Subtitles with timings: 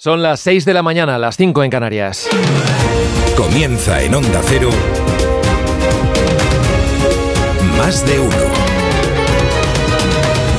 [0.00, 2.28] Son las 6 de la mañana, las 5 en Canarias.
[3.36, 4.70] Comienza en Onda Cero.
[7.76, 8.36] Más de uno.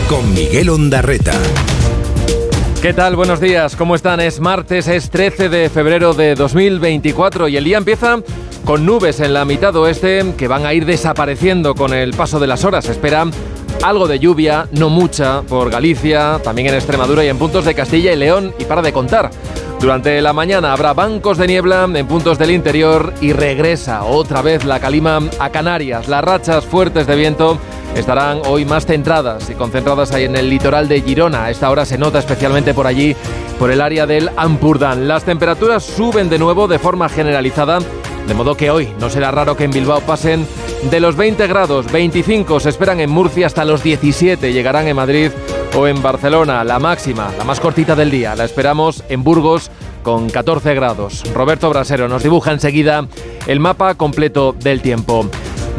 [0.10, 1.32] Con Miguel Ondarreta.
[2.82, 3.16] ¿Qué tal?
[3.16, 4.20] Buenos días, ¿cómo están?
[4.20, 8.18] Es martes, es 13 de febrero de 2024 y el día empieza
[8.66, 12.48] con nubes en la mitad oeste que van a ir desapareciendo con el paso de
[12.48, 12.90] las horas.
[12.90, 13.26] Espera
[13.84, 18.14] algo de lluvia, no mucha, por Galicia, también en Extremadura y en puntos de Castilla
[18.14, 19.32] y León, y para de contar.
[19.80, 24.66] Durante la mañana habrá bancos de niebla en puntos del interior y regresa otra vez
[24.66, 26.10] la calima a Canarias.
[26.10, 27.58] Las rachas fuertes de viento
[27.96, 31.50] estarán hoy más centradas y concentradas ahí en el litoral de Girona.
[31.50, 33.16] Esta hora se nota especialmente por allí,
[33.58, 35.08] por el área del Ampurdán.
[35.08, 37.80] Las temperaturas suben de nuevo de forma generalizada,
[38.28, 40.46] de modo que hoy no será raro que en Bilbao pasen
[40.84, 45.32] de los 20 grados, 25 se esperan en Murcia hasta los 17, llegarán en Madrid
[45.76, 46.64] o en Barcelona.
[46.64, 49.70] La máxima, la más cortita del día, la esperamos en Burgos
[50.04, 51.24] con 14 grados.
[51.34, 53.08] Roberto Brasero nos dibuja enseguida
[53.46, 55.30] el mapa completo del tiempo.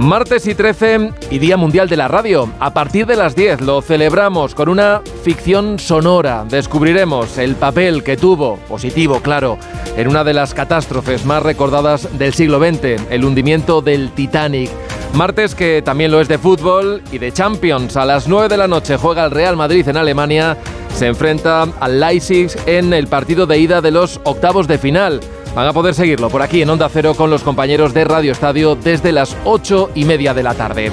[0.01, 2.49] Martes y 13 y Día Mundial de la Radio.
[2.59, 6.47] A partir de las 10 lo celebramos con una ficción sonora.
[6.49, 9.59] Descubriremos el papel que tuvo, positivo claro,
[9.99, 14.71] en una de las catástrofes más recordadas del siglo XX, el hundimiento del Titanic.
[15.13, 17.95] Martes que también lo es de fútbol y de Champions.
[17.99, 20.57] A las 9 de la noche juega el Real Madrid en Alemania.
[20.95, 25.21] Se enfrenta al Leipzig en el partido de ida de los octavos de final.
[25.55, 28.77] Van a poder seguirlo por aquí en Onda Cero con los compañeros de Radio Estadio
[28.77, 30.93] desde las 8 y media de la tarde.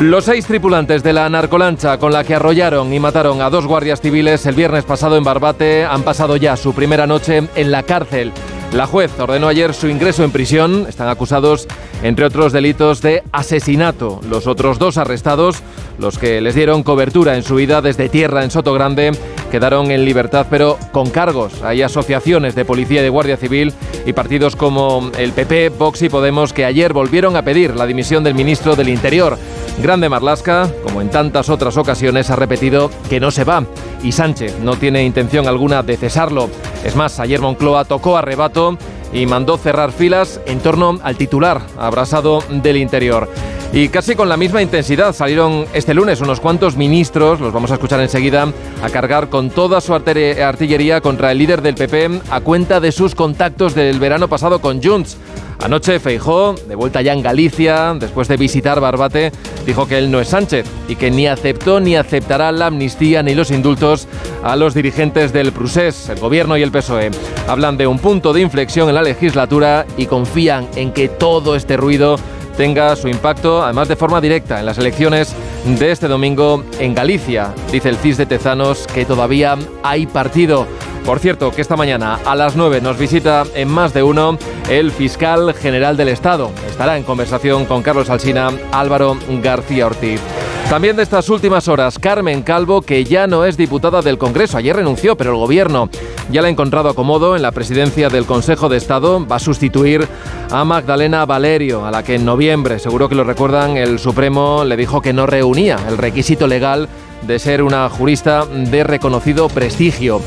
[0.00, 4.02] Los seis tripulantes de la narcolancha con la que arrollaron y mataron a dos guardias
[4.02, 8.32] civiles el viernes pasado en Barbate han pasado ya su primera noche en la cárcel.
[8.72, 10.84] La juez ordenó ayer su ingreso en prisión.
[10.86, 11.66] Están acusados,
[12.02, 14.20] entre otros delitos, de asesinato.
[14.28, 15.62] Los otros dos arrestados,
[15.98, 19.12] los que les dieron cobertura en su vida desde tierra en Soto Grande,
[19.50, 21.62] quedaron en libertad, pero con cargos.
[21.62, 23.72] Hay asociaciones de policía y de guardia civil
[24.04, 28.24] y partidos como el PP, Vox y Podemos que ayer volvieron a pedir la dimisión
[28.24, 29.38] del ministro del Interior.
[29.82, 33.64] Grande Marlasca, como en tantas otras ocasiones, ha repetido que no se va
[34.02, 36.48] y Sánchez no tiene intención alguna de cesarlo.
[36.84, 38.78] Es más, ayer Moncloa tocó arrebato
[39.12, 43.28] y mandó cerrar filas en torno al titular abrasado del Interior.
[43.76, 47.74] Y casi con la misma intensidad salieron este lunes unos cuantos ministros, los vamos a
[47.74, 48.50] escuchar enseguida,
[48.82, 53.14] a cargar con toda su artillería contra el líder del PP a cuenta de sus
[53.14, 55.18] contactos del verano pasado con Junts.
[55.62, 59.30] Anoche Feijó, de vuelta ya en Galicia, después de visitar Barbate,
[59.66, 63.34] dijo que él no es Sánchez y que ni aceptó ni aceptará la amnistía ni
[63.34, 64.08] los indultos
[64.42, 67.10] a los dirigentes del Prusés, el gobierno y el PSOE.
[67.46, 71.76] Hablan de un punto de inflexión en la legislatura y confían en que todo este
[71.76, 72.16] ruido
[72.56, 75.34] tenga su impacto, además de forma directa, en las elecciones
[75.78, 77.52] de este domingo en Galicia.
[77.70, 80.66] Dice el CIS de Tezanos que todavía hay partido.
[81.06, 84.36] Por cierto, que esta mañana a las 9 nos visita en más de uno
[84.68, 86.50] el fiscal general del Estado.
[86.68, 90.20] Estará en conversación con Carlos Alsina, Álvaro García Ortiz.
[90.68, 94.58] También de estas últimas horas, Carmen Calvo, que ya no es diputada del Congreso.
[94.58, 95.88] Ayer renunció, pero el Gobierno
[96.32, 99.24] ya la ha encontrado acomodo en la presidencia del Consejo de Estado.
[99.24, 100.08] Va a sustituir
[100.50, 104.76] a Magdalena Valerio, a la que en noviembre, seguro que lo recuerdan, el Supremo le
[104.76, 106.88] dijo que no reunía el requisito legal
[107.22, 110.20] de ser una jurista de reconocido prestigio.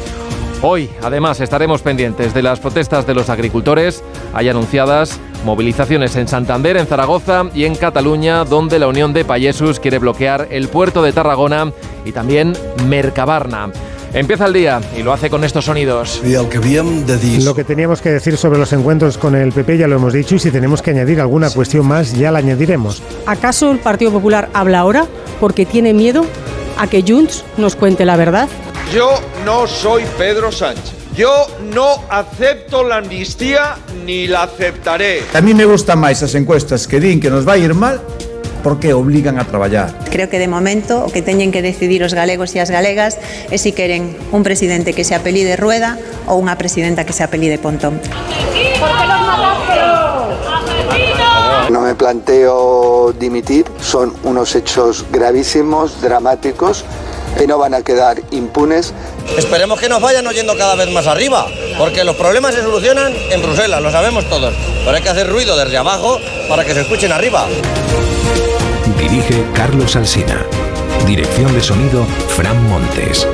[0.62, 4.04] Hoy, además, estaremos pendientes de las protestas de los agricultores.
[4.34, 9.80] Hay anunciadas movilizaciones en Santander, en Zaragoza y en Cataluña, donde la Unión de Payesus
[9.80, 11.72] quiere bloquear el puerto de Tarragona
[12.04, 12.54] y también
[12.88, 13.72] Mercabarna.
[14.14, 16.22] Empieza el día y lo hace con estos sonidos.
[17.46, 20.36] Lo que teníamos que decir sobre los encuentros con el PP ya lo hemos dicho
[20.36, 23.02] y si tenemos que añadir alguna cuestión más ya la añadiremos.
[23.28, 25.06] ¿Acaso el Partido Popular habla ahora
[25.40, 26.26] porque tiene miedo
[26.78, 28.50] a que Junts nos cuente la verdad?
[28.94, 30.96] Yo no soy Pedro Sánchez.
[31.16, 31.46] Yo
[31.76, 35.22] no acepto la amnistía ni la aceptaré.
[35.36, 38.02] A mí me gustan máis as encuestas que din que nos vai ir mal
[38.66, 39.94] porque obligan a traballar.
[40.10, 43.22] Creo que de momento o que teñen que decidir os galegos e as galegas
[43.54, 45.94] é se queren un presidente que se apelide Rueda
[46.26, 48.02] ou unha presidenta que se apelide Pontón.
[51.70, 56.82] No me planteo dimitir, son unos hechos gravísimos, dramáticos,
[57.38, 58.94] que no van a quedar impunes.
[59.38, 61.48] Esperemos que nos vayan oyendo cada vez más arriba,
[61.78, 64.54] porque los problemas se solucionan en Bruselas, lo sabemos todos.
[64.84, 67.46] Pero hay que hacer ruido desde abajo para que se escuchen arriba.
[68.98, 70.46] Dirige Carlos Alsina.
[71.06, 73.28] Dirección de sonido Fran Montes.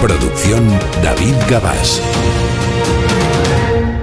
[0.00, 0.68] Producción
[1.02, 2.00] David Gabás.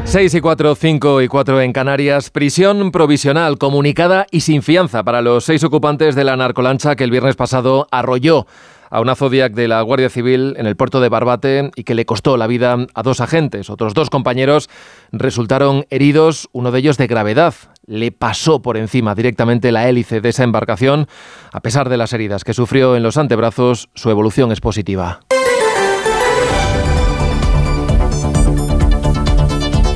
[0.05, 2.29] 6 y 4, 5 y 4 en Canarias.
[2.29, 7.11] Prisión provisional, comunicada y sin fianza para los seis ocupantes de la narcolancha que el
[7.11, 8.45] viernes pasado arrolló
[8.95, 12.05] a una Zodiac de la Guardia Civil en el puerto de Barbate y que le
[12.05, 13.69] costó la vida a dos agentes.
[13.69, 14.69] Otros dos compañeros
[15.11, 17.53] resultaron heridos, uno de ellos de gravedad.
[17.85, 21.07] Le pasó por encima directamente la hélice de esa embarcación.
[21.51, 25.19] A pesar de las heridas que sufrió en los antebrazos, su evolución es positiva.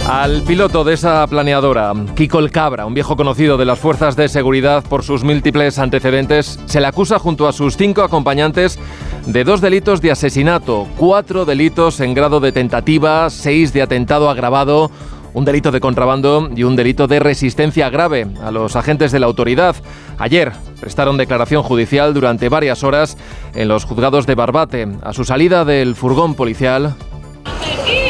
[0.10, 4.28] Al piloto de esa planeadora, Kiko el Cabra, un viejo conocido de las fuerzas de
[4.28, 8.80] seguridad por sus múltiples antecedentes, se le acusa junto a sus cinco acompañantes
[9.28, 14.90] de dos delitos de asesinato, cuatro delitos en grado de tentativa, seis de atentado agravado,
[15.36, 19.28] un delito de contrabando y un delito de resistencia grave a los agentes de la
[19.28, 19.76] autoridad.
[20.18, 23.16] Ayer prestaron declaración judicial durante varias horas
[23.54, 24.88] en los juzgados de Barbate.
[25.04, 26.96] A su salida del furgón policial,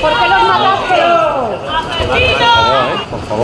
[0.01, 0.28] ¿Por qué los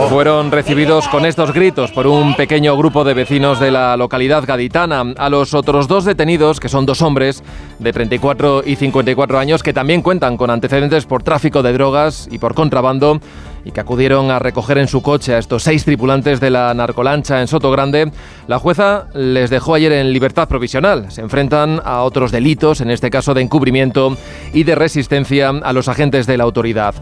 [0.08, 5.14] fueron recibidos con estos gritos por un pequeño grupo de vecinos de la localidad gaditana.
[5.16, 7.42] A los otros dos detenidos, que son dos hombres
[7.78, 12.38] de 34 y 54 años, que también cuentan con antecedentes por tráfico de drogas y
[12.38, 13.20] por contrabando,
[13.66, 17.40] y que acudieron a recoger en su coche a estos seis tripulantes de la narcolancha
[17.40, 18.12] en Soto Grande,
[18.46, 21.10] la jueza les dejó ayer en libertad provisional.
[21.10, 24.16] Se enfrentan a otros delitos, en este caso de encubrimiento
[24.52, 26.94] y de resistencia a los agentes de la autoridad.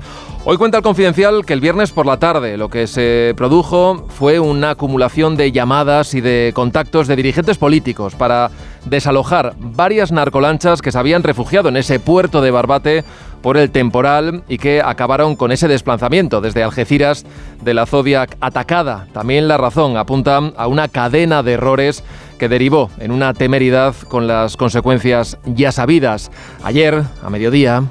[0.46, 4.40] Hoy cuenta el confidencial que el viernes por la tarde lo que se produjo fue
[4.40, 8.50] una acumulación de llamadas y de contactos de dirigentes políticos para
[8.84, 13.04] desalojar varias narcolanchas que se habían refugiado en ese puerto de Barbate
[13.44, 17.26] por el temporal y que acabaron con ese desplazamiento desde Algeciras
[17.62, 19.06] de la Zodiac atacada.
[19.12, 22.02] También la razón apunta a una cadena de errores
[22.38, 26.30] que derivó en una temeridad con las consecuencias ya sabidas.
[26.62, 27.82] Ayer, a mediodía,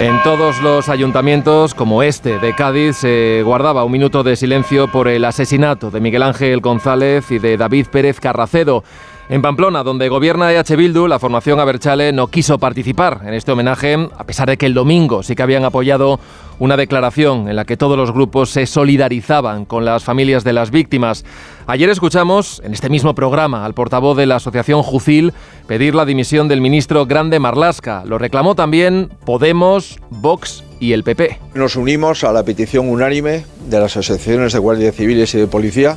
[0.00, 5.06] En todos los ayuntamientos, como este de Cádiz, se guardaba un minuto de silencio por
[5.06, 8.82] el asesinato de Miguel Ángel González y de David Pérez Carracedo.
[9.30, 13.96] En Pamplona, donde gobierna EH Bildu, la formación Aberchale no quiso participar en este homenaje,
[14.18, 16.20] a pesar de que el domingo sí que habían apoyado
[16.58, 20.70] una declaración en la que todos los grupos se solidarizaban con las familias de las
[20.70, 21.24] víctimas.
[21.66, 25.32] Ayer escuchamos en este mismo programa al portavoz de la Asociación Jucil
[25.66, 28.04] pedir la dimisión del ministro Grande Marlasca.
[28.04, 31.40] Lo reclamó también Podemos, Vox y el PP.
[31.54, 35.96] Nos unimos a la petición unánime de las asociaciones de guardias civiles y de policía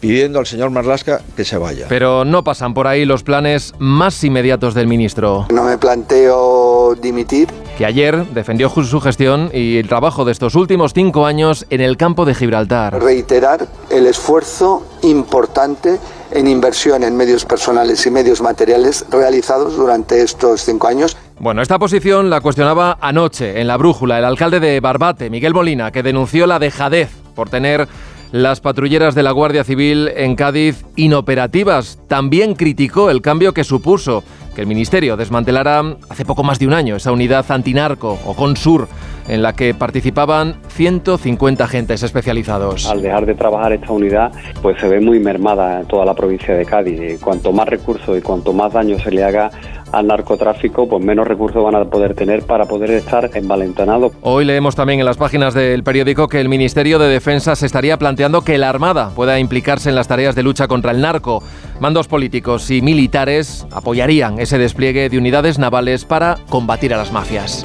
[0.00, 1.86] pidiendo al señor Marlasca que se vaya.
[1.88, 5.46] Pero no pasan por ahí los planes más inmediatos del ministro.
[5.52, 7.48] No me planteo dimitir.
[7.76, 11.96] Que ayer defendió su gestión y el trabajo de estos últimos cinco años en el
[11.96, 13.00] campo de Gibraltar.
[13.00, 15.98] Reiterar el esfuerzo importante
[16.30, 21.16] en inversión en medios personales y medios materiales realizados durante estos cinco años.
[21.38, 25.92] Bueno, esta posición la cuestionaba anoche en la brújula el alcalde de Barbate, Miguel Molina,
[25.92, 27.86] que denunció la dejadez por tener
[28.32, 31.98] las patrulleras de la Guardia Civil en Cádiz inoperativas.
[32.08, 34.22] También criticó el cambio que supuso
[34.54, 38.88] que el Ministerio desmantelara hace poco más de un año esa unidad antinarco o CONSUR
[39.28, 42.86] en la que participaban 150 agentes especializados.
[42.86, 44.32] Al dejar de trabajar esta unidad,
[44.62, 47.20] pues se ve muy mermada toda la provincia de Cádiz.
[47.20, 49.50] Cuanto más recursos y cuanto más daño se le haga
[49.92, 54.12] al narcotráfico, pues menos recursos van a poder tener para poder estar envalentonados.
[54.22, 57.96] Hoy leemos también en las páginas del periódico que el Ministerio de Defensa se estaría
[57.98, 61.42] planteando que la Armada pueda implicarse en las tareas de lucha contra el narco.
[61.80, 67.64] Mandos políticos y militares apoyarían ese despliegue de unidades navales para combatir a las mafias.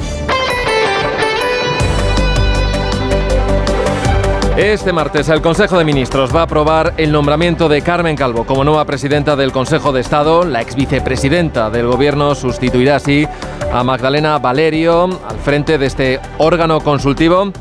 [4.57, 8.63] Este martes el Consejo de Ministros va a aprobar el nombramiento de Carmen Calvo como
[8.63, 10.43] nueva presidenta del Consejo de Estado.
[10.43, 13.27] La ex vicepresidenta del Gobierno sustituirá así
[13.73, 17.51] a Magdalena Valerio al frente de este órgano consultivo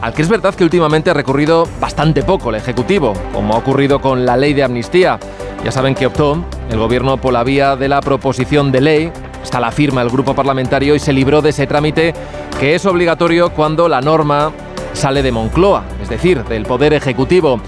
[0.00, 4.00] al que es verdad que últimamente ha recurrido bastante poco el Ejecutivo, como ha ocurrido
[4.00, 5.18] con la ley de amnistía.
[5.64, 9.58] Ya saben que optó el Gobierno por la vía de la proposición de ley, está
[9.58, 12.14] la firma del grupo parlamentario y se libró de ese trámite
[12.60, 14.52] que es obligatorio cuando la norma
[14.98, 17.60] sale de Moncloa, es decir, del Poder Ejecutivo.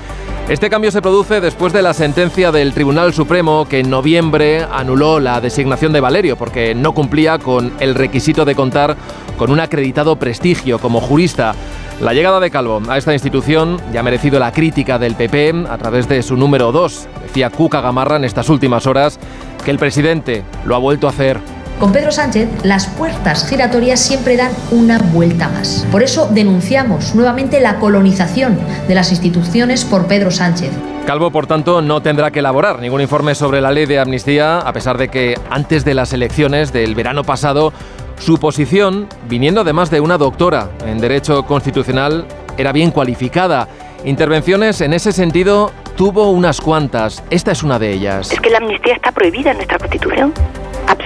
[0.48, 5.20] Este cambio se produce después de la sentencia del Tribunal Supremo que en noviembre anuló
[5.20, 8.96] la designación de Valerio porque no cumplía con el requisito de contar
[9.38, 11.54] con un acreditado prestigio como jurista.
[12.00, 15.78] La llegada de Calvo a esta institución ya ha merecido la crítica del PP a
[15.78, 17.08] través de su número 2.
[17.22, 19.20] Decía Cuca Gamarra en estas últimas horas
[19.64, 21.40] que el presidente lo ha vuelto a hacer
[21.80, 25.86] con Pedro Sánchez, las puertas giratorias siempre dan una vuelta más.
[25.90, 30.70] Por eso denunciamos nuevamente la colonización de las instituciones por Pedro Sánchez.
[31.06, 34.72] Calvo, por tanto, no tendrá que elaborar ningún informe sobre la ley de amnistía, a
[34.74, 37.72] pesar de que antes de las elecciones del verano pasado,
[38.18, 42.26] su posición, viniendo además de una doctora en Derecho Constitucional,
[42.58, 43.66] era bien cualificada.
[44.04, 47.24] Intervenciones en ese sentido tuvo unas cuantas.
[47.30, 48.30] Esta es una de ellas.
[48.30, 50.34] Es que la amnistía está prohibida en nuestra Constitución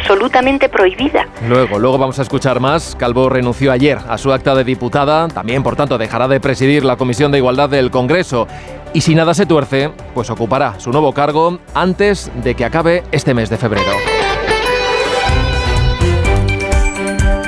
[0.04, 1.26] absolutamente prohibida.
[1.49, 2.94] Luego, luego vamos a escuchar más.
[2.94, 6.96] Calvo renunció ayer a su acta de diputada, también por tanto dejará de presidir la
[6.96, 8.46] Comisión de Igualdad del Congreso.
[8.92, 13.32] Y si nada se tuerce, pues ocupará su nuevo cargo antes de que acabe este
[13.32, 14.13] mes de febrero.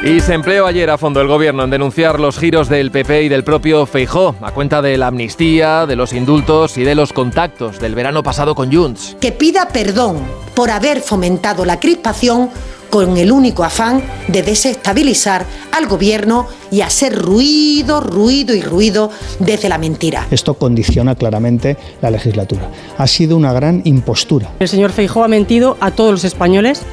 [0.06, 3.28] Y se empleó ayer a fondo el gobierno en denunciar los giros del PP y
[3.28, 7.80] del propio Feijó, a cuenta de la amnistía, de los indultos y de los contactos
[7.80, 9.16] del verano pasado con Junts.
[9.20, 10.18] Que pida perdón
[10.54, 12.50] por haber fomentado la crispación
[12.88, 19.10] con el único afán de desestabilizar al gobierno y hacer ruido, ruido y ruido
[19.40, 20.28] desde la mentira.
[20.30, 22.70] Esto condiciona claramente la legislatura.
[22.96, 24.52] Ha sido una gran impostura.
[24.60, 26.84] El señor Feijó ha mentido a todos los españoles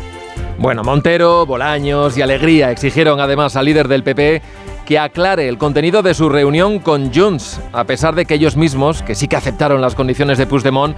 [0.58, 4.42] bueno, Montero, Bolaños y Alegría exigieron además al líder del PP
[4.86, 9.02] que aclare el contenido de su reunión con Junts, a pesar de que ellos mismos,
[9.02, 10.96] que sí que aceptaron las condiciones de Puigdemont,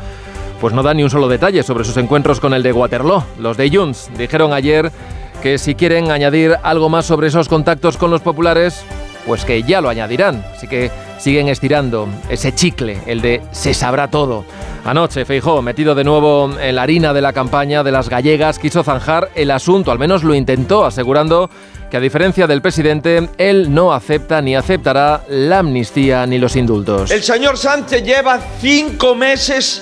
[0.59, 3.23] pues no dan ni un solo detalle sobre sus encuentros con el de Waterloo.
[3.39, 4.91] Los de Junts dijeron ayer
[5.43, 8.83] que si quieren añadir algo más sobre esos contactos con los populares,
[9.27, 10.43] pues que ya lo añadirán.
[10.55, 14.45] Así que siguen estirando ese chicle, el de se sabrá todo.
[14.83, 18.83] Anoche, Feijó, metido de nuevo en la harina de la campaña de las gallegas, quiso
[18.83, 21.49] zanjar el asunto, al menos lo intentó, asegurando
[21.89, 27.11] que a diferencia del presidente, él no acepta ni aceptará la amnistía ni los indultos.
[27.11, 29.81] El señor Sánchez lleva cinco meses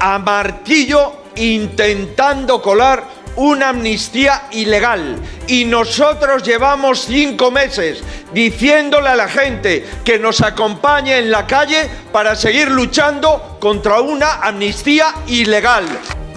[0.00, 5.16] a martillo intentando colar una amnistía ilegal.
[5.46, 8.02] Y nosotros llevamos cinco meses
[8.34, 14.40] diciéndole a la gente que nos acompañe en la calle para seguir luchando contra una
[14.42, 15.86] amnistía ilegal.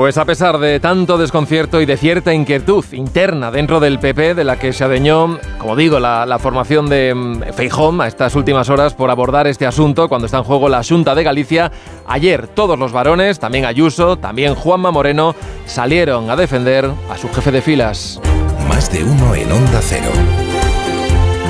[0.01, 4.43] Pues a pesar de tanto desconcierto y de cierta inquietud interna dentro del PP, de
[4.43, 8.95] la que se adeñó, como digo, la, formación de mm, Feijón a estas últimas horas
[8.95, 11.71] por abordar este asunto cuando está en juego la Junta de Galicia,
[12.07, 15.35] ayer todos los varones, también Ayuso, también Juanma Moreno,
[15.67, 18.19] salieron a defender a su jefe de filas.
[18.67, 20.09] Más de uno en Onda Cero.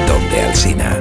[0.09, 0.99] Donde Alcina.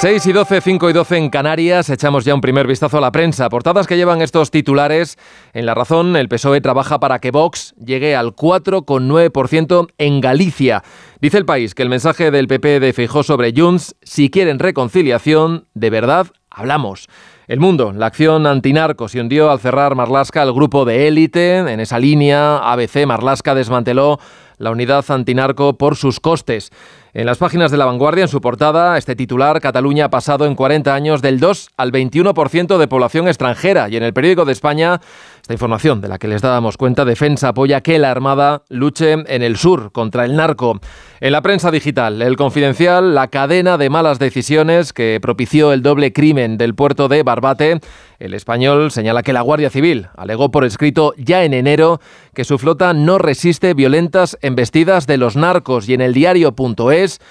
[0.00, 1.90] 6 y 12, 5 y 12 en Canarias.
[1.90, 3.48] Echamos ya un primer vistazo a la prensa.
[3.48, 5.18] Portadas que llevan estos titulares.
[5.54, 10.84] En La Razón, el PSOE trabaja para que Vox llegue al 4,9% en Galicia.
[11.20, 15.66] Dice el país que el mensaje del PP de Fijó sobre Junts, si quieren reconciliación,
[15.74, 17.08] de verdad, hablamos.
[17.48, 21.56] El Mundo, la acción antinarco se hundió al cerrar Marlasca el grupo de élite.
[21.56, 24.20] En esa línea, ABC Marlasca desmanteló
[24.58, 26.70] la unidad antinarco por sus costes.
[27.14, 30.54] En las páginas de La Vanguardia, en su portada, este titular, Cataluña ha pasado en
[30.54, 33.88] 40 años del 2 al 21% de población extranjera.
[33.88, 35.00] Y en el periódico de España,
[35.48, 39.42] esta información de la que les dábamos cuenta, Defensa apoya que la Armada luche en
[39.42, 40.78] el sur contra el narco.
[41.20, 46.12] En la prensa digital, el confidencial, la cadena de malas decisiones que propició el doble
[46.12, 47.80] crimen del puerto de Barbate.
[48.18, 51.98] El español señala que la Guardia Civil alegó por escrito ya en enero
[52.34, 57.22] que su flota no resiste violentas embestidas de los narcos y en el diario.es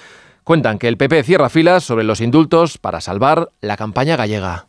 [0.43, 4.65] cuentan que el PP cierra filas sobre los indultos para salvar la campaña gallega.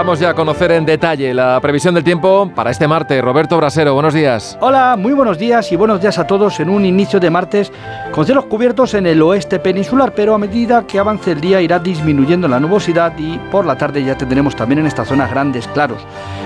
[0.00, 3.22] Vamos ya a conocer en detalle la previsión del tiempo para este martes.
[3.22, 4.56] Roberto Brasero, buenos días.
[4.62, 7.70] Hola, muy buenos días y buenos días a todos en un inicio de martes
[8.10, 11.78] con cielos cubiertos en el oeste peninsular, pero a medida que avance el día irá
[11.78, 16.00] disminuyendo la nubosidad y por la tarde ya tendremos también en esta zona grandes claros.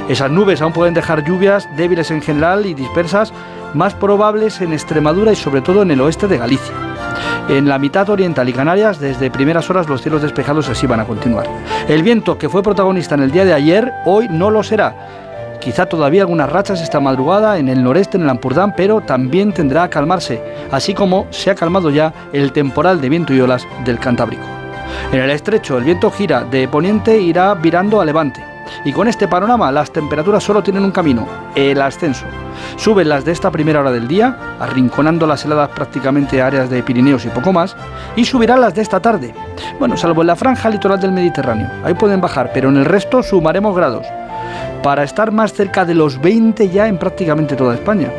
[0.09, 3.33] Esas nubes aún pueden dejar lluvias débiles en general y dispersas,
[3.73, 6.94] más probables en Extremadura y sobre todo en el oeste de Galicia.
[7.49, 11.05] En la mitad oriental y Canarias, desde primeras horas los cielos despejados así van a
[11.05, 11.47] continuar.
[11.89, 14.95] El viento que fue protagonista en el día de ayer, hoy no lo será.
[15.61, 19.85] Quizá todavía algunas rachas esta madrugada en el noreste, en el Ampurdán, pero también tendrá
[19.85, 23.99] a calmarse, así como se ha calmado ya el temporal de viento y olas del
[23.99, 24.45] Cantábrico.
[25.13, 28.54] En el estrecho, el viento gira de poniente irá virando a levante.
[28.85, 32.27] Y con este panorama, las temperaturas solo tienen un camino, el ascenso.
[32.77, 36.83] Suben las de esta primera hora del día, arrinconando las heladas prácticamente a áreas de
[36.83, 37.77] Pirineos y poco más,
[38.17, 39.35] y subirán las de esta tarde.
[39.79, 41.69] Bueno, salvo en la franja litoral del Mediterráneo.
[41.85, 44.07] Ahí pueden bajar, pero en el resto sumaremos grados.
[44.83, 48.11] Para estar más cerca de los 20 ya en prácticamente toda España.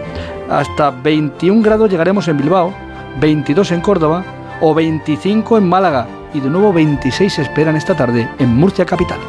[0.49, 2.73] Hasta 21 grados llegaremos en Bilbao,
[3.19, 4.23] 22 en Córdoba
[4.61, 9.19] o 25 en Málaga y de nuevo 26 esperan esta tarde en Murcia capital.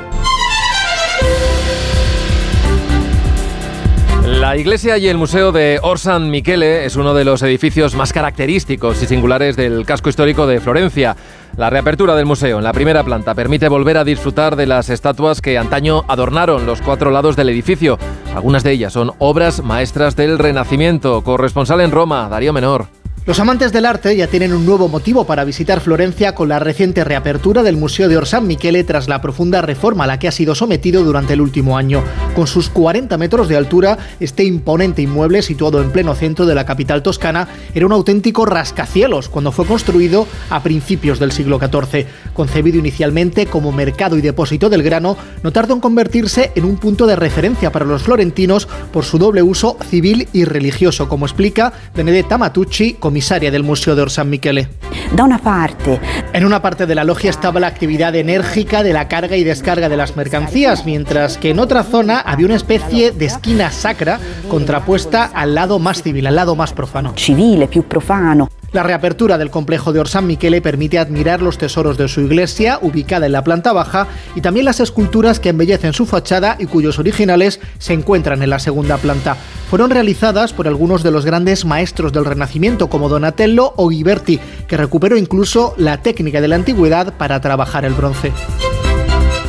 [4.46, 9.02] La iglesia y el museo de Orsan Michele es uno de los edificios más característicos
[9.02, 11.16] y singulares del casco histórico de Florencia.
[11.56, 15.40] La reapertura del museo en la primera planta permite volver a disfrutar de las estatuas
[15.40, 17.98] que antaño adornaron los cuatro lados del edificio.
[18.36, 21.24] Algunas de ellas son obras maestras del Renacimiento.
[21.24, 22.86] Corresponsal en Roma, Darío Menor.
[23.26, 27.02] Los amantes del arte ya tienen un nuevo motivo para visitar Florencia con la reciente
[27.02, 30.54] reapertura del Museo de Orsan Michele tras la profunda reforma a la que ha sido
[30.54, 32.04] sometido durante el último año.
[32.36, 36.66] Con sus 40 metros de altura, este imponente inmueble situado en pleno centro de la
[36.66, 42.06] capital toscana era un auténtico rascacielos cuando fue construido a principios del siglo XIV.
[42.32, 47.08] Concebido inicialmente como mercado y depósito del grano, no tardó en convertirse en un punto
[47.08, 52.38] de referencia para los florentinos por su doble uso civil y religioso, como explica Benedetta
[52.38, 54.68] Matucci, comisaria del Museo de Orsan Michele.
[55.14, 55.98] Da una parte.
[56.34, 59.88] En una parte de la logia estaba la actividad enérgica de la carga y descarga
[59.88, 64.20] de las mercancías, mientras que en otra zona había una especie de esquina sacra
[64.50, 67.14] contrapuesta al lado más civil, al lado más profano.
[67.16, 68.50] Civile, più profano.
[68.76, 73.24] La reapertura del complejo de Orsan Michele permite admirar los tesoros de su iglesia, ubicada
[73.24, 77.58] en la planta baja, y también las esculturas que embellecen su fachada y cuyos originales
[77.78, 79.38] se encuentran en la segunda planta.
[79.70, 84.76] Fueron realizadas por algunos de los grandes maestros del Renacimiento, como Donatello o Ghiberti, que
[84.76, 88.30] recuperó incluso la técnica de la antigüedad para trabajar el bronce.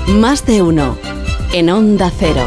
[0.08, 0.98] Más de uno.
[1.52, 2.46] En Onda Cero.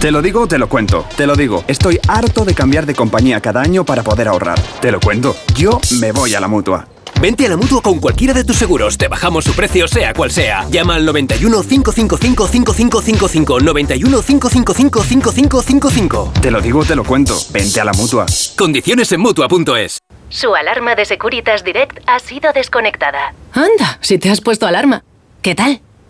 [0.00, 1.04] Te lo digo, te lo cuento.
[1.14, 4.58] Te lo digo, estoy harto de cambiar de compañía cada año para poder ahorrar.
[4.80, 6.88] Te lo cuento, yo me voy a la mutua.
[7.20, 8.96] Vente a la mutua con cualquiera de tus seguros.
[8.96, 10.66] Te bajamos su precio, sea cual sea.
[10.70, 13.60] Llama al 91 555 5555.
[13.60, 16.32] 91 555 5555.
[16.40, 17.36] Te lo digo, te lo cuento.
[17.50, 18.24] Vente a la mutua.
[18.56, 19.98] Condiciones en mutua.es.
[20.30, 23.34] Su alarma de Securitas Direct ha sido desconectada.
[23.52, 25.04] Anda, si te has puesto alarma.
[25.42, 25.82] ¿Qué tal?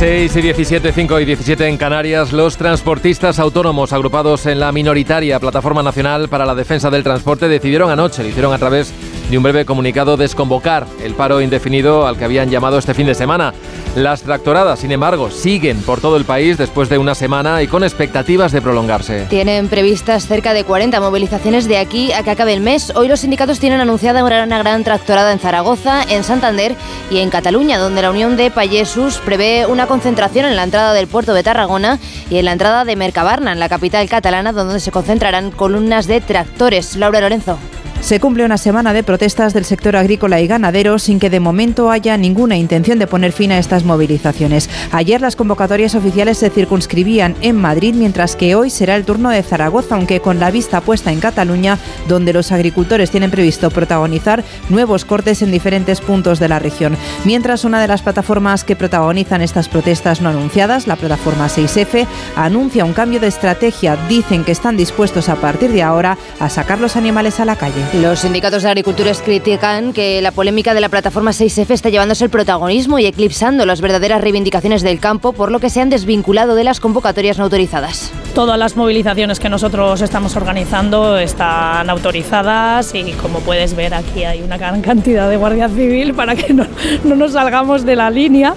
[0.00, 5.38] 6 y 17, 5 y 17 en Canarias, los transportistas autónomos agrupados en la minoritaria
[5.38, 9.42] Plataforma Nacional para la Defensa del Transporte decidieron anoche, lo hicieron a través de un
[9.42, 13.54] breve comunicado, desconvocar el paro indefinido al que habían llamado este fin de semana.
[13.96, 17.82] Las tractoradas, sin embargo, siguen por todo el país después de una semana y con
[17.82, 19.26] expectativas de prolongarse.
[19.28, 22.92] Tienen previstas cerca de 40 movilizaciones de aquí a que acabe el mes.
[22.94, 26.76] Hoy los sindicatos tienen anunciada una gran tractorada en Zaragoza, en Santander
[27.10, 31.08] y en Cataluña, donde la Unión de Payesus prevé una concentración en la entrada del
[31.08, 31.98] puerto de Tarragona
[32.30, 36.20] y en la entrada de Mercabarna, en la capital catalana, donde se concentrarán columnas de
[36.20, 36.96] tractores.
[36.96, 37.58] Laura Lorenzo.
[38.00, 41.90] Se cumple una semana de protestas del sector agrícola y ganadero sin que de momento
[41.90, 44.70] haya ninguna intención de poner fin a estas movilizaciones.
[44.90, 49.42] Ayer las convocatorias oficiales se circunscribían en Madrid, mientras que hoy será el turno de
[49.42, 55.04] Zaragoza, aunque con la vista puesta en Cataluña, donde los agricultores tienen previsto protagonizar nuevos
[55.04, 56.96] cortes en diferentes puntos de la región.
[57.24, 62.84] Mientras una de las plataformas que protagonizan estas protestas no anunciadas, la plataforma 6F, anuncia
[62.84, 63.96] un cambio de estrategia.
[64.08, 67.89] Dicen que están dispuestos a partir de ahora a sacar los animales a la calle.
[67.92, 72.30] Los sindicatos de agricultores critican que la polémica de la plataforma 6F está llevándose el
[72.30, 76.62] protagonismo y eclipsando las verdaderas reivindicaciones del campo, por lo que se han desvinculado de
[76.62, 78.12] las convocatorias no autorizadas.
[78.32, 84.40] Todas las movilizaciones que nosotros estamos organizando están autorizadas y como puedes ver aquí hay
[84.40, 86.68] una gran cantidad de guardia civil para que no,
[87.02, 88.54] no nos salgamos de la línea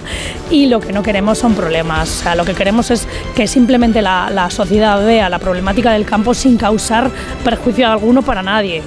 [0.48, 2.22] y lo que no queremos son problemas.
[2.36, 6.56] Lo que queremos es que simplemente la, la sociedad vea la problemática del campo sin
[6.56, 7.10] causar
[7.42, 8.84] perjuicio alguno para nadie.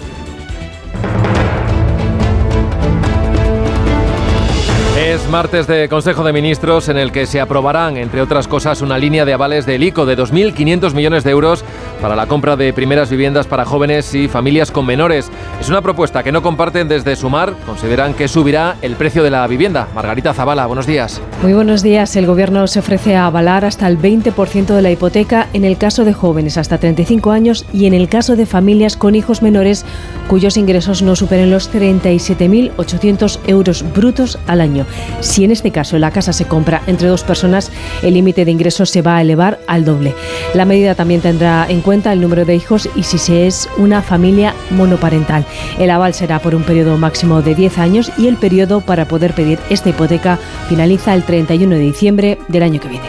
[5.07, 8.97] Es martes de Consejo de Ministros en el que se aprobarán, entre otras cosas, una
[8.97, 11.63] línea de avales del ICO de 2.500 millones de euros
[12.01, 15.29] para la compra de primeras viviendas para jóvenes y familias con menores.
[15.59, 17.53] Es una propuesta que no comparten desde Sumar.
[17.65, 19.87] Consideran que subirá el precio de la vivienda.
[19.95, 21.21] Margarita Zavala, buenos días.
[21.41, 22.15] Muy buenos días.
[22.15, 26.05] El Gobierno se ofrece a avalar hasta el 20% de la hipoteca en el caso
[26.05, 29.85] de jóvenes hasta 35 años y en el caso de familias con hijos menores
[30.27, 34.85] cuyos ingresos no superen los 37.800 euros brutos al año.
[35.21, 37.71] Si en este caso la casa se compra entre dos personas,
[38.03, 40.13] el límite de ingresos se va a elevar al doble.
[40.53, 44.01] La medida también tendrá en cuenta el número de hijos y si se es una
[44.01, 45.45] familia monoparental.
[45.79, 49.33] El aval será por un periodo máximo de 10 años y el periodo para poder
[49.33, 53.05] pedir esta hipoteca finaliza el 31 de diciembre del año que viene.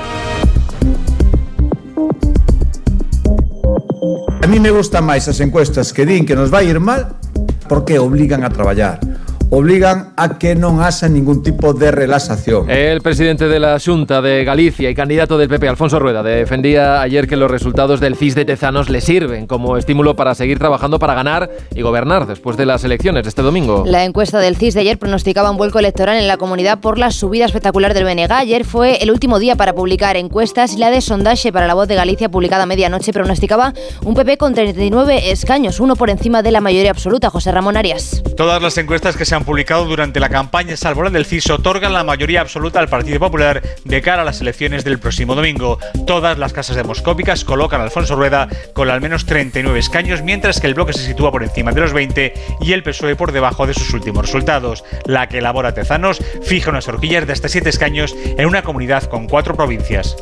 [4.43, 7.19] A mí me gustan máis as encuestas que din que nos vai ir mal
[7.67, 9.03] porque obligan a traballar
[9.51, 12.71] obligan a que no hagan ningún tipo de relaxación.
[12.71, 17.27] El presidente de la Junta de Galicia y candidato del PP, Alfonso Rueda, defendía ayer
[17.27, 21.15] que los resultados del CIS de Tezanos le sirven como estímulo para seguir trabajando para
[21.15, 23.85] ganar y gobernar después de las elecciones de este domingo.
[23.87, 27.11] La encuesta del CIS de ayer pronosticaba un vuelco electoral en la comunidad por la
[27.11, 28.33] subida espectacular del BNG.
[28.33, 31.89] Ayer fue el último día para publicar encuestas y la de sondaje para la voz
[31.89, 33.73] de Galicia publicada a medianoche pronosticaba
[34.05, 37.31] un PP con 39 escaños, uno por encima de la mayoría absoluta.
[37.31, 38.23] José Ramón Arias.
[38.37, 41.93] Todas las encuestas que se han publicado durante la campaña, salvo la del CIS, otorgan
[41.93, 45.79] la mayoría absoluta al Partido Popular de cara a las elecciones del próximo domingo.
[46.07, 50.67] Todas las casas demoscópicas colocan a Alfonso Rueda con al menos 39 escaños, mientras que
[50.67, 53.75] el bloque se sitúa por encima de los 20 y el PSOE por debajo de
[53.75, 54.85] sus últimos resultados.
[55.05, 59.27] La que elabora Tezanos fija unas horquillas de hasta 7 escaños en una comunidad con
[59.27, 60.17] cuatro provincias.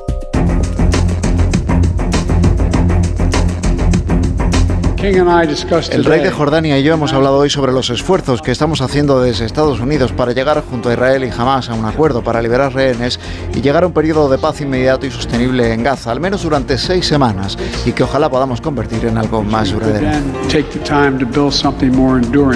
[5.06, 9.20] El rey de Jordania y yo hemos hablado hoy sobre los esfuerzos que estamos haciendo
[9.20, 12.74] desde Estados Unidos para llegar junto a Israel y Hamas a un acuerdo para liberar
[12.74, 13.20] rehenes
[13.54, 16.76] y llegar a un periodo de paz inmediato y sostenible en Gaza, al menos durante
[16.76, 20.08] seis semanas, y que ojalá podamos convertir en algo más duradero.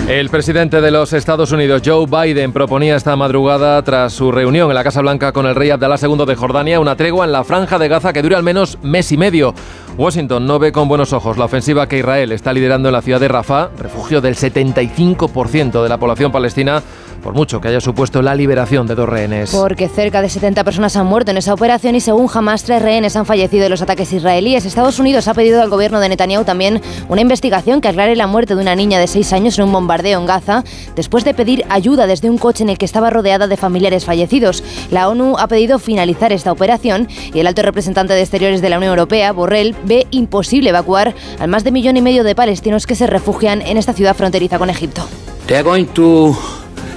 [0.08, 4.74] El presidente de los Estados Unidos, Joe Biden, proponía esta madrugada, tras su reunión en
[4.74, 7.78] la Casa Blanca con el rey Abdalá II de Jordania, una tregua en la franja
[7.78, 9.54] de Gaza que dure al menos mes y medio.
[9.96, 13.20] Washington no ve con buenos ojos la ofensiva que Israel está liderando en la ciudad
[13.20, 16.82] de Rafah, refugio del 75% de la población palestina,
[17.20, 19.50] por mucho que haya supuesto la liberación de dos rehenes.
[19.50, 23.16] Porque cerca de 70 personas han muerto en esa operación y según Hamas, tres rehenes
[23.16, 24.64] han fallecido en los ataques israelíes.
[24.64, 28.54] Estados Unidos ha pedido al gobierno de Netanyahu también una investigación que aclare la muerte
[28.54, 30.64] de una niña de 6 años en un bombardeo en Gaza,
[30.96, 34.62] después de pedir ayuda desde un coche en el que estaba rodeada de familiares fallecidos.
[34.90, 38.78] La ONU ha pedido finalizar esta operación y el alto representante de Exteriores de la
[38.78, 42.94] Unión Europea, Borrell, ve imposible evacuar al más de millón y medio de palestinos que
[42.94, 45.02] se refugian en esta ciudad fronteriza con Egipto.
[45.46, 46.36] They are going to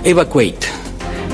[0.03, 0.67] evacuate.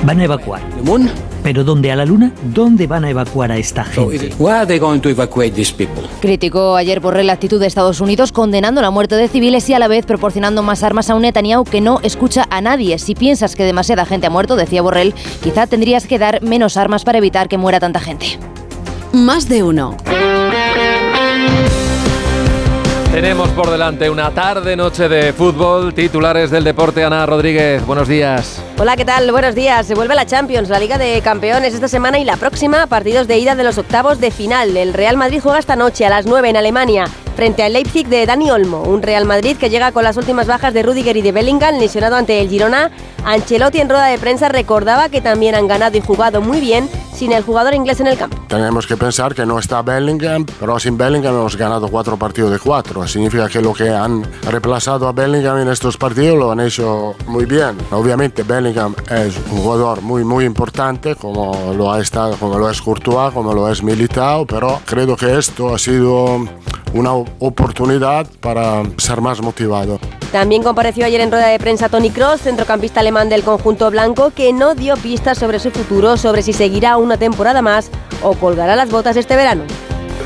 [0.03, 0.61] Van a evacuar.
[0.75, 1.09] The moon?
[1.43, 1.91] ¿Pero dónde?
[1.91, 2.31] ¿A la luna?
[2.53, 4.31] ¿Dónde van a evacuar a esta gente?
[4.37, 6.03] Where are they going to evacuate these people?
[6.21, 9.79] Criticó ayer Borrell la actitud de Estados Unidos condenando la muerte de civiles y a
[9.79, 12.99] la vez proporcionando más armas a un Netanyahu que no escucha a nadie.
[12.99, 17.03] Si piensas que demasiada gente ha muerto, decía Borrell, quizá tendrías que dar menos armas
[17.03, 18.37] para evitar que muera tanta gente.
[19.11, 19.97] Más de uno.
[23.19, 25.93] Tenemos por delante una tarde noche de fútbol.
[25.93, 27.85] Titulares del deporte, Ana Rodríguez.
[27.85, 28.63] Buenos días.
[28.77, 29.29] Hola, ¿qué tal?
[29.33, 29.85] Buenos días.
[29.85, 33.37] Se vuelve la Champions, la Liga de Campeones esta semana y la próxima, partidos de
[33.37, 34.77] ida de los octavos de final.
[34.77, 37.07] El Real Madrid juega esta noche a las 9 en Alemania
[37.39, 40.73] frente al Leipzig de Dani Olmo, un Real Madrid que llega con las últimas bajas
[40.73, 42.91] de Rudiger y de Bellingham, lesionado ante el Girona.
[43.25, 47.33] Ancelotti en rueda de prensa recordaba que también han ganado y jugado muy bien sin
[47.33, 48.37] el jugador inglés en el campo.
[48.47, 52.59] Tenemos que pensar que no está Bellingham, pero sin Bellingham hemos ganado cuatro partidos de
[52.59, 53.05] cuatro.
[53.05, 57.45] Significa que lo que han reemplazado a Bellingham en estos partidos lo han hecho muy
[57.45, 57.77] bien.
[57.91, 62.81] Obviamente Bellingham es un jugador muy muy importante, como lo ha estado, como lo es
[62.81, 66.39] Courtois, como lo es Militao, pero creo que esto ha sido
[66.93, 69.99] una oportunidad para ser más motivado.
[70.31, 74.53] También compareció ayer en rueda de prensa Tony Cross, centrocampista alemán del conjunto blanco, que
[74.53, 77.89] no dio pistas sobre su futuro, sobre si seguirá una temporada más
[78.21, 79.63] o colgará las botas este verano.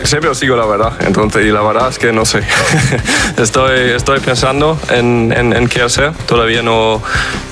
[0.03, 2.41] Siempre os digo la verdad, entonces, y la verdad es que no sé.
[3.37, 7.01] estoy, estoy pensando en, en, en, qué hacer, todavía no,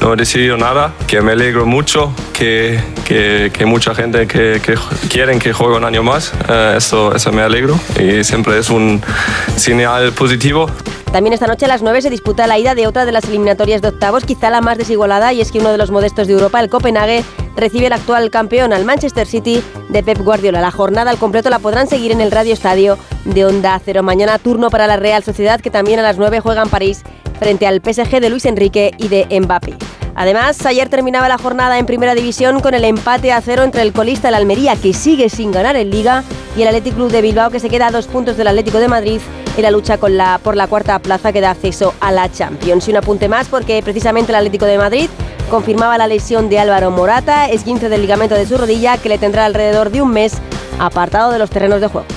[0.02, 4.76] no he decidido nada, que me alegro mucho, que, que, que mucha gente que, que,
[5.10, 9.02] quieren que juegue un año más, eh, eso, eso me alegro y siempre es un
[9.56, 10.70] señal positivo.
[11.12, 13.82] También esta noche a las 9 se disputa la ida de otra de las eliminatorias
[13.82, 16.62] de octavos, quizá la más desigualada, y es que uno de los modestos de Europa,
[16.62, 17.26] el Copenhague,
[17.58, 20.62] recibe el actual campeón al Manchester City de Pep Guardiola.
[20.62, 24.04] La jornada al completo la podrán seguir en el Radio Estadio de Onda Cero.
[24.04, 27.04] Mañana turno para la Real Sociedad, que también a las 9 juega en París
[27.40, 29.76] frente al PSG de Luis Enrique y de Mbappé.
[30.16, 33.94] Además, ayer terminaba la jornada en Primera División con el empate a cero entre el
[33.94, 36.24] colista el Almería, que sigue sin ganar en Liga,
[36.56, 38.88] y el Athletic Club de Bilbao, que se queda a dos puntos del Atlético de
[38.88, 39.22] Madrid
[39.56, 42.88] en la lucha por la cuarta plaza que da acceso a la Champions.
[42.88, 45.10] Y un apunte más porque precisamente el Atlético de Madrid
[45.50, 49.46] confirmaba la lesión de Álvaro Morata, esguince del ligamento de su rodilla, que le tendrá
[49.46, 50.34] alrededor de un mes
[50.80, 52.08] apartado de los terrenos de juego.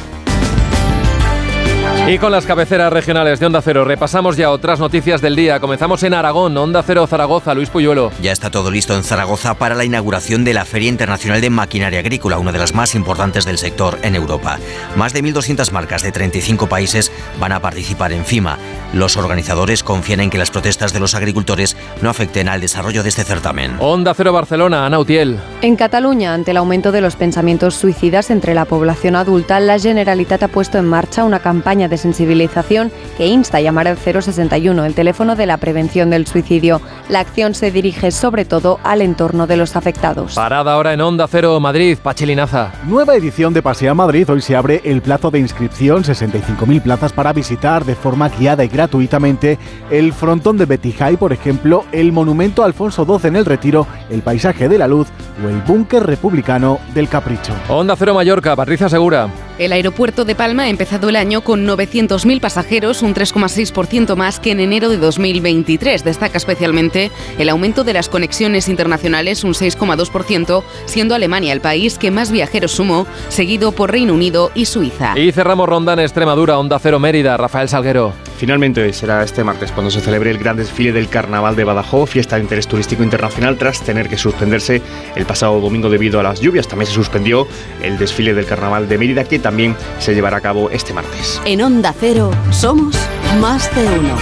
[2.07, 5.59] Y con las cabeceras regionales de Onda Cero repasamos ya otras noticias del día.
[5.59, 8.13] Comenzamos en Aragón, Onda Cero Zaragoza, Luis Puyuelo.
[8.21, 12.01] Ya está todo listo en Zaragoza para la inauguración de la Feria Internacional de Maquinaria
[12.01, 14.59] Agrícola, una de las más importantes del sector en Europa.
[14.97, 18.59] Más de 1.200 marcas de 35 países van a participar en FIMA.
[18.93, 23.09] Los organizadores confían en que las protestas de los agricultores no afecten al desarrollo de
[23.09, 23.77] este certamen.
[23.81, 25.39] Onda Cero Barcelona, Ana Utiel.
[25.63, 30.43] En Cataluña, ante el aumento de los pensamientos suicidas entre la población adulta, la Generalitat
[30.43, 34.85] ha puesto en marcha una campaña de de sensibilización que insta a llamar al 061,
[34.85, 36.81] el teléfono de la prevención del suicidio.
[37.09, 40.35] La acción se dirige sobre todo al entorno de los afectados.
[40.35, 42.73] Parada ahora en Onda Cero Madrid, Pachilinaza.
[42.85, 44.29] Nueva edición de Pasea Madrid.
[44.29, 48.69] Hoy se abre el plazo de inscripción, 65.000 plazas para visitar de forma guiada y
[48.69, 49.59] gratuitamente
[49.91, 54.23] el frontón de Betijay, por ejemplo, el monumento a Alfonso XII en el Retiro, el
[54.23, 55.07] paisaje de la luz
[55.45, 57.53] o el búnker republicano del Capricho.
[57.69, 59.29] Onda Cero Mallorca, Patricia Segura.
[59.57, 64.51] El aeropuerto de Palma ha empezado el año con 900.000 pasajeros, un 3,6% más que
[64.51, 66.03] en enero de 2023.
[66.03, 72.11] Destaca especialmente el aumento de las conexiones internacionales, un 6,2%, siendo Alemania el país que
[72.11, 75.17] más viajeros sumó, seguido por Reino Unido y Suiza.
[75.17, 78.13] Y cerramos ronda en Extremadura, Onda Cero Mérida, Rafael Salguero.
[78.45, 82.37] Finalmente será este martes cuando se celebre el gran desfile del Carnaval de Badajoz, fiesta
[82.37, 84.83] de interés turístico internacional, tras tener que suspenderse
[85.17, 86.69] el pasado domingo debido a las lluvias.
[86.69, 87.49] También se suspendió
[87.83, 91.41] el desfile del Carnaval de Mérida, que también se llevará a cabo este martes.
[91.47, 92.95] En Onda Cero somos
[93.41, 94.15] más de uno.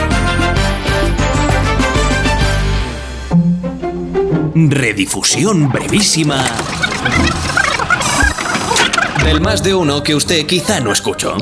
[4.54, 6.44] Redifusión brevísima
[9.24, 11.36] del más de uno que usted quizá no escuchó.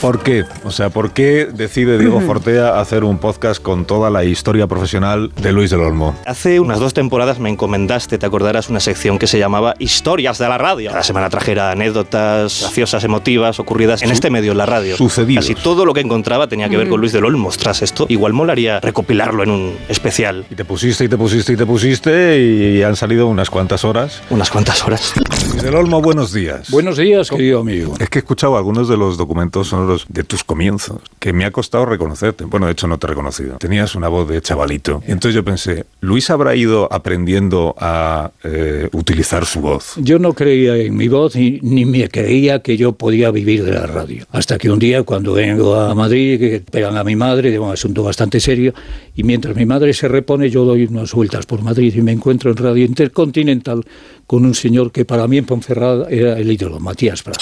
[0.00, 0.44] ¿Por qué?
[0.64, 5.30] O sea, ¿por qué decide Diego Fortea hacer un podcast con toda la historia profesional
[5.40, 6.14] de Luis del Olmo?
[6.26, 10.48] Hace unas dos temporadas me encomendaste, te acordarás, una sección que se llamaba Historias de
[10.48, 10.90] la Radio.
[10.90, 14.96] Cada semana trajera anécdotas graciosas, emotivas, ocurridas en este medio, en la radio.
[14.96, 15.46] Sucedidos.
[15.46, 17.50] Casi todo lo que encontraba tenía que ver con Luis del Olmo.
[17.56, 20.44] Tras esto, igual molaría recopilarlo en un especial.
[20.50, 24.22] Y te pusiste, y te pusiste, y te pusiste, y han salido unas cuantas horas.
[24.30, 25.12] Unas cuantas horas.
[25.50, 26.70] Luis del Olmo, buenos días.
[26.70, 27.94] Buenos días, querido amigo.
[27.98, 31.50] Es que he escuchado algunos de los documentos sonoros de tus comienzos, que me ha
[31.50, 32.44] costado reconocerte.
[32.44, 33.56] Bueno, de hecho no te he reconocido.
[33.58, 35.02] Tenías una voz de chavalito.
[35.06, 39.94] Y entonces yo pensé, Luis habrá ido aprendiendo a eh, utilizar su voz.
[39.96, 43.72] Yo no creía en mi voz ni, ni me creía que yo podía vivir de
[43.72, 44.26] la radio.
[44.30, 47.70] Hasta que un día, cuando vengo a Madrid, que pegan a mi madre, de un
[47.70, 48.72] asunto bastante serio,
[49.14, 52.50] y mientras mi madre se repone, yo doy unas vueltas por Madrid y me encuentro
[52.50, 53.84] en Radio Intercontinental
[54.26, 57.38] con un señor que para mí en Ponferrada era el ídolo, Matías Prat.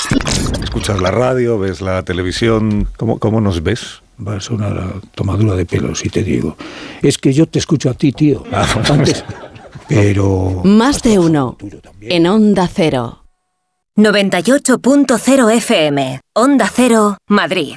[0.63, 4.03] Escuchas la radio, ves la televisión, ¿cómo, cómo nos ves?
[4.27, 6.57] Va a sonar a tomadura de pelo si te digo.
[7.03, 8.45] Es que yo te escucho a ti, tío.
[8.53, 9.25] Ah, Antes,
[9.89, 10.63] pero...
[10.65, 11.57] Más de uno.
[12.01, 13.25] En Onda Cero.
[13.97, 16.21] 98.0 FM.
[16.35, 17.77] Onda Cero, Madrid.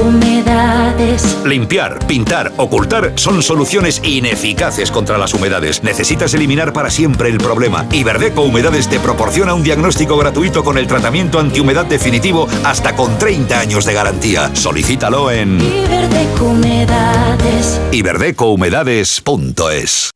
[0.00, 1.36] Humedades.
[1.44, 5.82] Limpiar, pintar, ocultar son soluciones ineficaces contra las humedades.
[5.82, 7.84] Necesitas eliminar para siempre el problema.
[7.92, 13.60] Iberdeco Humedades te proporciona un diagnóstico gratuito con el tratamiento antihumedad definitivo hasta con 30
[13.60, 14.56] años de garantía.
[14.56, 17.82] Solicítalo en Iberdeco Humedades.
[17.92, 20.10] iberdecohumedades.es.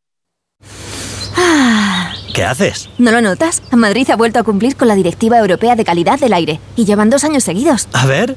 [1.37, 2.15] Ah.
[2.33, 2.91] ¿Qué haces?
[2.99, 3.63] ¿No lo notas?
[3.73, 7.09] Madrid ha vuelto a cumplir con la Directiva Europea de Calidad del Aire y llevan
[7.09, 7.89] dos años seguidos.
[7.93, 8.37] A ver.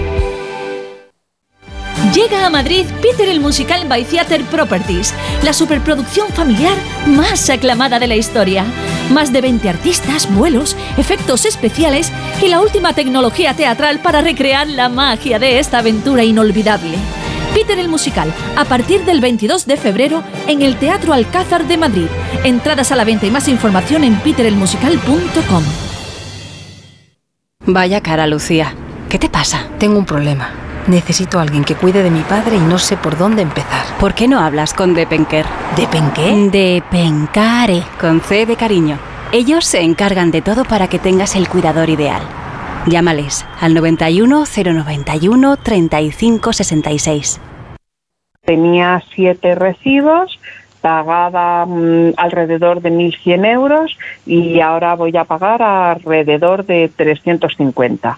[2.51, 8.65] Madrid Peter el Musical by Theater Properties, la superproducción familiar más aclamada de la historia.
[9.09, 12.11] Más de 20 artistas, vuelos, efectos especiales
[12.41, 16.97] y la última tecnología teatral para recrear la magia de esta aventura inolvidable.
[17.53, 22.07] Peter el Musical, a partir del 22 de febrero en el Teatro Alcázar de Madrid.
[22.43, 25.63] Entradas a la venta y más información en peterelmusical.com.
[27.65, 28.73] Vaya cara, Lucía.
[29.09, 29.67] ¿Qué te pasa?
[29.77, 30.60] Tengo un problema.
[30.87, 33.85] Necesito a alguien que cuide de mi padre y no sé por dónde empezar.
[33.99, 35.45] ¿Por qué no hablas con Depenker?
[35.75, 36.49] ¿Depenqué?
[36.51, 38.97] Depencare, con C de cariño.
[39.31, 42.21] Ellos se encargan de todo para que tengas el cuidador ideal.
[42.87, 47.39] Llámales al 91 091 35 66.
[48.43, 50.39] Tenía siete recibos
[50.81, 58.17] pagaba mm, alrededor de 1.100 euros y ahora voy a pagar alrededor de 350.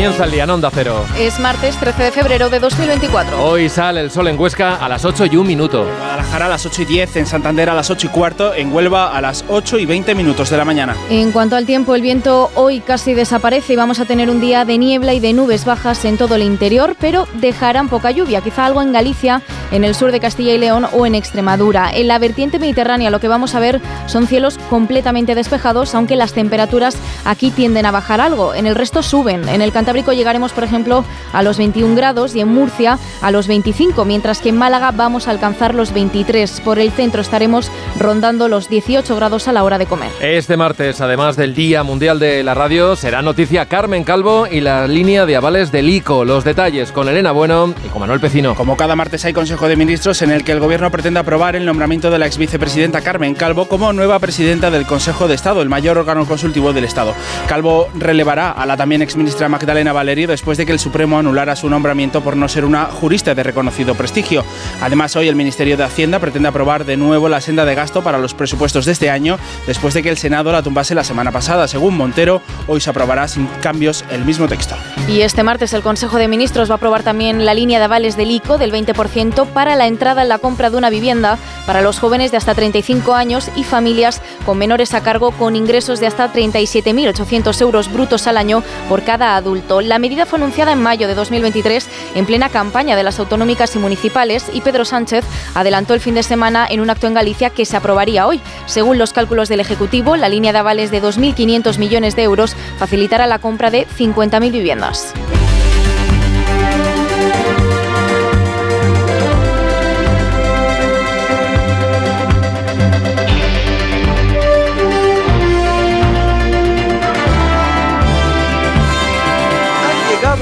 [0.00, 1.04] Comienza el día en Onda Cero.
[1.18, 3.44] Es martes 13 de febrero de 2024.
[3.44, 5.86] Hoy sale el sol en Huesca a las 8 y un minuto.
[5.86, 8.72] En Guadalajara a las 8 y 10, en Santander a las 8 y cuarto, en
[8.72, 10.96] Huelva a las 8 y 20 minutos de la mañana.
[11.10, 14.64] En cuanto al tiempo, el viento hoy casi desaparece y vamos a tener un día
[14.64, 18.64] de niebla y de nubes bajas en todo el interior, pero dejarán poca lluvia, quizá
[18.64, 21.90] algo en Galicia, en el sur de Castilla y León o en Extremadura.
[21.92, 26.32] En la vertiente mediterránea lo que vamos a ver son cielos completamente despejados, aunque las
[26.32, 28.54] temperaturas aquí tienden a bajar algo.
[28.54, 29.46] En el resto suben.
[29.46, 33.46] En el Cantábrico llegaremos, por ejemplo, a los 21 grados y en Murcia a los
[33.46, 36.60] 25, mientras que en Málaga vamos a alcanzar los 23.
[36.60, 40.10] Por el centro estaremos rondando los 18 grados a la hora de comer.
[40.20, 44.86] Este martes, además del Día Mundial de la Radio, será noticia Carmen Calvo y la
[44.86, 46.24] línea de avales del ICO.
[46.24, 48.54] Los detalles con Elena Bueno y con Manuel Pecino.
[48.54, 51.66] Como cada martes hay Consejo de Ministros en el que el Gobierno pretende aprobar el
[51.66, 55.68] nombramiento de la ex vicepresidenta Carmen Calvo como nueva presidenta del Consejo de Estado, el
[55.68, 57.14] mayor órgano consultivo del Estado.
[57.46, 61.68] Calvo relevará a la también exministra Magdalena Valerio después de que el Supremo anulara su
[61.68, 64.44] nombramiento por no ser una jurista de reconocido prestigio.
[64.80, 68.18] Además, hoy el Ministerio de Hacienda pretende aprobar de nuevo la senda de gasto para
[68.18, 71.66] los presupuestos de este año, después de que el Senado la tumbase la semana pasada.
[71.66, 74.76] Según Montero, hoy se aprobará sin cambios el mismo texto.
[75.08, 78.16] Y este martes el Consejo de Ministros va a aprobar también la línea de avales
[78.16, 81.98] del ICO del 20% para la entrada en la compra de una vivienda para los
[81.98, 86.32] jóvenes de hasta 35 años y familias con menores a cargo con ingresos de hasta
[86.32, 89.69] 37.800 euros brutos al año por cada adulto.
[89.78, 93.78] La medida fue anunciada en mayo de 2023 en plena campaña de las autonómicas y
[93.78, 97.64] municipales y Pedro Sánchez adelantó el fin de semana en un acto en Galicia que
[97.64, 98.40] se aprobaría hoy.
[98.66, 103.28] Según los cálculos del Ejecutivo, la línea de avales de 2.500 millones de euros facilitará
[103.28, 105.14] la compra de 50.000 viviendas.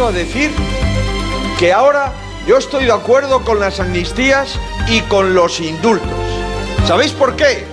[0.09, 0.51] A decir
[1.59, 2.15] que ahora
[2.47, 6.09] yo estoy de acuerdo con las amnistías y con los indultos.
[6.87, 7.67] ¿Sabéis por qué?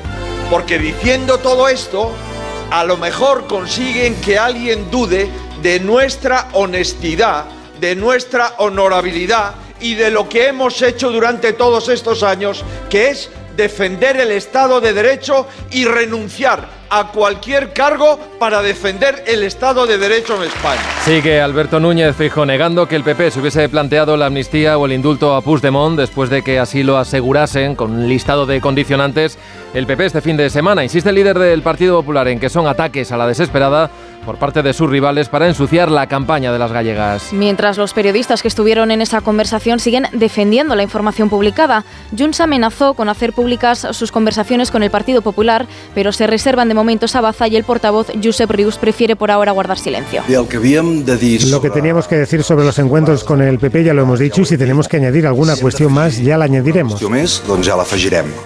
[0.50, 2.12] Porque diciendo todo esto,
[2.72, 5.30] a lo mejor consiguen que alguien dude
[5.62, 7.46] de nuestra honestidad,
[7.80, 13.30] de nuestra honorabilidad y de lo que hemos hecho durante todos estos años, que es
[13.56, 19.98] defender el Estado de Derecho y renunciar a cualquier cargo para defender el Estado de
[19.98, 20.82] Derecho en España.
[21.04, 24.94] Sigue Alberto Núñez Fijo negando que el PP se hubiese planteado la amnistía o el
[24.94, 29.38] indulto a Puigdemont después de que así lo asegurasen con un listado de condicionantes
[29.74, 30.84] el PP este fin de semana.
[30.84, 33.90] Insiste el líder del Partido Popular en que son ataques a la desesperada
[34.26, 37.34] por parte de sus rivales para ensuciar la campaña de las gallegas.
[37.34, 41.86] Mientras los periodistas que estuvieron en esa conversación siguen defendiendo la información publicada,
[42.18, 46.74] Junts amenazó con hacer públicas sus conversaciones con el Partido Popular, pero se reservan de
[46.74, 50.24] momento esa baza y el portavoz Josep Rius prefiere por ahora guardar silencio.
[50.28, 50.48] Lo
[51.62, 54.46] que teníamos que decir sobre los encuentros con el PP ya lo hemos dicho y
[54.46, 57.02] si tenemos que añadir alguna cuestión más ya la añadiremos.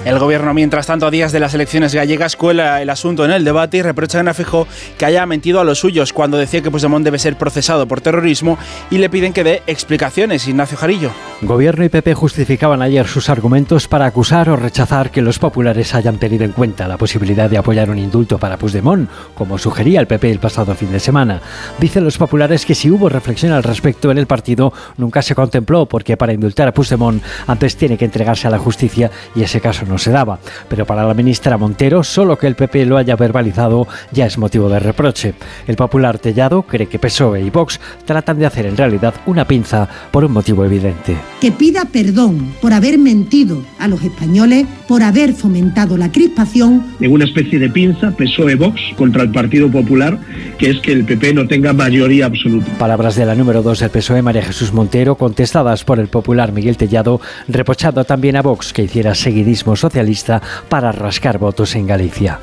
[0.06, 3.44] El gobierno, mientras tanto, a días de las elecciones gallegas, cuela el asunto en el
[3.44, 7.04] debate y reprocha a Feijóo que haya mentido a los suyos cuando decía que Puigdemont
[7.04, 8.58] debe ser procesado por terrorismo
[8.90, 10.48] y le piden que dé explicaciones.
[10.48, 11.12] Ignacio Jarillo.
[11.42, 16.18] Gobierno y PP justificaban ayer sus argumentos para acusar o rechazar que los populares hayan
[16.18, 20.32] tenido en cuenta la posibilidad de apoyar un indulto para Puigdemont, como sugería el PP
[20.32, 21.42] el pasado fin de semana.
[21.80, 25.86] Dicen los populares que si hubo reflexión al respecto en el partido, nunca se contempló,
[25.86, 29.86] porque para indultar a Puigdemont antes tiene que entregarse a la justicia y ese caso
[29.86, 30.40] no se daba.
[30.68, 34.70] Pero para la ministra Montero, solo que el PP lo haya verbalizado ya es motivo
[34.70, 35.34] de reproche.
[35.68, 39.88] El popular Tellado cree que PSOE y Vox tratan de hacer en realidad una pinza
[40.12, 41.18] por un motivo evidente.
[41.42, 46.86] Que pida perdón por haber mentido a los españoles, por haber fomentado la crispación.
[47.00, 50.20] En una especie de pinza PSOE-Vox contra el Partido Popular,
[50.58, 52.72] que es que el PP no tenga mayoría absoluta.
[52.78, 56.78] Palabras de la número 2 del PSOE, María Jesús Montero, contestadas por el popular Miguel
[56.78, 62.40] Tellado, reprochando también a Vox que hiciera seguidismo socialista para rascar votos en Galicia.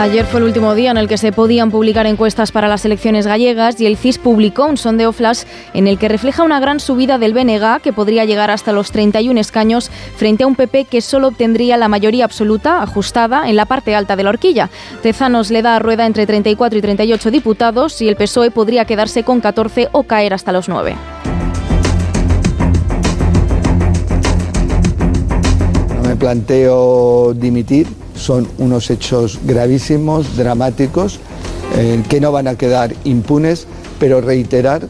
[0.00, 3.26] Ayer fue el último día en el que se podían publicar encuestas para las elecciones
[3.26, 5.42] gallegas y el CIS publicó un sondeo flash
[5.74, 9.38] en el que refleja una gran subida del BNG que podría llegar hasta los 31
[9.38, 13.94] escaños frente a un PP que solo obtendría la mayoría absoluta ajustada en la parte
[13.94, 14.70] alta de la horquilla.
[15.02, 19.22] Tezanos le da a Rueda entre 34 y 38 diputados y el PSOE podría quedarse
[19.22, 20.96] con 14 o caer hasta los 9.
[26.20, 27.88] Planteo dimitir.
[28.14, 31.18] Son unos hechos gravísimos, dramáticos,
[31.76, 33.66] eh, que no van a quedar impunes,
[33.98, 34.86] pero reiterar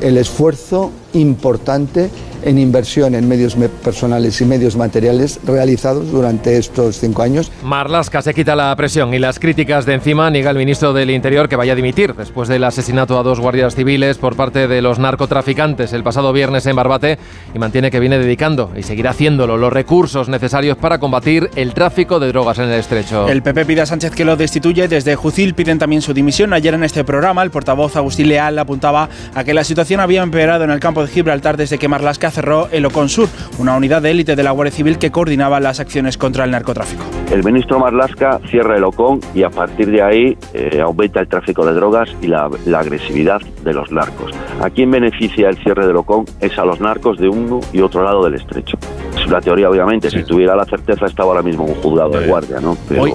[0.00, 2.08] el esfuerzo importante
[2.42, 7.50] en inversión en medios personales y medios materiales realizados durante estos cinco años.
[7.62, 11.48] Marlasca se quita la presión y las críticas de encima niega el ministro del Interior
[11.48, 14.98] que vaya a dimitir después del asesinato a dos guardias civiles por parte de los
[14.98, 17.18] narcotraficantes el pasado viernes en Barbate
[17.54, 22.20] y mantiene que viene dedicando y seguirá haciéndolo los recursos necesarios para combatir el tráfico
[22.20, 23.28] de drogas en el estrecho.
[23.28, 24.88] El PP pide a Sánchez que lo destituye.
[24.88, 26.52] Desde Jucil piden también su dimisión.
[26.52, 30.64] Ayer en este programa el portavoz Agustín Leal apuntaba a que la situación había empeorado
[30.64, 33.28] en el campo de Gibraltar desde que Marlasca cerró el Oconsur,
[33.58, 37.02] una unidad de élite de la Guardia Civil que coordinaba las acciones contra el narcotráfico.
[37.32, 41.66] El ministro Marlasca cierra el Ocon y a partir de ahí eh, aumenta el tráfico
[41.66, 44.30] de drogas y la, la, agresividad de los narcos.
[44.62, 46.26] ¿A quién beneficia el cierre del Ocon?
[46.40, 48.78] Es a los narcos de uno y otro lado del estrecho.
[49.16, 50.08] Es una teoría, obviamente.
[50.08, 50.18] Sí.
[50.18, 52.76] Si tuviera la certeza, estaba ahora mismo un juzgado de guardia, ¿no?
[52.88, 53.14] Pero, Hoy.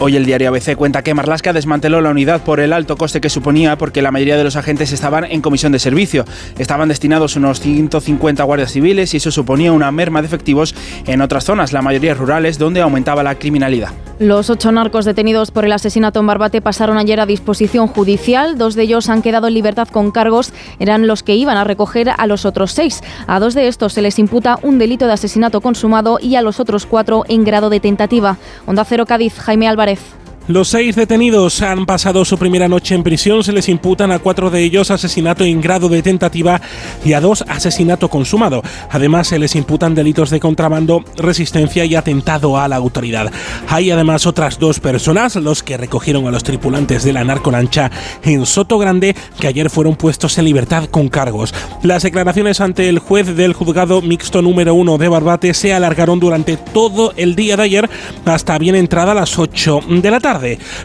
[0.00, 3.30] Hoy el diario ABC cuenta que Marlasca desmanteló la unidad por el alto coste que
[3.30, 6.24] suponía porque la mayoría de los agentes estaban en comisión de servicio.
[6.58, 10.74] Estaban destinados unos 150 guardias civiles y eso suponía una merma de efectivos
[11.06, 13.90] en otras zonas, la mayoría rurales, donde aumentaba la criminalidad.
[14.18, 18.56] Los ocho narcos detenidos por el asesinato en Barbate pasaron ayer a disposición judicial.
[18.56, 20.52] Dos de ellos han quedado en libertad con cargos.
[20.78, 23.02] Eran los que iban a recoger a los otros seis.
[23.26, 26.60] A dos de estos se les imputa un delito de asesinato consumado y a los
[26.60, 28.36] otros cuatro en grado de tentativa.
[28.66, 29.91] Onda Cero Cádiz, Jaime Álvarez.
[29.92, 30.21] If.
[30.48, 33.44] Los seis detenidos han pasado su primera noche en prisión.
[33.44, 36.60] Se les imputan a cuatro de ellos asesinato en grado de tentativa
[37.04, 38.60] y a dos asesinato consumado.
[38.90, 43.30] Además, se les imputan delitos de contrabando, resistencia y atentado a la autoridad.
[43.68, 47.92] Hay además otras dos personas, los que recogieron a los tripulantes de la narcolancha
[48.24, 51.54] en Soto Grande, que ayer fueron puestos en libertad con cargos.
[51.84, 56.56] Las declaraciones ante el juez del juzgado mixto número uno de Barbate se alargaron durante
[56.56, 57.90] todo el día de ayer
[58.24, 60.31] hasta bien entrada a las 8 de la tarde.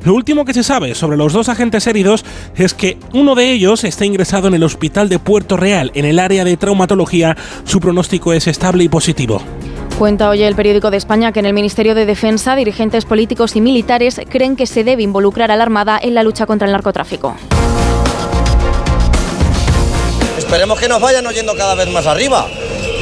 [0.04, 2.26] Lo último que se sabe sobre los dos agentes heridos
[2.56, 6.20] es que uno de ellos está ingresado en el hospital de Puerto Real, en el
[6.20, 7.38] área de traumatología.
[7.64, 9.42] Su pronóstico es estable y positivo.
[9.98, 13.62] Cuenta hoy el periódico de España que en el Ministerio de Defensa dirigentes políticos y
[13.62, 17.36] militares creen que se debe involucrar a la Armada en la lucha contra el narcotráfico.
[20.38, 22.48] Esperemos que nos vayan oyendo cada vez más arriba,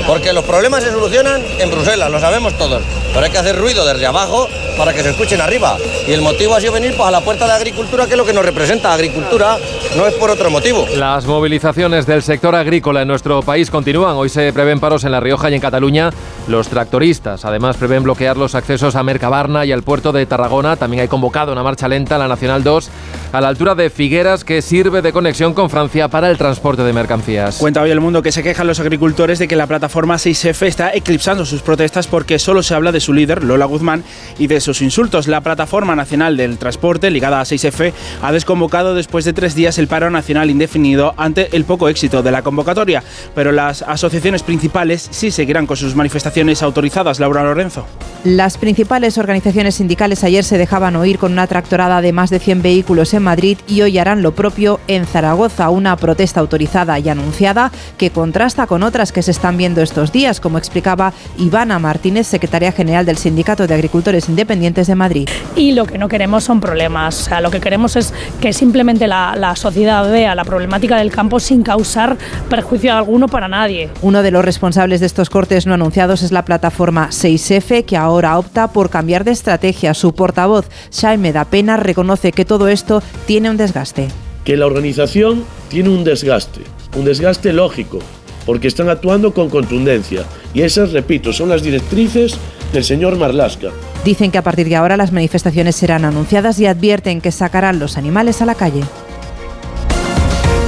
[0.08, 2.82] porque los problemas se solucionan en Bruselas, lo sabemos todos,
[3.16, 5.78] pero hay que hacer ruido desde abajo para que se escuchen arriba.
[6.05, 8.26] Y el motivo ha sido venir pues, a la puerta de Agricultura, que es lo
[8.26, 8.93] que nos representa.
[8.93, 9.57] Agricultura
[9.95, 10.86] no es por otro motivo.
[10.97, 14.18] Las movilizaciones del sector agrícola en nuestro país continúan.
[14.18, 16.09] Hoy se prevén paros en La Rioja y en Cataluña.
[16.49, 20.76] Los tractoristas además prevén bloquear los accesos a Mercabarna y al puerto de Tarragona.
[20.76, 22.89] También hay convocado una marcha lenta en la Nacional 2
[23.32, 26.91] a la altura de Figueras que sirve de conexión con Francia para el transporte de
[26.91, 27.57] mercancías.
[27.57, 30.93] Cuenta hoy el mundo que se quejan los agricultores de que la plataforma 6F está
[30.93, 34.03] eclipsando sus protestas porque solo se habla de su líder, Lola Guzmán,
[34.38, 35.28] y de sus insultos.
[35.28, 39.88] La Plataforma Nacional del Transporte, ligada a 6F, ha desconvocado después de tres días el
[39.88, 43.03] paro nacional indefinido ante el poco éxito de la convocatoria.
[43.34, 47.20] Pero las asociaciones principales sí seguirán con sus manifestaciones autorizadas.
[47.20, 47.86] Laura Lorenzo.
[48.24, 52.64] Las principales organizaciones sindicales ayer se dejaban oír con una tractorada de más de 100
[52.64, 57.72] vehículos en Madrid y hoy harán lo propio en Zaragoza, una protesta autorizada y anunciada
[57.99, 62.72] que contrasta con otras que se están viendo estos días, como explicaba Ivana Martínez, secretaria
[62.72, 65.27] general del Sindicato de Agricultores Independientes de Madrid.
[65.55, 69.07] Y lo que no queremos son problemas, o sea, lo que queremos es que simplemente
[69.07, 72.17] la, la sociedad vea la problemática del campo sin causar
[72.49, 73.89] perjuicio alguno para nadie.
[74.01, 78.38] Uno de los responsables de estos cortes no anunciados es la plataforma 6F, que ahora
[78.38, 79.93] opta por cambiar de estrategia.
[79.93, 84.07] Su portavoz, Jaime da Pena, reconoce que todo esto tiene un desgaste.
[84.43, 86.61] Que la organización tiene un desgaste,
[86.95, 87.99] un desgaste lógico,
[88.45, 90.23] porque están actuando con contundencia.
[90.53, 92.38] Y esas, repito, son las directrices
[92.76, 93.69] del señor Marlasca.
[94.03, 97.97] Dicen que a partir de ahora las manifestaciones serán anunciadas y advierten que sacarán los
[97.97, 98.84] animales a la calle.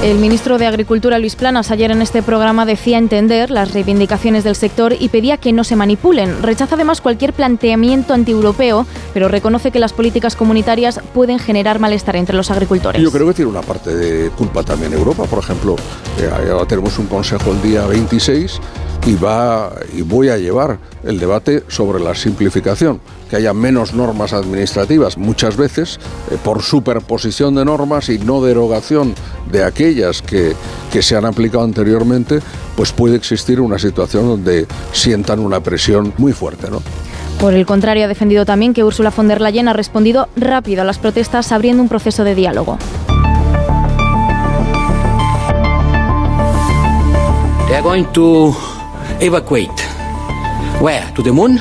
[0.02, 4.54] El ministro de Agricultura, Luis Planas, ayer en este programa decía entender las reivindicaciones del
[4.54, 6.40] sector y pedía que no se manipulen.
[6.40, 12.36] Rechaza además cualquier planteamiento antieuropeo, pero reconoce que las políticas comunitarias pueden generar malestar entre
[12.36, 13.02] los agricultores.
[13.02, 15.24] Yo creo que tiene una parte de culpa también Europa.
[15.24, 15.76] Por ejemplo,
[16.18, 16.30] eh,
[16.68, 18.60] tenemos un consejo el día 26
[19.06, 24.32] y, va, y voy a llevar el debate sobre la simplificación, que haya menos normas
[24.32, 25.98] administrativas, muchas veces
[26.30, 29.14] eh, por superposición de normas y no derogación
[29.50, 30.54] de aquellas que,
[30.92, 32.40] que se han aplicado anteriormente,
[32.76, 36.70] pues puede existir una situación donde sientan una presión muy fuerte.
[36.70, 36.82] ¿no?
[37.40, 40.84] Por el contrario, ha defendido también que Ursula von der Leyen ha respondido rápido a
[40.84, 42.78] las protestas abriendo un proceso de diálogo.
[47.68, 48.56] They are going to
[49.20, 49.80] evacuate.
[50.80, 51.10] Where?
[51.14, 51.58] To the moon?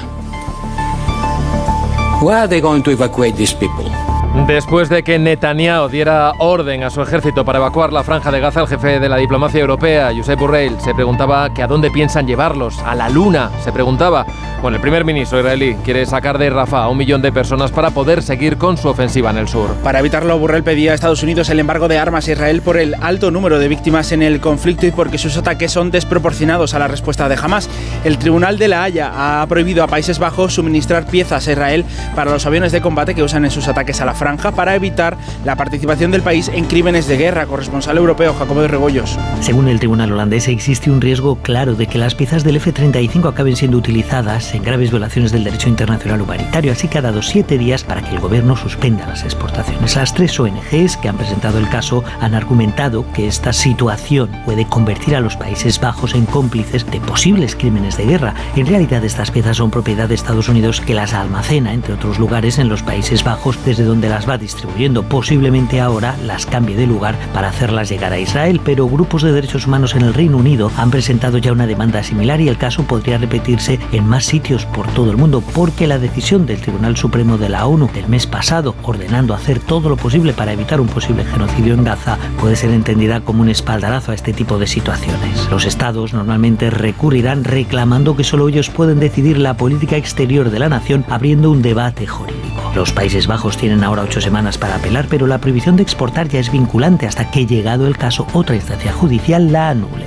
[2.23, 4.06] Where are they going to evacuate these people?
[4.45, 8.61] Después de que Netanyahu diera orden a su ejército para evacuar la franja de Gaza,
[8.61, 12.79] el jefe de la diplomacia europea, Josep Borrell, se preguntaba que a dónde piensan llevarlos,
[12.79, 14.25] a la luna, se preguntaba.
[14.61, 17.91] Bueno, el primer ministro israelí quiere sacar de Rafah a un millón de personas para
[17.91, 19.73] poder seguir con su ofensiva en el sur.
[19.83, 22.95] Para evitarlo, Borrell pedía a Estados Unidos el embargo de armas a Israel por el
[23.01, 26.87] alto número de víctimas en el conflicto y porque sus ataques son desproporcionados a la
[26.87, 27.69] respuesta de Hamas.
[28.03, 31.85] El Tribunal de la Haya ha prohibido a Países Bajos suministrar piezas a Israel
[32.15, 35.17] para los aviones de combate que usan en sus ataques a la franja para evitar
[35.45, 37.45] la participación del país en crímenes de guerra.
[37.45, 39.17] Corresponsal europeo Jacobo de Rebollos.
[39.39, 43.55] Según el Tribunal holandés, existe un riesgo claro de que las piezas del F-35 acaben
[43.55, 47.83] siendo utilizadas en graves violaciones del derecho internacional humanitario, así que ha dado siete días
[47.83, 49.95] para que el gobierno suspenda las exportaciones.
[49.95, 55.15] Las tres ONGs que han presentado el caso han argumentado que esta situación puede convertir
[55.15, 58.33] a los Países Bajos en cómplices de posibles crímenes de guerra.
[58.55, 62.57] En realidad, estas piezas son propiedad de Estados Unidos que las almacena, entre otros lugares,
[62.57, 65.03] en los Países Bajos, desde donde las va distribuyendo.
[65.03, 69.67] Posiblemente ahora las cambie de lugar para hacerlas llegar a Israel, pero grupos de derechos
[69.67, 73.17] humanos en el Reino Unido han presentado ya una demanda similar y el caso podría
[73.17, 77.49] repetirse en más sitios por todo el mundo porque la decisión del Tribunal Supremo de
[77.49, 81.73] la ONU del mes pasado ordenando hacer todo lo posible para evitar un posible genocidio
[81.73, 85.47] en Gaza puede ser entendida como un espaldarazo a este tipo de situaciones.
[85.49, 90.69] Los estados normalmente recurrirán reclamando que solo ellos pueden decidir la política exterior de la
[90.69, 92.71] nación abriendo un debate jurídico.
[92.75, 96.39] Los Países Bajos tienen ahora ocho semanas para apelar, pero la prohibición de exportar ya
[96.39, 100.05] es vinculante hasta que, llegado el caso, otra instancia judicial la anule.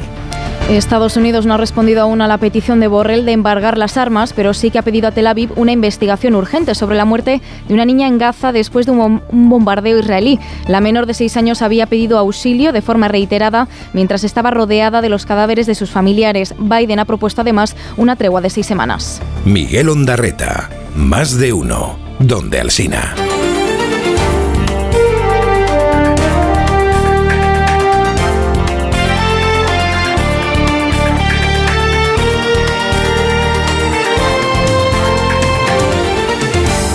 [0.77, 4.33] Estados Unidos no ha respondido aún a la petición de Borrell de embargar las armas,
[4.33, 7.75] pero sí que ha pedido a Tel Aviv una investigación urgente sobre la muerte de
[7.75, 10.39] una niña en Gaza después de un, bombardeo israelí.
[10.69, 15.09] La menor de seis años había pedido auxilio de forma reiterada mientras estaba rodeada de
[15.09, 16.55] los cadáveres de sus familiares.
[16.59, 19.21] Biden ha propuesto además una tregua de seis semanas.
[19.45, 23.15] Miguel Ondarreta, más de uno, donde Alsina.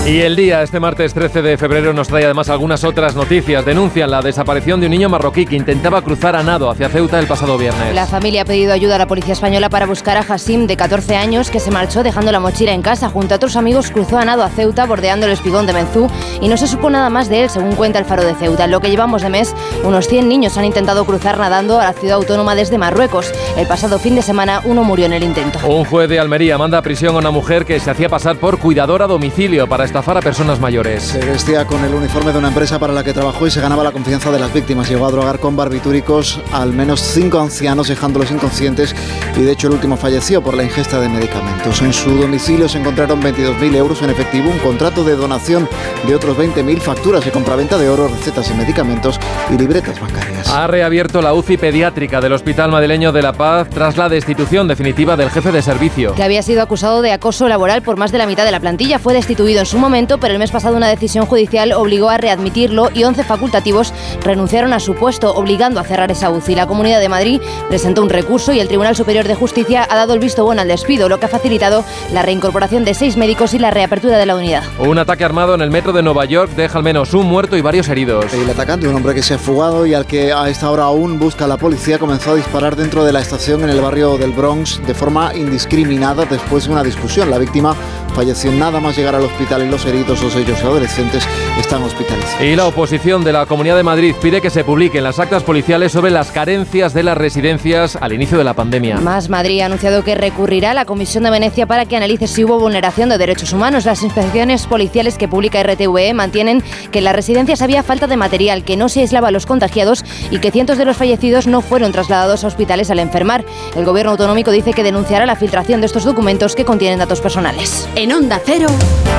[0.06, 3.66] Y el día, este martes 13 de febrero, nos trae además algunas otras noticias.
[3.66, 7.26] Denuncian la desaparición de un niño marroquí que intentaba cruzar a nado hacia Ceuta el
[7.26, 7.96] pasado viernes.
[7.96, 11.16] La familia ha pedido ayuda a la policía española para buscar a Hassim, de 14
[11.16, 13.10] años, que se marchó dejando la mochila en casa.
[13.10, 16.08] Junto a otros amigos cruzó a nado a Ceuta, bordeando el espigón de Menzú,
[16.40, 18.66] y no se supo nada más de él, según cuenta el Faro de Ceuta.
[18.66, 21.94] En lo que llevamos de mes, unos 100 niños han intentado cruzar nadando a la
[21.94, 23.34] ciudad autónoma desde Marruecos.
[23.58, 25.58] El pasado fin de semana, uno murió en el intento.
[25.68, 28.60] Un juez de Almería manda a prisión a una mujer que se hacía pasar por
[28.60, 31.04] cuidadora a domicilio para estafar a personas mayores.
[31.04, 33.82] Se vestía con el uniforme de una empresa para la que trabajó y se ganaba
[33.82, 34.90] la confianza de las víctimas.
[34.90, 38.94] Llegó a drogar con barbitúricos al menos cinco ancianos, dejándolos inconscientes
[39.38, 41.82] y de hecho el último falleció por la ingesta de medicamentos.
[41.82, 45.70] En su domicilio se encontraron 22.000 euros en efectivo, un contrato de donación
[46.06, 49.18] de otros 20.000, facturas de compraventa de oro, recetas y medicamentos
[49.50, 50.50] y libretas bancarias.
[50.50, 55.16] Ha reabierto la UCI pediátrica del Hospital Madrileño de La Paz tras la destitución definitiva
[55.16, 56.16] del jefe de servicio.
[56.16, 59.00] Que había sido acusado de acoso laboral por más de la mitad de la plantilla.
[59.00, 62.90] Fue destituido en su momento, pero el mes pasado una decisión judicial obligó a readmitirlo
[62.96, 66.56] y 11 facultativos renunciaron a su puesto, obligando a cerrar esa UCI.
[66.56, 70.16] La Comunidad de Madrid presentó un recurso y el Tribunal Superior de Justicia ha dado
[70.16, 73.60] el visto bueno al despido, lo que ha facilitado la reincorporación de seis médicos y
[73.60, 74.64] la reapertura de la unidad.
[74.80, 77.62] Un ataque armado en el metro de Nueva York deja al menos un muerto y
[77.62, 78.34] varios heridos.
[78.34, 81.20] El atacante, un hombre que se ha fugado y al que a esta hora aún
[81.20, 84.82] busca la policía, comenzó a disparar dentro de la estación en el barrio del Bronx
[84.88, 87.30] de forma indiscriminada después de una discusión.
[87.30, 87.76] La víctima
[88.16, 91.28] falleció nada más llegar al hospital y los heridos, dos ellos adolescentes,
[91.60, 92.42] están hospitalizados.
[92.42, 95.92] Y la oposición de la Comunidad de Madrid pide que se publiquen las actas policiales
[95.92, 99.02] sobre las carencias de las residencias al inicio de la pandemia.
[99.02, 102.46] Más Madrid ha anunciado que recurrirá a la Comisión de Venecia para que analice si
[102.46, 103.86] hubo vulneración de derechos humanos.
[103.86, 108.64] Las inspecciones policiales que publica RTVE mantienen que en las residencias había falta de material,
[108.64, 111.92] que no se aislaba a los contagiados y que cientos de los fallecidos no fueron
[111.92, 113.44] trasladados a hospitales al enfermar.
[113.76, 117.88] El gobierno autonómico dice que denunciará la filtración de estos documentos que contienen datos personales.
[118.06, 118.68] En Onda Cero,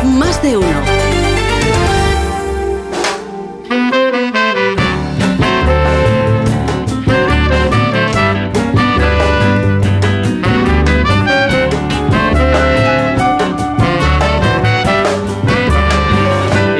[0.04, 0.68] más de uno.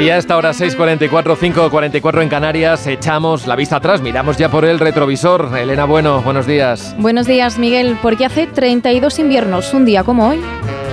[0.01, 4.65] Y a esta hora 6.44, 5.44 en Canarias, echamos la vista atrás, miramos ya por
[4.65, 5.51] el retrovisor.
[5.59, 6.95] Elena Bueno, buenos días.
[7.01, 7.99] Buenos días, Miguel.
[8.01, 10.41] Porque hace 32 inviernos, un día como hoy.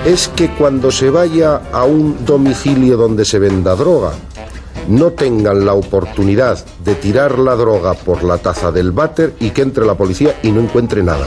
[0.04, 4.12] Es que cuando se vaya a un domicilio donde se venda droga,
[4.86, 9.62] no tengan la oportunidad de tirar la droga por la taza del váter y que
[9.62, 11.26] entre la policía y no encuentre nada.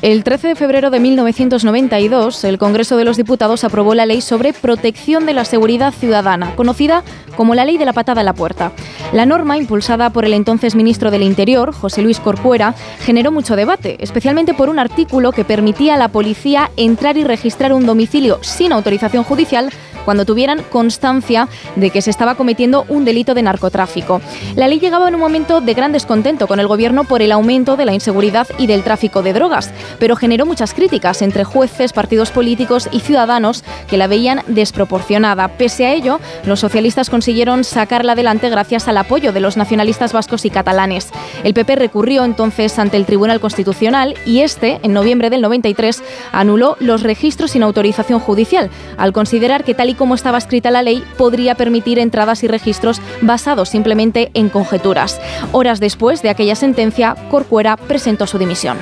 [0.00, 4.52] El 13 de febrero de 1992, el Congreso de los Diputados aprobó la Ley sobre
[4.52, 7.04] Protección de la Seguridad Ciudadana, conocida
[7.36, 8.72] como la Ley de la Patada a la Puerta.
[9.12, 13.96] La norma, impulsada por el entonces ministro del Interior, José Luis Corcuera, generó mucho debate,
[14.00, 18.72] especialmente por un artículo que permitía a la policía entrar y registrar un domicilio sin
[18.72, 19.70] autorización judicial
[20.04, 24.20] cuando tuvieran constancia de que se estaba cometiendo un delito de narcotráfico.
[24.56, 27.76] La ley llegaba en un momento de gran descontento con el gobierno por el aumento
[27.76, 32.30] de la inseguridad y del tráfico de drogas, pero generó muchas críticas entre jueces, partidos
[32.30, 35.48] políticos y ciudadanos que la veían desproporcionada.
[35.48, 40.44] Pese a ello, los socialistas consiguieron sacarla adelante gracias al apoyo de los nacionalistas vascos
[40.44, 41.10] y catalanes.
[41.44, 46.02] El PP recurrió entonces ante el Tribunal Constitucional y este, en noviembre del 93,
[46.32, 50.82] anuló los registros sin autorización judicial, al considerar que tal y como estaba escrita la
[50.82, 55.20] ley, podría permitir entradas y registros basados simplemente en conjeturas.
[55.52, 58.78] Horas después de aquella sentencia, Corcuera presentó su dimisión.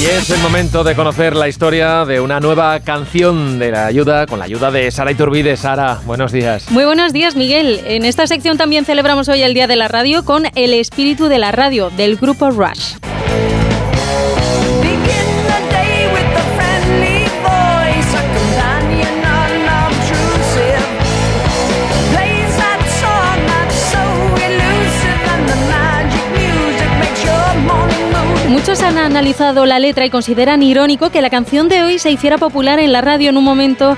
[0.00, 4.26] Y es el momento de conocer la historia de una nueva canción de la ayuda,
[4.26, 5.58] con la ayuda de Sara Iturbide.
[5.58, 6.70] Sara, buenos días.
[6.70, 7.82] Muy buenos días, Miguel.
[7.84, 11.38] En esta sección también celebramos hoy el Día de la Radio con el espíritu de
[11.38, 12.94] la radio del grupo Rush.
[29.00, 32.78] Han analizado la letra y consideran irónico que la canción de hoy se hiciera popular
[32.78, 33.96] en la radio en un momento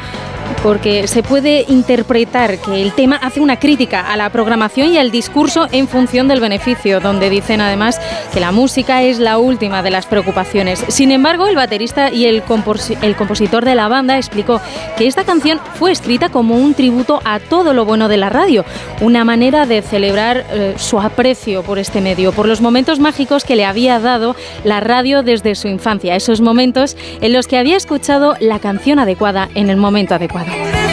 [0.62, 5.10] porque se puede interpretar que el tema hace una crítica a la programación y al
[5.10, 8.00] discurso en función del beneficio, donde dicen además
[8.32, 10.84] que la música es la última de las preocupaciones.
[10.88, 14.60] Sin embargo, el baterista y el, compositor de la banda explicó
[14.96, 18.64] que esta canción fue escrita como un tributo a todo lo bueno de la radio,
[19.00, 23.56] una manera de celebrar eh, su aprecio por este medio, por los momentos mágicos que
[23.56, 28.36] le había dado la radio desde su infancia, esos momentos en los que había escuchado
[28.40, 30.51] la canción adecuada en el momento adecuado.
[30.60, 30.91] Más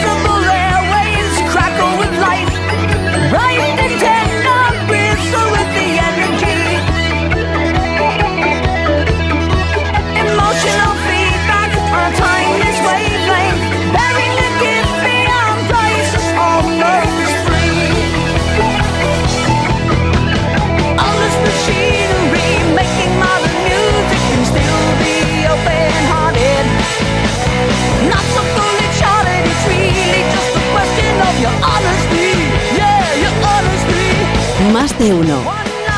[35.00, 35.42] de.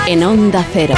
[0.06, 0.94] En Onda Cero.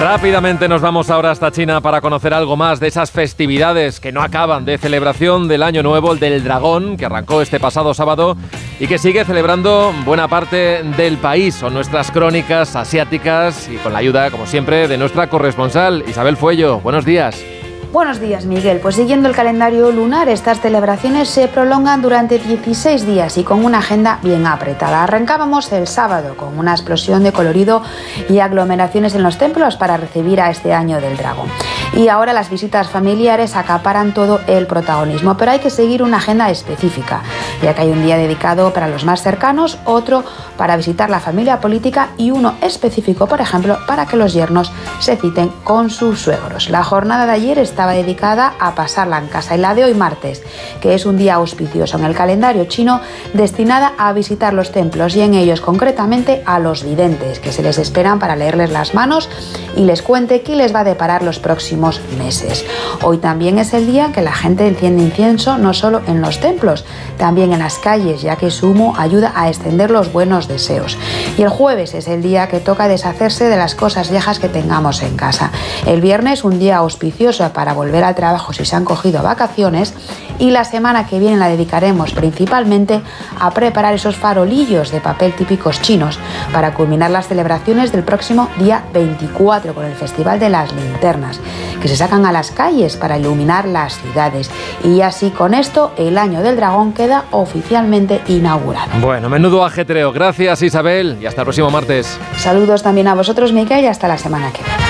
[0.00, 4.22] Rápidamente nos vamos ahora hasta China para conocer algo más de esas festividades que no
[4.22, 8.36] acaban de celebración del Año Nuevo, el del Dragón, que arrancó este pasado sábado
[8.78, 11.56] y que sigue celebrando buena parte del país.
[11.56, 16.78] Son nuestras crónicas asiáticas y con la ayuda, como siempre, de nuestra corresponsal Isabel Fuello.
[16.78, 17.44] Buenos días.
[17.92, 18.78] Buenos días, Miguel.
[18.78, 23.78] Pues siguiendo el calendario lunar, estas celebraciones se prolongan durante 16 días y con una
[23.78, 25.02] agenda bien apretada.
[25.02, 27.82] Arrancábamos el sábado con una explosión de colorido
[28.28, 31.48] y aglomeraciones en los templos para recibir a este año del dragón.
[31.92, 36.48] Y ahora las visitas familiares acaparan todo el protagonismo, pero hay que seguir una agenda
[36.48, 37.22] específica,
[37.60, 40.22] ya que hay un día dedicado para los más cercanos, otro
[40.56, 44.70] para visitar la familia política y uno específico, por ejemplo, para que los yernos
[45.00, 46.70] se citen con sus suegros.
[46.70, 50.42] La jornada de ayer estaba dedicada a pasarla en casa y la de hoy martes,
[50.82, 53.00] que es un día auspicioso en el calendario chino,
[53.32, 57.78] destinada a visitar los templos y en ellos concretamente a los videntes, que se les
[57.78, 59.30] esperan para leerles las manos
[59.78, 62.66] y les cuente qué les va a deparar los próximos meses.
[63.02, 66.84] Hoy también es el día que la gente enciende incienso no solo en los templos,
[67.16, 70.98] también en las calles, ya que su humo ayuda a extender los buenos deseos.
[71.38, 75.02] Y el jueves es el día que toca deshacerse de las cosas viejas que tengamos
[75.02, 75.50] en casa.
[75.86, 79.94] El viernes un día auspicioso para volver al trabajo si se han cogido vacaciones
[80.40, 83.00] y la semana que viene la dedicaremos principalmente
[83.38, 86.18] a preparar esos farolillos de papel típicos chinos
[86.52, 91.40] para culminar las celebraciones del próximo día 24 con el Festival de las Linternas,
[91.80, 94.50] que se sacan a las calles para iluminar las ciudades.
[94.82, 98.90] Y así con esto el año del dragón queda oficialmente inaugurado.
[99.00, 100.12] Bueno, menudo ajetreo.
[100.12, 102.18] Gracias Isabel y hasta el próximo martes.
[102.38, 104.89] Saludos también a vosotros, Miquel, y hasta la semana que viene.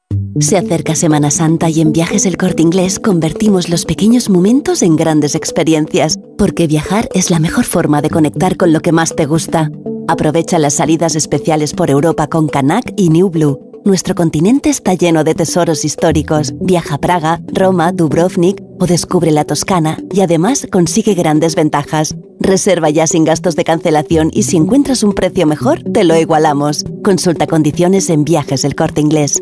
[0.39, 4.95] Se acerca Semana Santa y en Viajes El Corte Inglés convertimos los pequeños momentos en
[4.95, 9.25] grandes experiencias, porque viajar es la mejor forma de conectar con lo que más te
[9.25, 9.69] gusta.
[10.07, 13.59] Aprovecha las salidas especiales por Europa con Canac y New Blue.
[13.83, 16.53] Nuestro continente está lleno de tesoros históricos.
[16.59, 22.15] Viaja a Praga, Roma, Dubrovnik o descubre la Toscana y además consigue grandes ventajas.
[22.39, 26.83] Reserva ya sin gastos de cancelación y si encuentras un precio mejor, te lo igualamos.
[27.03, 29.41] Consulta condiciones en Viajes El Corte Inglés.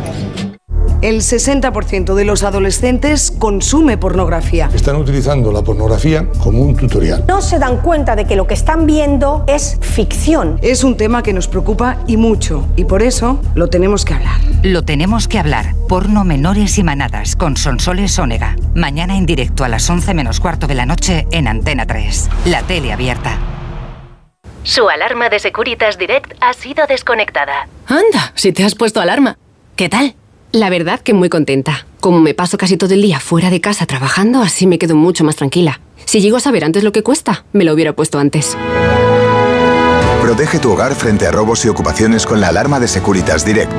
[1.01, 4.69] El 60% de los adolescentes consume pornografía.
[4.71, 7.25] Están utilizando la pornografía como un tutorial.
[7.27, 10.59] No se dan cuenta de que lo que están viendo es ficción.
[10.61, 14.39] Es un tema que nos preocupa y mucho, y por eso lo tenemos que hablar.
[14.61, 15.73] Lo tenemos que hablar.
[15.89, 18.55] Porno menores y manadas con Sonsoles Ónega.
[18.75, 22.29] Mañana en directo a las 11 menos cuarto de la noche en Antena 3.
[22.45, 23.39] La tele abierta.
[24.61, 27.67] Su alarma de Securitas Direct ha sido desconectada.
[27.87, 29.39] Anda, si te has puesto alarma.
[29.75, 30.13] ¿Qué tal?
[30.51, 31.85] La verdad que muy contenta.
[32.01, 35.23] Como me paso casi todo el día fuera de casa trabajando, así me quedo mucho
[35.23, 35.79] más tranquila.
[36.03, 38.57] Si llego a saber antes lo que cuesta, me lo hubiera puesto antes.
[40.21, 43.71] Protege tu hogar frente a robos y ocupaciones con la alarma de Securitas Direct.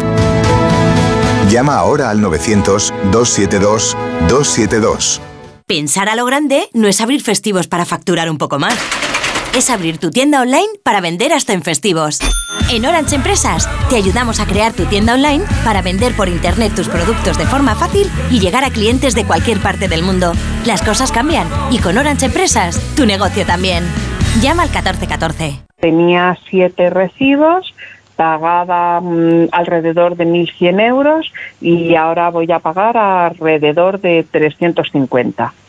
[1.50, 5.20] Llama ahora al 900-272-272.
[5.66, 8.78] Pensar a lo grande no es abrir festivos para facturar un poco más.
[9.54, 12.18] Es abrir tu tienda online para vender hasta en festivos.
[12.70, 16.88] En Orange Empresas te ayudamos a crear tu tienda online para vender por internet tus
[16.88, 20.32] productos de forma fácil y llegar a clientes de cualquier parte del mundo.
[20.64, 23.84] Las cosas cambian y con Orange Empresas tu negocio también.
[24.40, 25.60] Llama al 1414.
[25.80, 27.74] Tenía siete recibos,
[28.16, 35.52] pagaba mm, alrededor de 1.100 euros y ahora voy a pagar alrededor de 350.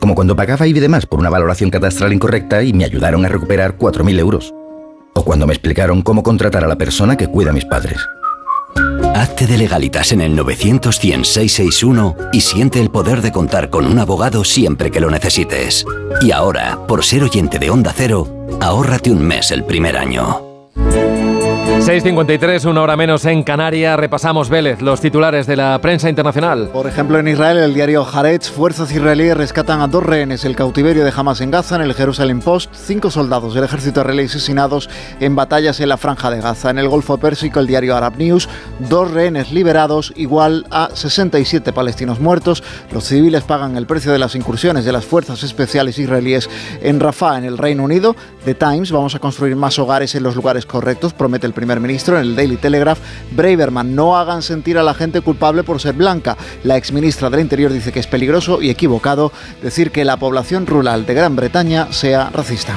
[0.00, 3.28] Como cuando pagaba IBI de más por una valoración catastral incorrecta y me ayudaron a
[3.28, 4.54] recuperar 4.000 euros.
[5.14, 7.98] O cuando me explicaron cómo contratar a la persona que cuida a mis padres.
[9.14, 11.00] Hazte de legalitas en el 900
[12.32, 15.86] y siente el poder de contar con un abogado siempre que lo necesites.
[16.20, 18.28] Y ahora, por ser oyente de Onda Cero,
[18.60, 20.45] ahórrate un mes el primer año.
[21.86, 23.96] 6.53, una hora menos en Canarias.
[23.96, 26.68] Repasamos Vélez, los titulares de la prensa internacional.
[26.72, 30.44] Por ejemplo, en Israel, el diario Haaretz, fuerzas israelíes rescatan a dos rehenes.
[30.44, 34.24] El cautiverio de Hamas en Gaza, en el Jerusalem Post, cinco soldados del ejército israelí
[34.24, 36.70] asesinados en batallas en la franja de Gaza.
[36.70, 38.48] En el Golfo Pérsico, el diario Arab News,
[38.80, 42.64] dos rehenes liberados, igual a 67 palestinos muertos.
[42.90, 46.50] Los civiles pagan el precio de las incursiones de las fuerzas especiales israelíes
[46.82, 48.16] en Rafah, en el Reino Unido.
[48.44, 52.16] The Times, vamos a construir más hogares en los lugares correctos, promete el primer ministro
[52.16, 52.98] en el Daily Telegraph,
[53.32, 56.36] Braverman, no hagan sentir a la gente culpable por ser blanca.
[56.64, 61.06] La exministra del Interior dice que es peligroso y equivocado decir que la población rural
[61.06, 62.76] de Gran Bretaña sea racista.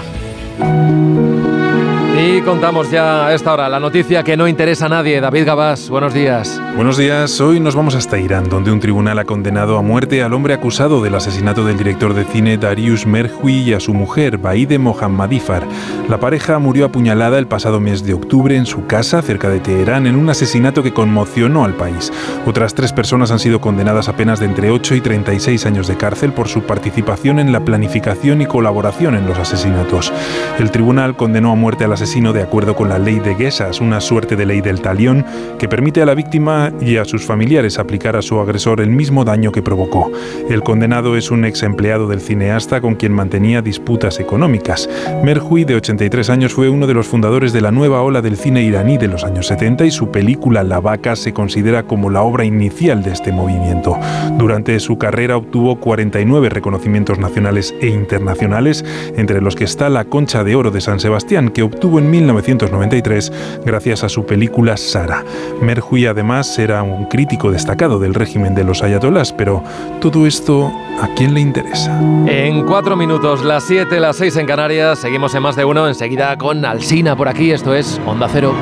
[2.22, 5.22] Y contamos ya a esta hora la noticia que no interesa a nadie.
[5.22, 6.62] David Gabás, buenos días.
[6.76, 7.40] Buenos días.
[7.40, 11.02] Hoy nos vamos hasta Irán, donde un tribunal ha condenado a muerte al hombre acusado
[11.02, 15.66] del asesinato del director de cine Darius Merhui y a su mujer, Baide Mohammadifar.
[16.10, 20.06] La pareja murió apuñalada el pasado mes de octubre en su casa cerca de Teherán
[20.06, 22.12] en un asesinato que conmocionó al país.
[22.46, 25.96] Otras tres personas han sido condenadas a penas de entre 8 y 36 años de
[25.96, 30.12] cárcel por su participación en la planificación y colaboración en los asesinatos.
[30.60, 34.02] El tribunal condenó a muerte al asesino de acuerdo con la ley de Guesas, una
[34.02, 35.24] suerte de ley del talión
[35.60, 39.24] que permite a la víctima y a sus familiares aplicar a su agresor el mismo
[39.26, 40.12] daño que provocó.
[40.50, 44.90] El condenado es un ex empleado del cineasta con quien mantenía disputas económicas.
[45.24, 48.64] Merhui, de 83 años, fue uno de los fundadores de la nueva ola del cine
[48.64, 52.44] iraní de los años 70 y su película La vaca se considera como la obra
[52.44, 54.00] inicial de este movimiento.
[54.40, 58.84] Durante su carrera obtuvo 49 reconocimientos nacionales e internacionales,
[59.16, 63.32] entre los que está la Concha de Oro de San Sebastián, que obtuvo en 1993
[63.64, 65.24] gracias a su película Sara.
[65.62, 69.64] Merhui además era un crítico destacado del régimen de los ayatolás, pero
[70.02, 70.72] todo esto
[71.02, 72.00] ¿a quién le interesa?
[72.28, 76.36] En cuatro minutos, las siete, las seis en Canarias, seguimos en más de uno, enseguida
[76.38, 78.54] con Alsina por aquí, esto es Onda Cero.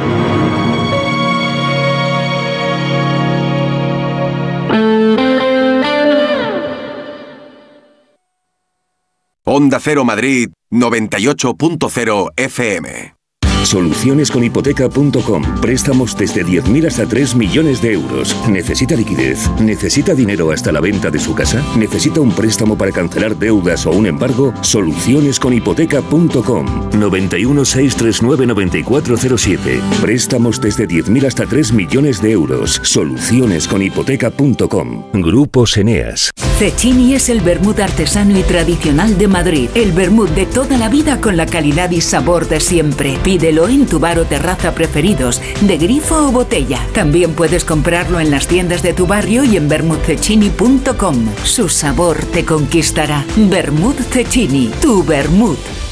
[9.49, 13.16] Onda Cero Madrid 98.0 FM.
[13.63, 15.61] Solucionesconhipoteca.com.
[15.61, 18.35] Préstamos desde 10.000 hasta 3 millones de euros.
[18.49, 19.49] ¿Necesita liquidez?
[19.59, 21.61] ¿Necesita dinero hasta la venta de su casa?
[21.77, 24.53] ¿Necesita un préstamo para cancelar deudas o un embargo?
[24.61, 26.89] Solucionesconhipoteca.com.
[26.97, 29.81] 91 639 9407.
[30.01, 32.79] Préstamos desde 10.000 hasta 3 millones de euros.
[32.83, 35.03] Solucionesconhipoteca.com.
[35.13, 36.31] Grupo Eneas.
[36.57, 39.69] Cecchini es el vermut artesano y tradicional de Madrid.
[39.75, 43.17] El vermut de toda la vida con la calidad y sabor de siempre.
[43.47, 46.85] Pídelo en tu bar o terraza preferidos, de grifo o botella.
[46.93, 51.29] También puedes comprarlo en las tiendas de tu barrio y en vermutcecchini.com.
[51.45, 53.23] Su sabor te conquistará.
[53.37, 55.86] Vermut Cecchini, tu vermut.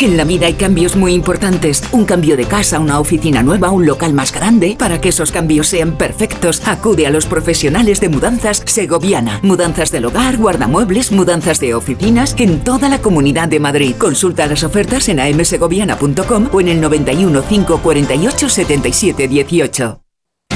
[0.00, 1.82] En la vida hay cambios muy importantes.
[1.92, 4.74] Un cambio de casa, una oficina nueva, un local más grande.
[4.78, 9.40] Para que esos cambios sean perfectos, acude a los profesionales de mudanzas Segoviana.
[9.42, 13.94] Mudanzas del hogar, guardamuebles, mudanzas de oficinas en toda la comunidad de Madrid.
[13.98, 20.00] Consulta las ofertas en amsegoviana.com o en el 91 548 77 18.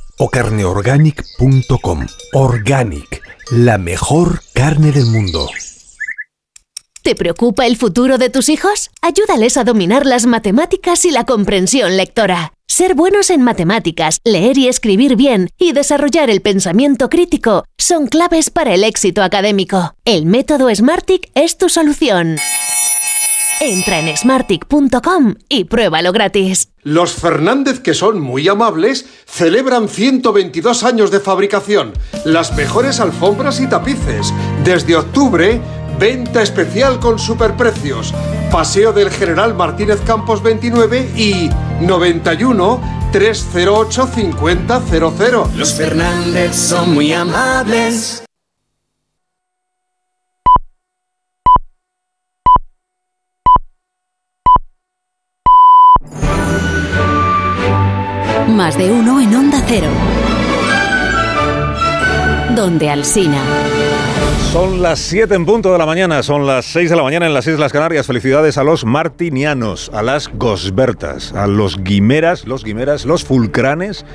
[0.21, 2.05] o carneorganic.com.
[2.33, 5.49] Organic, la mejor carne del mundo.
[7.01, 8.91] ¿Te preocupa el futuro de tus hijos?
[9.01, 12.53] Ayúdales a dominar las matemáticas y la comprensión lectora.
[12.67, 18.51] Ser buenos en matemáticas, leer y escribir bien y desarrollar el pensamiento crítico son claves
[18.51, 19.95] para el éxito académico.
[20.05, 22.37] El método Smartick es tu solución.
[23.63, 26.69] Entra en smartick.com y pruébalo gratis.
[26.81, 31.93] Los Fernández, que son muy amables, celebran 122 años de fabricación,
[32.25, 34.33] las mejores alfombras y tapices.
[34.63, 35.61] Desde octubre,
[35.99, 38.15] venta especial con superprecios.
[38.51, 41.51] Paseo del General Martínez Campos 29 y
[41.85, 42.81] 91
[43.11, 44.57] 308 5000.
[45.55, 48.23] Los Fernández son muy amables.
[58.61, 59.87] Más de uno en Onda Cero.
[62.55, 63.41] Donde Alsina.
[64.53, 67.33] Son las 7 en punto de la mañana, son las 6 de la mañana en
[67.33, 68.05] las Islas Canarias.
[68.05, 74.05] Felicidades a los martinianos, a las gosbertas, a los guimeras, los guimeras, los fulcranes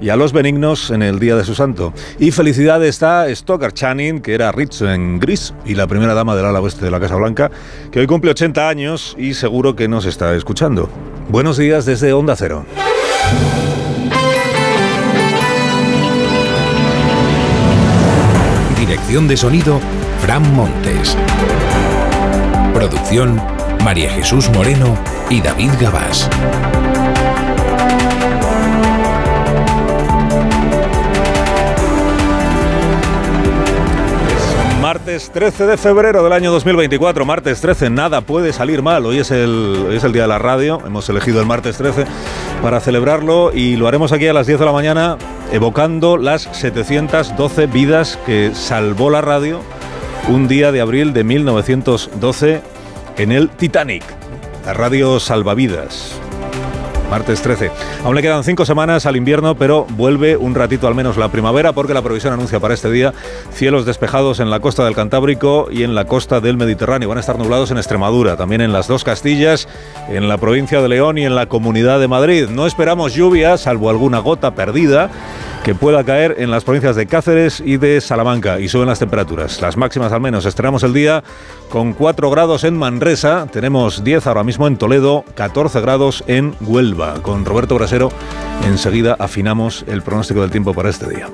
[0.00, 1.92] y a los benignos en el día de su santo.
[2.18, 6.46] Y felicidades a Stoker Channing, que era Rich en Gris y la primera dama del
[6.46, 7.50] ala oeste de la Casa Blanca,
[7.92, 10.88] que hoy cumple 80 años y seguro que nos está escuchando.
[11.28, 12.64] Buenos días desde Onda Cero.
[18.90, 19.80] Dirección de sonido,
[20.20, 21.16] Fran Montes.
[22.74, 23.40] Producción,
[23.84, 24.98] María Jesús Moreno
[25.30, 26.28] y David Gabás.
[34.80, 39.06] Martes 13 de febrero del año 2024, martes 13, nada puede salir mal.
[39.06, 42.06] Hoy es, el, es el día de la radio, hemos elegido el martes 13
[42.60, 45.16] para celebrarlo y lo haremos aquí a las 10 de la mañana
[45.52, 49.60] evocando las 712 vidas que salvó la radio
[50.28, 52.62] un día de abril de 1912
[53.16, 54.04] en el Titanic,
[54.64, 56.20] la radio salvavidas.
[57.10, 57.70] Martes 13.
[58.04, 61.72] Aún le quedan cinco semanas al invierno, pero vuelve un ratito al menos la primavera
[61.72, 63.12] porque la provisión anuncia para este día
[63.52, 67.08] cielos despejados en la costa del Cantábrico y en la costa del Mediterráneo.
[67.08, 69.68] Van a estar nublados en Extremadura, también en las dos Castillas,
[70.08, 72.48] en la provincia de León y en la Comunidad de Madrid.
[72.48, 75.10] No esperamos lluvia, salvo alguna gota perdida
[75.64, 79.60] que pueda caer en las provincias de Cáceres y de Salamanca y suben las temperaturas.
[79.60, 80.46] Las máximas al menos.
[80.46, 81.22] Estrenamos el día
[81.68, 87.22] con 4 grados en Manresa, tenemos 10 ahora mismo en Toledo, 14 grados en Huelva.
[87.22, 88.10] Con Roberto Brasero
[88.64, 91.28] enseguida afinamos el pronóstico del tiempo para este día.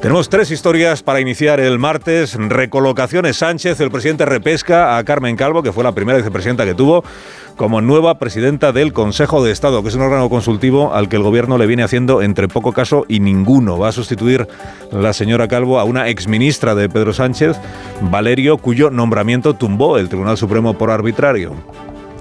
[0.00, 2.34] Tenemos tres historias para iniciar el martes.
[2.34, 7.04] Recolocaciones Sánchez, el presidente repesca a Carmen Calvo, que fue la primera vicepresidenta que tuvo
[7.56, 11.22] como nueva presidenta del Consejo de Estado, que es un órgano consultivo al que el
[11.22, 13.78] gobierno le viene haciendo entre poco caso y ninguno.
[13.78, 14.46] Va a sustituir
[14.90, 17.56] la señora Calvo a una exministra de Pedro Sánchez,
[18.02, 21.54] Valerio, cuyo nombramiento tumbó el Tribunal Supremo por arbitrario.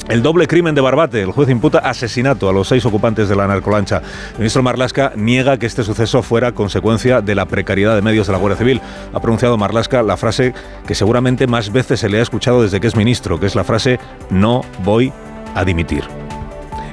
[0.09, 1.21] El doble crimen de Barbate.
[1.21, 4.01] El juez imputa asesinato a los seis ocupantes de la narcolancha.
[4.33, 8.33] El ministro Marlasca niega que este suceso fuera consecuencia de la precariedad de medios de
[8.33, 8.81] la Guardia Civil.
[9.13, 10.53] Ha pronunciado Marlasca la frase
[10.85, 13.63] que seguramente más veces se le ha escuchado desde que es ministro, que es la
[13.63, 13.99] frase
[14.29, 15.13] no voy
[15.55, 16.22] a dimitir.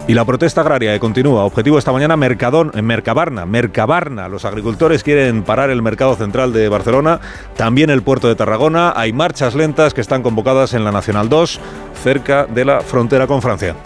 [0.07, 1.45] Y la protesta agraria que continúa.
[1.45, 3.47] Objetivo esta mañana Mercadón, en Mercabarna.
[3.47, 4.29] Mercabarna.
[4.29, 7.21] Los agricultores quieren parar el mercado central de Barcelona,
[7.57, 8.93] también el puerto de Tarragona.
[8.97, 11.61] Hay marchas lentas que están convocadas en la Nacional 2,
[12.03, 13.77] cerca de la frontera con Francia.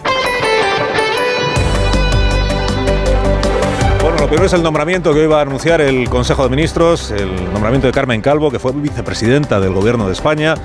[4.25, 7.53] Bueno, primero es el nombramiento que hoy va a anunciar el Consejo de Ministros, el
[7.53, 10.55] nombramiento de Carmen Calvo, que fue vicepresidenta del Gobierno de España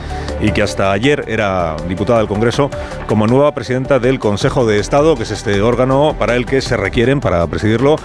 [0.41, 2.71] y que hasta ayer era diputada del Congreso,
[3.07, 6.79] como nueva presidenta del Consejo de Estado, que es este órgano para el que se
[6.79, 7.97] requieren, para presidirlo,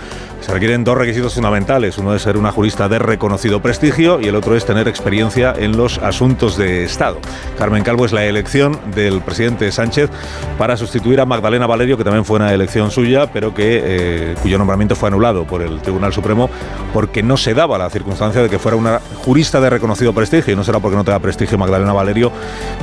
[0.42, 1.98] se requieren dos requisitos fundamentales.
[1.98, 5.76] Uno es ser una jurista de reconocido prestigio y el otro es tener experiencia en
[5.76, 7.18] los asuntos de Estado.
[7.58, 10.10] Carmen Calvo es la elección del presidente Sánchez
[10.58, 14.58] para sustituir a Magdalena Valerio, que también fue una elección suya, pero que, eh, cuyo
[14.58, 16.50] nombramiento fue anulado por el Tribunal Supremo
[16.94, 20.54] porque no se daba la circunstancia de que fuera una jurista de reconocido prestigio.
[20.54, 22.32] Y no será porque no tenga prestigio Magdalena Valerio,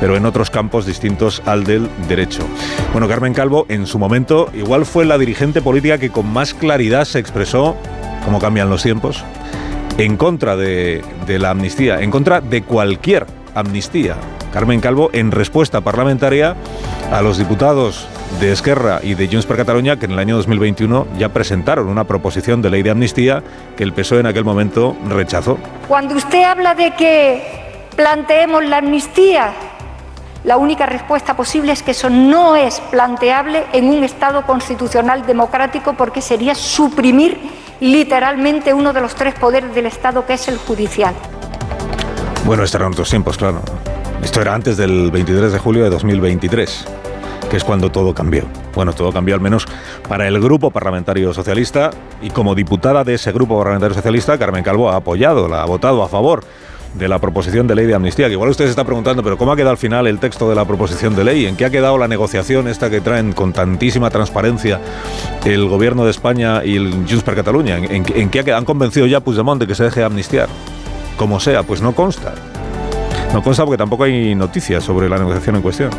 [0.01, 2.43] pero en otros campos distintos al del derecho.
[2.93, 7.05] Bueno, Carmen Calvo en su momento igual fue la dirigente política que con más claridad
[7.05, 7.77] se expresó
[8.25, 9.25] cómo cambian los tiempos,
[9.99, 14.17] en contra de, de la amnistía, en contra de cualquier amnistía.
[14.53, 16.55] Carmen Calvo, en respuesta parlamentaria
[17.11, 18.07] a los diputados
[18.39, 22.05] de Esquerra y de Junts per Catalunya, que en el año 2021 ya presentaron una
[22.05, 23.43] proposición de ley de amnistía
[23.77, 25.59] que el PSOE en aquel momento rechazó.
[25.89, 29.53] Cuando usted habla de que planteemos la amnistía,
[30.45, 35.95] la única respuesta posible es que eso no es planteable en un Estado constitucional democrático
[35.95, 37.39] porque sería suprimir
[37.81, 41.15] literalmente uno de los tres poderes del Estado, que es el judicial.
[42.45, 43.63] Bueno, estos eran otros tiempos, claro.
[44.23, 46.85] Esto era antes del 23 de julio de 2023,
[47.51, 48.45] que es cuando todo cambió.
[48.75, 49.67] Bueno, todo cambió al menos
[50.09, 51.91] para el Grupo Parlamentario Socialista
[52.23, 56.09] y como diputada de ese Grupo Parlamentario Socialista, Carmen Calvo ha apoyado, ha votado a
[56.09, 56.45] favor
[56.95, 59.51] de la proposición de ley de amnistía, que igual usted se está preguntando, pero ¿cómo
[59.51, 61.47] ha quedado al final el texto de la proposición de ley?
[61.47, 64.79] ¿En qué ha quedado la negociación esta que traen con tantísima transparencia
[65.45, 67.77] el gobierno de España y el Junts per Cataluña?
[67.79, 68.59] ¿En, en qué ha quedado?
[68.59, 70.49] han convencido ya a Puigdemont de que se deje amnistiar?
[71.17, 72.35] Como sea, pues no consta.
[73.33, 75.91] No consta porque tampoco hay noticias sobre la negociación en cuestión.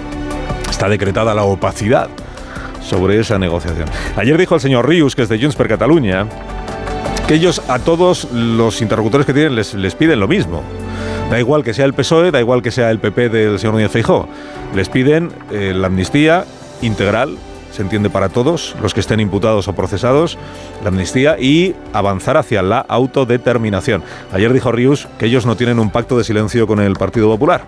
[0.70, 2.10] Está decretada la opacidad
[2.82, 3.88] sobre esa negociación.
[4.16, 6.28] Ayer dijo el señor Rius, que es de Junts per Cataluña,
[7.28, 10.62] que ellos a todos los interlocutores que tienen les, les piden lo mismo.
[11.32, 13.92] Da igual que sea el PSOE, da igual que sea el PP del señor Núñez
[13.92, 14.28] Feijó.
[14.76, 16.46] Les piden eh, la amnistía
[16.82, 17.38] integral,
[17.74, 20.38] se entiende para todos, los que estén imputados o procesados,
[20.84, 24.04] la amnistía y avanzar hacia la autodeterminación.
[24.32, 27.66] Ayer dijo Rius que ellos no tienen un pacto de silencio con el Partido Popular.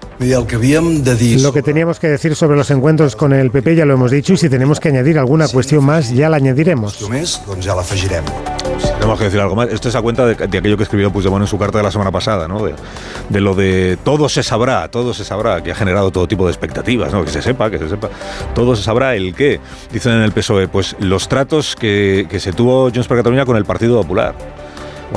[1.42, 4.34] Lo que teníamos que decir sobre los encuentros con el PP ya lo hemos dicho
[4.34, 7.00] y si tenemos que añadir alguna cuestión más ya la añadiremos.
[8.94, 9.70] Tenemos que decir algo más.
[9.70, 11.92] Esto es a cuenta de, de aquello que escribió Puigdemont en su carta de la
[11.92, 12.66] semana pasada, ¿no?
[12.66, 12.74] De,
[13.30, 16.52] de, lo de todo se sabrá, todo se sabrá, que ha generado todo tipo de
[16.52, 17.24] expectativas, ¿no?
[17.24, 18.10] Que se sepa, que se sepa.
[18.54, 19.60] Todo se sabrá el qué.
[19.92, 23.58] Dicen en el PSOE, pues los tratos que, que se tuvo Junts per Catalunya con
[23.58, 24.36] el Partido Popular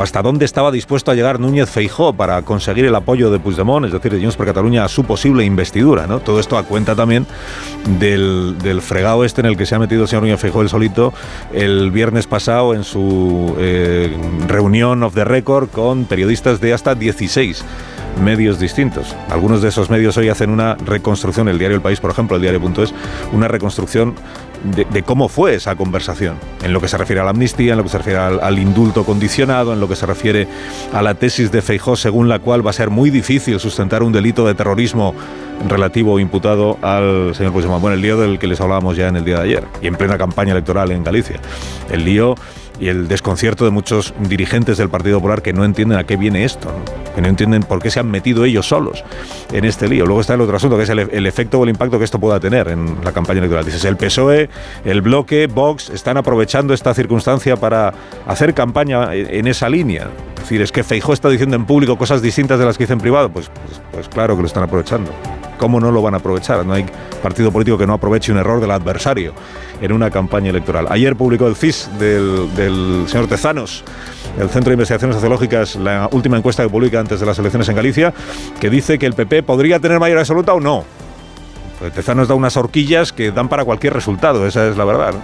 [0.03, 3.93] hasta dónde estaba dispuesto a llegar Núñez Feijó para conseguir el apoyo de Puigdemont, es
[3.93, 6.07] decir, de Junts per Cataluña a su posible investidura.
[6.07, 6.21] ¿no?
[6.21, 7.27] Todo esto a cuenta también
[7.99, 10.69] del, del, fregado este en el que se ha metido el señor Núñez Feijó el
[10.69, 11.13] solito
[11.53, 17.65] el viernes pasado en su eh, reunión of the record con periodistas de hasta 16
[18.19, 19.15] medios distintos.
[19.31, 22.43] Algunos de esos medios hoy hacen una reconstrucción, el diario El País, por ejemplo, el
[22.43, 22.93] diario.es,
[23.33, 24.15] una reconstrucción
[24.65, 27.85] de, cómo fue esa conversación, en lo que se refiere a la amnistía, en lo
[27.85, 30.49] que se refiere al, al, indulto condicionado, en lo que se refiere
[30.93, 34.13] a la tesis de Feijó, según la cual va a ser muy difícil sustentar un
[34.13, 35.15] delito de terrorismo
[35.69, 37.81] relativo o imputado al señor Puigdemont.
[37.81, 39.97] Bueno, el lío del que les hablábamos ya en el día de ayer, y en
[39.97, 41.41] plena campaña electoral en Galicia.
[41.91, 42.35] El lío
[42.81, 46.45] y el desconcierto de muchos dirigentes del Partido Popular que no entienden a qué viene
[46.45, 46.71] esto,
[47.15, 49.05] que no entienden por qué se han metido ellos solos
[49.53, 50.07] en este lío.
[50.07, 52.19] Luego está el otro asunto, que es el, el, efecto o el impacto que esto
[52.19, 53.65] pueda tener en la campaña electoral.
[53.65, 54.49] Dices, el PSOE,
[54.85, 57.93] el bloque, Vox, están aprovechando esta circunstancia para
[58.27, 60.09] hacer campaña en esa línea.
[60.37, 62.95] Es decir, es que Feijó está diciendo en público cosas distintas de las que dice
[62.95, 63.29] en privado.
[63.29, 65.11] Pues, pues, pues claro que lo están aprovechando.
[65.59, 66.65] ¿Cómo no lo van a aprovechar?
[66.65, 66.87] No hay
[67.23, 69.35] partido político que no aproveche un error del adversario
[69.81, 70.87] en una campaña electoral.
[70.89, 73.85] Ayer publicó el CIS del, señor Tezanos,
[74.39, 77.77] el Centro de Investigaciones Sociológicas, la última encuesta que publica antes de las elecciones en
[77.77, 78.15] Galicia,
[78.61, 80.85] que dice que el PP podría tener mayoría absoluta o no.
[81.81, 85.15] Pues Tezanos da unas horquillas que dan para cualquier resultado, esa es la verdad.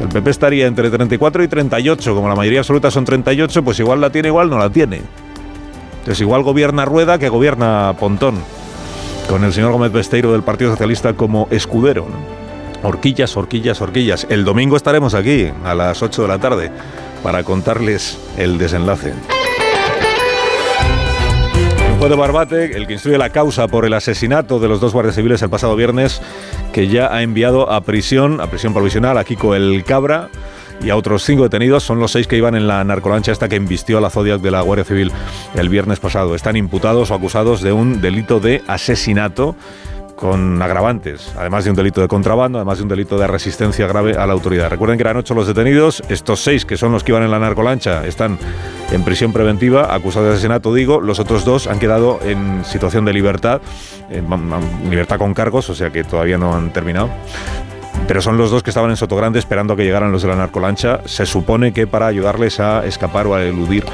[0.00, 4.00] El PP estaría entre 34 y 38, como la mayoría absoluta son 38, pues igual
[4.00, 5.02] la tiene, igual no la tiene.
[6.00, 8.36] Entonces igual gobierna Rueda que gobierna Pontón
[9.28, 12.06] con el señor Gómez Besteiro del Partido Socialista como escudero.
[12.82, 14.26] Horquillas, horquillas, horquillas.
[14.28, 16.70] El domingo estaremos aquí a las 8 de la tarde
[17.22, 19.12] para contarles el desenlace.
[21.92, 24.92] Un juez de Barbate, el que instruye la causa por el asesinato de los dos
[24.92, 26.20] guardias civiles el pasado viernes,
[26.72, 30.28] que ya ha enviado a prisión, a prisión provisional, a Kiko el Cabra
[30.80, 31.82] y a otros cinco detenidos.
[31.82, 34.50] Son los seis que iban en la narcolancha esta que embistió a la Zodiac de
[34.50, 35.12] la Guardia Civil
[35.54, 36.34] el viernes pasado.
[36.34, 39.56] Están imputados o acusados de un delito de asesinato
[40.22, 44.12] con agravantes, además de un delito de contrabando, además de un delito de resistencia grave
[44.12, 44.70] a la autoridad.
[44.70, 47.40] Recuerden que eran ocho los detenidos, estos seis que son los que iban en la
[47.40, 48.38] narcolancha están
[48.92, 53.12] en prisión preventiva, acusados de asesinato, digo, los otros dos han quedado en situación de
[53.14, 53.62] libertad,
[54.10, 54.28] en
[54.88, 57.10] libertad con cargos, o sea que todavía no han terminado
[58.06, 60.36] pero son los dos que estaban en Sotogrande esperando a que llegaran los de la
[60.36, 63.84] narcolancha, se supone que para ayudarles a escapar o a eludir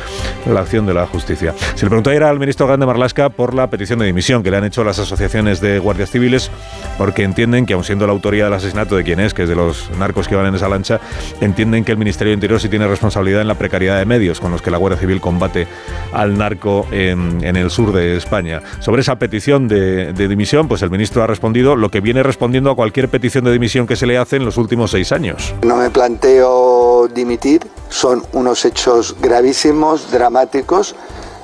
[0.47, 1.55] la acción de la justicia.
[1.75, 4.57] Se le preguntó ayer al ministro Grande Marlasca por la petición de dimisión que le
[4.57, 6.51] han hecho las asociaciones de guardias civiles,
[6.97, 9.55] porque entienden que, aun siendo la autoría del asesinato de quien es, que es de
[9.55, 11.01] los narcos que van en esa lancha,
[11.41, 14.51] entienden que el Ministerio de Interior sí tiene responsabilidad en la precariedad de medios con
[14.51, 15.67] los que la Guardia Civil combate
[16.13, 18.63] al narco en, el sur de España.
[18.81, 22.71] Sobre esa petición de, de dimisión, pues el ministro ha respondido lo que viene respondiendo
[22.71, 25.55] a cualquier petición de dimisión que se le hace en los últimos seis años.
[25.63, 30.95] No me planteo dimitir, son unos hechos gravísimos, dramáticos,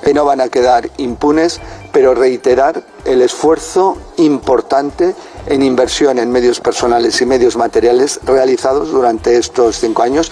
[0.01, 1.59] que no van a quedar impunes,
[1.91, 5.15] pero reiterar el esfuerzo importante
[5.47, 10.31] en inversión en medios personales y medios materiales realizados durante estos cinco años.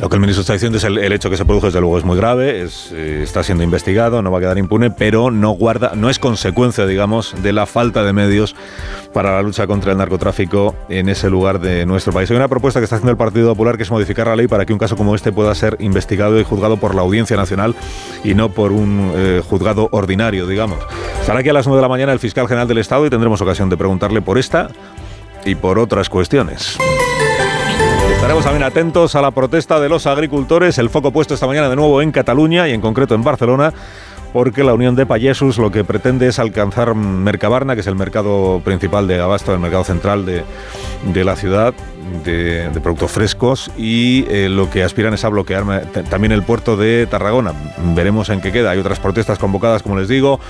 [0.00, 1.98] Lo que el ministro está diciendo es el, el hecho que se produjo, desde luego,
[1.98, 5.92] es muy grave, eh, está siendo investigado, no va a quedar impune, pero no guarda,
[5.94, 8.56] no es consecuencia, digamos, de la falta de medios
[9.12, 12.30] para la lucha contra el narcotráfico en ese lugar de nuestro país.
[12.30, 14.64] Hay una propuesta que está haciendo el Partido Popular que es modificar la ley para
[14.64, 17.74] que un caso como este pueda ser investigado y juzgado por la Audiencia Nacional
[18.24, 20.78] y no por un eh, juzgado ordinario, digamos.
[21.20, 23.42] Estará aquí a las 9 de la mañana el fiscal general del Estado y tendremos
[23.42, 24.70] ocasión de preguntarle por esta
[25.44, 26.78] y por otras cuestiones.
[28.30, 31.74] Estaremos también atentos a la protesta de los agricultores, el foco puesto esta mañana de
[31.74, 33.74] nuevo en Cataluña y en concreto en Barcelona,
[34.32, 38.60] porque la Unión de Payesus lo que pretende es alcanzar Mercabarna, que es el mercado
[38.64, 41.74] principal de abasto, el mercado central de, la ciudad,
[42.24, 47.06] de, productos frescos y eh, lo que aspiran es a bloquear también el puerto de
[47.06, 47.52] Tarragona.
[47.94, 48.70] Veremos en qué queda.
[48.70, 50.40] Hay otras protestas convocadas, como les digo.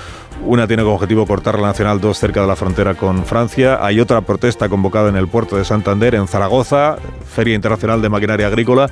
[0.45, 3.85] Una tiene como objetivo cortar la Nacional 2 cerca de la frontera con Francia.
[3.85, 6.97] Hay otra protesta convocada en el puerto de Santander, en Zaragoza,
[7.31, 8.89] Feria Internacional de Maquinaria Agrícola.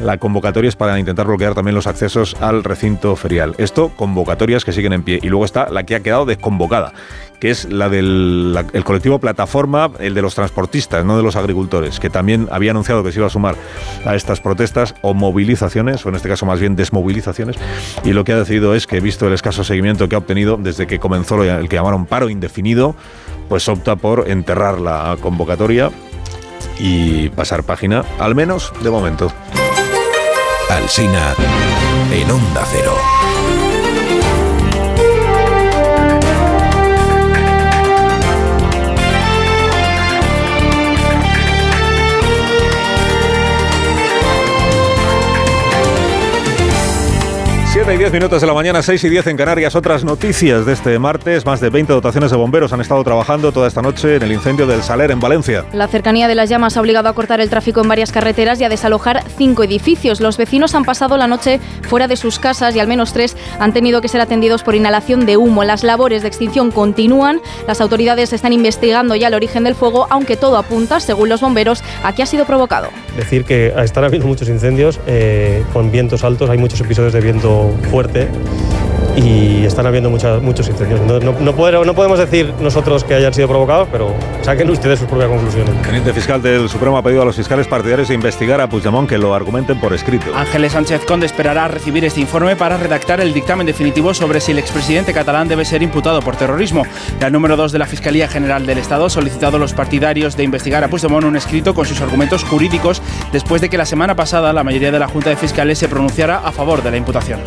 [0.00, 3.54] La convocatoria es para intentar bloquear también los accesos al recinto ferial.
[3.58, 5.20] Esto, convocatorias que siguen en pie.
[5.22, 6.92] Y luego está la que ha quedado desconvocada,
[7.40, 12.00] que es la del el colectivo Plataforma, el de los transportistas, no de los agricultores,
[12.00, 13.56] que también había anunciado que se iba a sumar
[14.04, 17.56] a estas protestas o movilizaciones, o en este caso más bien desmovilizaciones,
[18.04, 20.86] y lo que ha decidido es que, visto el escaso seguimiento que ha obtenido desde
[20.86, 22.94] que comenzó el que llamaron paro indefinido,
[23.48, 25.90] pues opta por enterrar la convocatoria
[26.78, 29.32] y pasar página, al menos de momento.
[30.76, 31.34] Alsina
[32.10, 33.21] en Onda Cero.
[47.84, 49.74] 7 y 10 minutos de la mañana, 6 y 10 en Canarias.
[49.74, 51.44] Otras noticias de este martes.
[51.44, 54.68] Más de 20 dotaciones de bomberos han estado trabajando toda esta noche en el incendio
[54.68, 55.64] del Saler en Valencia.
[55.72, 58.64] La cercanía de las llamas ha obligado a cortar el tráfico en varias carreteras y
[58.64, 60.20] a desalojar cinco edificios.
[60.20, 63.72] Los vecinos han pasado la noche fuera de sus casas y al menos tres han
[63.72, 65.64] tenido que ser atendidos por inhalación de humo.
[65.64, 67.40] Las labores de extinción continúan.
[67.66, 71.82] Las autoridades están investigando ya el origen del fuego, aunque todo apunta, según los bomberos,
[72.04, 72.90] a que ha sido provocado.
[73.16, 77.71] Decir que están habiendo muchos incendios eh, con vientos altos, hay muchos episodios de viento
[77.90, 78.28] fuerte
[79.16, 81.00] y están habiendo muchos incendios.
[81.02, 85.74] No, no, podemos decir nosotros que hayan sido provocados, pero saquen ustedes sus propias conclusiones.
[85.76, 89.08] El teniente fiscal del Supremo ha pedido a los fiscales partidarios de investigar a Puigdemont
[89.08, 90.34] que lo argumenten por escrito.
[90.34, 94.58] Ángeles Sánchez Conde esperará recibir este informe para redactar el dictamen definitivo sobre si el
[94.58, 96.84] expresidente catalán debe ser imputado por terrorismo.
[97.20, 100.44] El número 2 de la Fiscalía General del Estado ha solicitado a los partidarios de
[100.44, 103.02] investigar a Puigdemont un escrito con sus argumentos jurídicos
[103.32, 106.38] después de que la semana pasada la mayoría de la Junta de Fiscales se pronunciara
[106.38, 107.40] a favor de la imputación.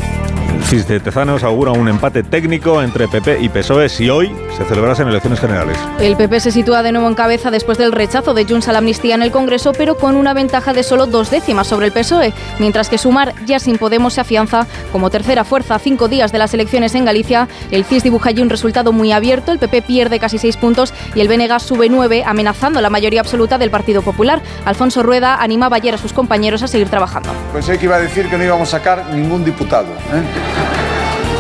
[0.66, 5.08] FIS de Tezanos augura un empate técnico entre PP y PSOE si hoy se celebrasen
[5.08, 5.78] elecciones generales.
[6.00, 8.80] El PP se sitúa de nuevo en cabeza después del rechazo de Junts a la
[8.80, 12.34] amnistía en el Congreso, pero con una ventaja de solo dos décimas sobre el PSOE,
[12.58, 16.40] mientras que Sumar ya sin Podemos se afianza como tercera fuerza a cinco días de
[16.40, 17.48] las elecciones en Galicia.
[17.70, 21.22] El CIS dibuja allí un resultado muy abierto, el PP pierde casi seis puntos y
[21.22, 24.42] el BNG sube nueve, amenazando la mayoría absoluta del Partido Popular.
[24.66, 27.30] Alfonso Rueda animaba ayer a sus compañeros a seguir trabajando.
[27.54, 29.90] Pensé que iba a decir que no íbamos a sacar ningún diputado.
[30.12, 30.55] ¿eh?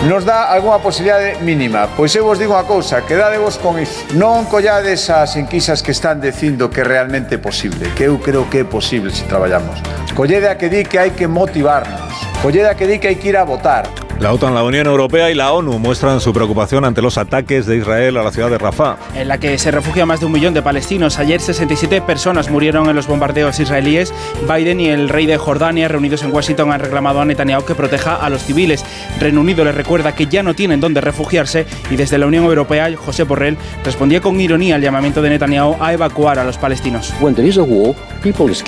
[0.05, 1.89] nos dá algunha posibilidade mínima.
[1.97, 4.05] Pois eu vos digo unha cousa, quedadevos con iso.
[4.13, 8.61] Non collades as enquisas que están dicindo que realmente é posible, que eu creo que
[8.61, 9.81] é posible se traballamos.
[10.13, 12.13] Collede a que di que hai que motivarnos.
[12.45, 14.04] Collede a que di que hai que ir a votar.
[14.19, 17.75] La OTAN, la Unión Europea y la ONU muestran su preocupación ante los ataques de
[17.75, 18.95] Israel a la ciudad de Rafah.
[19.13, 21.19] En la que se refugia más de un millón de palestinos.
[21.19, 24.13] Ayer 67 personas murieron en los bombardeos israelíes.
[24.49, 28.15] Biden y el rey de Jordania, reunidos en Washington, han reclamado a Netanyahu que proteja
[28.15, 28.85] a los civiles.
[29.19, 32.89] Reino Unido les recuerda que ya no tienen dónde refugiarse y desde la Unión Europea,
[32.95, 37.13] José Borrell respondía con ironía al llamamiento de Netanyahu a evacuar a los palestinos.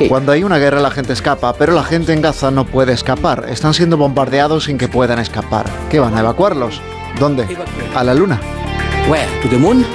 [0.10, 3.46] Cuando hay una guerra la gente escapa, pero la gente en Gaza no puede escapar.
[3.48, 5.37] Están siendo bombardeados sin que puedan escapar.
[5.90, 6.82] ¿Qué van a evacuarlos?
[7.20, 7.48] ¿Dónde?
[7.96, 8.40] A la Luna.
[9.10, 9.28] Where?
[9.42, 9.86] To the moon?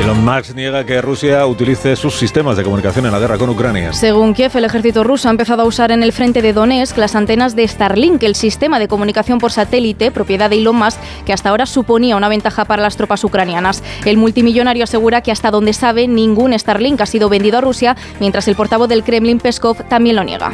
[0.00, 3.92] Elon Musk niega que Rusia utilice sus sistemas de comunicación en la guerra con Ucrania.
[3.92, 7.14] Según Kiev, el ejército ruso ha empezado a usar en el frente de Donetsk las
[7.14, 11.50] antenas de Starlink, el sistema de comunicación por satélite, propiedad de Elon Musk, que hasta
[11.50, 13.84] ahora suponía una ventaja para las tropas ucranianas.
[14.06, 18.48] El multimillonario asegura que hasta donde sabe ningún Starlink ha sido vendido a Rusia, mientras
[18.48, 20.50] el portavoz del Kremlin, Peskov, también lo niega.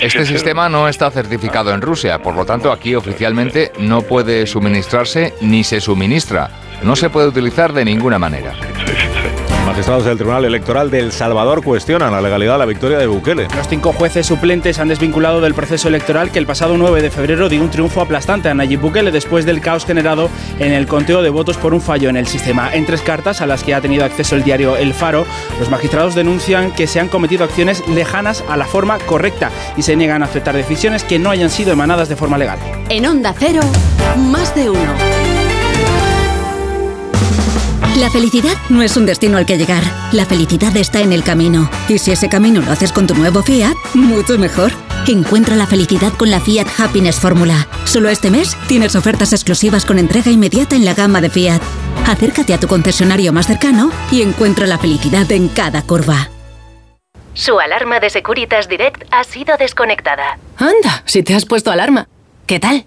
[0.00, 5.32] Este sistema no está certificado en Rusia, por lo tanto aquí oficialmente no puede suministrarse
[5.40, 6.50] ni se suministra
[6.82, 8.54] no se puede utilizar de ninguna manera.
[9.66, 13.46] Magistrados del Tribunal Electoral de El Salvador cuestionan la legalidad de la victoria de Bukele.
[13.54, 17.48] Los cinco jueces suplentes han desvinculado del proceso electoral que el pasado 9 de febrero
[17.48, 20.28] dio un triunfo aplastante a Nayib Bukele después del caos generado
[20.58, 22.74] en el conteo de votos por un fallo en el sistema.
[22.74, 25.24] En tres cartas a las que ha tenido acceso el diario El Faro,
[25.60, 29.94] los magistrados denuncian que se han cometido acciones lejanas a la forma correcta y se
[29.94, 32.58] niegan a aceptar decisiones que no hayan sido emanadas de forma legal.
[32.88, 33.60] En Onda Cero,
[34.16, 35.39] más de uno.
[38.00, 39.82] La felicidad no es un destino al que llegar.
[40.12, 41.68] La felicidad está en el camino.
[41.86, 44.72] Y si ese camino lo haces con tu nuevo Fiat, mucho mejor.
[45.06, 47.68] Encuentra la felicidad con la Fiat Happiness Fórmula.
[47.84, 51.60] Solo este mes tienes ofertas exclusivas con entrega inmediata en la gama de Fiat.
[52.06, 56.30] Acércate a tu concesionario más cercano y encuentra la felicidad en cada curva.
[57.34, 60.38] Su alarma de Securitas Direct ha sido desconectada.
[60.56, 62.08] Anda, si te has puesto alarma.
[62.46, 62.86] ¿Qué tal?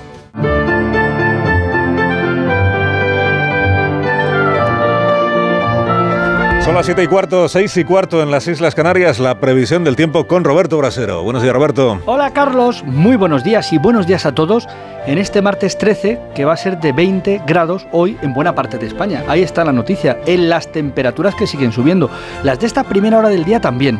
[6.63, 9.95] Son las 7 y cuarto, 6 y cuarto en las Islas Canarias, la previsión del
[9.95, 11.23] tiempo con Roberto Brasero.
[11.23, 11.99] Buenos días, Roberto.
[12.05, 12.83] Hola, Carlos.
[12.85, 14.67] Muy buenos días y buenos días a todos
[15.07, 18.77] en este martes 13, que va a ser de 20 grados hoy en buena parte
[18.77, 19.23] de España.
[19.27, 22.11] Ahí está la noticia, en las temperaturas que siguen subiendo.
[22.43, 23.99] Las de esta primera hora del día también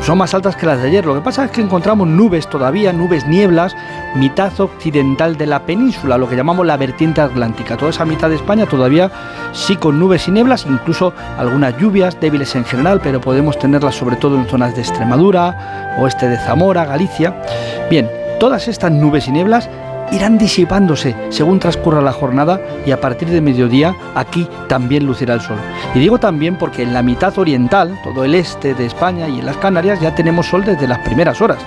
[0.00, 1.04] son más altas que las de ayer.
[1.04, 3.76] Lo que pasa es que encontramos nubes todavía, nubes nieblas,
[4.16, 7.76] mitad occidental de la península, lo que llamamos la vertiente atlántica.
[7.76, 9.10] Toda esa mitad de España todavía
[9.52, 14.16] sí con nubes y nieblas, incluso algunas lluvias débiles en general, pero podemos tenerlas sobre
[14.16, 17.36] todo en zonas de Extremadura, oeste de Zamora, Galicia.
[17.88, 18.10] Bien,
[18.40, 19.68] todas estas nubes y nieblas
[20.12, 25.40] irán disipándose según transcurra la jornada y a partir de mediodía aquí también lucirá el
[25.40, 25.56] sol.
[25.94, 29.46] Y digo también porque en la mitad oriental, todo el este de España y en
[29.46, 31.58] las Canarias ya tenemos sol desde las primeras horas.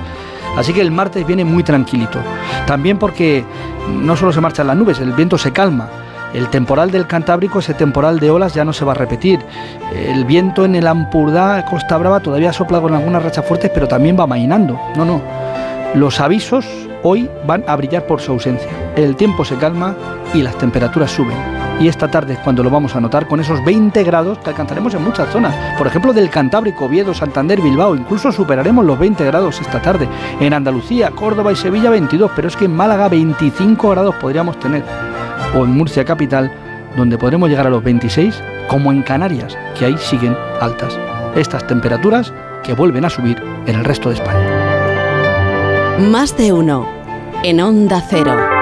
[0.56, 2.20] Así que el martes viene muy tranquilito.
[2.66, 3.44] También porque
[3.92, 5.90] no solo se marchan las nubes, el viento se calma.
[6.34, 9.40] El temporal del Cantábrico, ese temporal de olas, ya no se va a repetir.
[9.94, 14.18] El viento en el Ampurdá, Costa Brava, todavía sopla con algunas rachas fuertes, pero también
[14.20, 14.78] va mainando.
[14.98, 15.22] No, no.
[15.94, 16.66] Los avisos
[17.06, 18.69] hoy van a brillar por su ausencia.
[18.95, 19.95] El tiempo se calma
[20.34, 21.38] y las temperaturas suben.
[21.80, 24.94] Y esta tarde es cuando lo vamos a notar con esos 20 grados que alcanzaremos
[24.95, 25.53] en muchas zonas.
[25.77, 27.95] Por ejemplo, del Cantábrico, Oviedo, Santander, Bilbao.
[27.95, 30.07] Incluso superaremos los 20 grados esta tarde.
[30.40, 32.32] En Andalucía, Córdoba y Sevilla 22.
[32.36, 34.84] Pero es que en Málaga 25 grados podríamos tener.
[35.56, 36.52] O en Murcia capital,
[36.98, 40.98] donde podremos llegar a los 26, como en Canarias, que ahí siguen altas.
[41.36, 42.34] Estas temperaturas
[42.64, 44.65] que vuelven a subir en el resto de España.
[45.99, 46.95] Más de uno
[47.48, 48.55] en Onda Cero.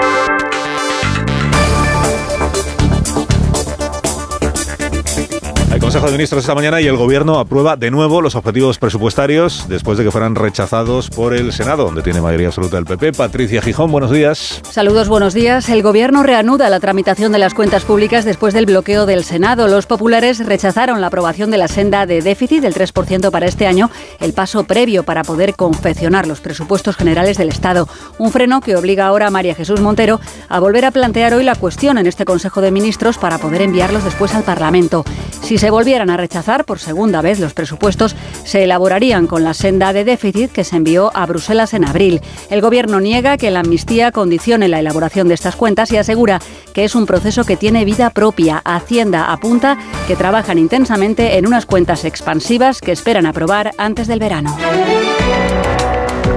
[5.93, 9.95] Consejo de Ministros esta mañana y el Gobierno aprueba de nuevo los objetivos presupuestarios después
[9.95, 13.13] de que fueran rechazados por el Senado, donde tiene mayoría absoluta el PP.
[13.13, 14.59] Patricia Gijón, buenos días.
[14.67, 15.69] Saludos, buenos días.
[15.69, 19.67] El Gobierno reanuda la tramitación de las cuentas públicas después del bloqueo del Senado.
[19.67, 23.91] Los populares rechazaron la aprobación de la senda de déficit del 3% para este año,
[24.19, 27.87] el paso previo para poder confeccionar los presupuestos generales del Estado.
[28.17, 31.53] Un freno que obliga ahora a María Jesús Montero a volver a plantear hoy la
[31.53, 35.05] cuestión en este Consejo de Ministros para poder enviarlos después al Parlamento.
[35.43, 38.15] Si se volvieran a rechazar por segunda vez los presupuestos,
[38.45, 42.21] se elaborarían con la senda de déficit que se envió a Bruselas en abril.
[42.49, 46.39] El Gobierno niega que la amnistía condicione la elaboración de estas cuentas y asegura
[46.73, 48.61] que es un proceso que tiene vida propia.
[48.63, 49.77] Hacienda apunta
[50.07, 54.55] que trabajan intensamente en unas cuentas expansivas que esperan aprobar antes del verano.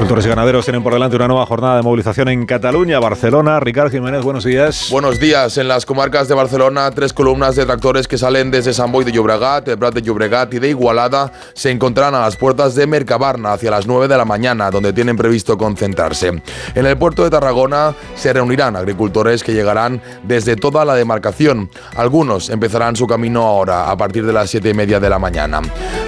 [0.07, 3.59] Agricultores y ganaderos tienen por delante una nueva jornada de movilización en Cataluña, Barcelona.
[3.59, 4.87] Ricardo Jiménez, buenos días.
[4.89, 5.59] Buenos días.
[5.59, 9.11] En las comarcas de Barcelona, tres columnas de tractores que salen desde San Boy de
[9.11, 13.69] Llobregat, Prat de Llobregat y de Igualada se encontrarán a las puertas de Mercabarna hacia
[13.73, 16.41] las 9 de la mañana, donde tienen previsto concentrarse.
[16.77, 21.69] En el puerto de Tarragona se reunirán agricultores que llegarán desde toda la demarcación.
[21.97, 25.63] Algunos empezarán su camino ahora, a partir de las 7 y media de la mañana.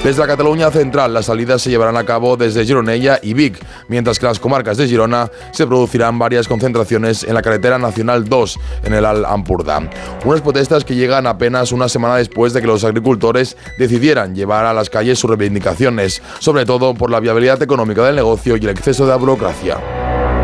[0.05, 3.59] Desde la Cataluña central, las salidas se llevarán a cabo desde Gironella y Vic
[3.89, 8.29] mientras que en las comarcas de Girona se producirán varias concentraciones en la carretera nacional
[8.29, 9.89] 2 en el Al Ampurda.
[10.25, 14.73] Unas protestas que llegan apenas una semana después de que los agricultores decidieran llevar a
[14.73, 19.07] las calles sus reivindicaciones, sobre todo por la viabilidad económica del negocio y el exceso
[19.07, 19.79] de burocracia.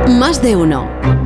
[0.09, 1.24] Más de uno.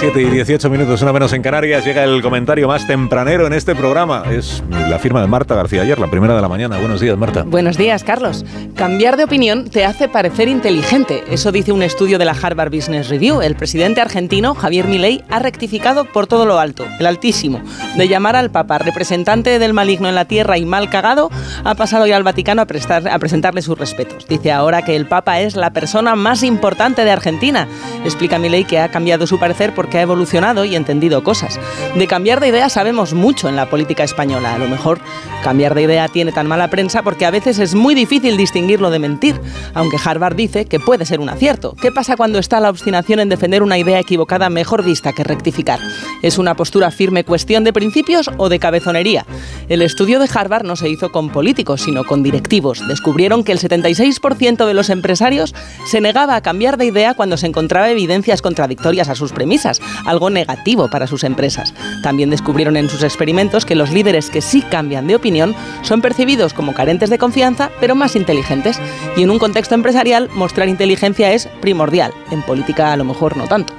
[0.00, 3.74] 7 y 18 minutos, una menos en Canarias, llega el comentario más tempranero en este
[3.74, 4.24] programa.
[4.30, 6.78] Es la firma de Marta García ayer, la primera de la mañana.
[6.78, 7.42] Buenos días, Marta.
[7.42, 8.46] Buenos días, Carlos.
[8.76, 11.22] Cambiar de opinión te hace parecer inteligente.
[11.30, 13.42] Eso dice un estudio de la Harvard Business Review.
[13.42, 17.60] El presidente argentino, Javier Milei, ha rectificado por todo lo alto, el altísimo,
[17.98, 21.28] de llamar al Papa representante del maligno en la tierra y mal cagado,
[21.62, 24.26] ha pasado hoy al Vaticano a, prestar, a presentarle sus respetos.
[24.26, 27.68] Dice ahora que el Papa es la persona más importante de Argentina.
[28.06, 31.58] Explica Milei que ha cambiado su parecer porque que ha evolucionado y entendido cosas.
[31.94, 34.54] De cambiar de idea sabemos mucho en la política española.
[34.54, 35.00] A lo mejor
[35.42, 38.98] cambiar de idea tiene tan mala prensa porque a veces es muy difícil distinguirlo de
[38.98, 39.40] mentir,
[39.74, 41.74] aunque Harvard dice que puede ser un acierto.
[41.80, 45.80] ¿Qué pasa cuando está la obstinación en defender una idea equivocada mejor vista que rectificar?
[46.22, 49.26] ¿Es una postura firme cuestión de principios o de cabezonería?
[49.68, 52.86] El estudio de Harvard no se hizo con políticos, sino con directivos.
[52.86, 55.54] Descubrieron que el 76% de los empresarios
[55.86, 60.30] se negaba a cambiar de idea cuando se encontraba evidencias contradictorias a sus premisas algo
[60.30, 61.74] negativo para sus empresas.
[62.02, 66.52] También descubrieron en sus experimentos que los líderes que sí cambian de opinión son percibidos
[66.52, 68.78] como carentes de confianza, pero más inteligentes.
[69.16, 72.12] Y en un contexto empresarial, mostrar inteligencia es primordial.
[72.30, 73.74] En política a lo mejor no tanto.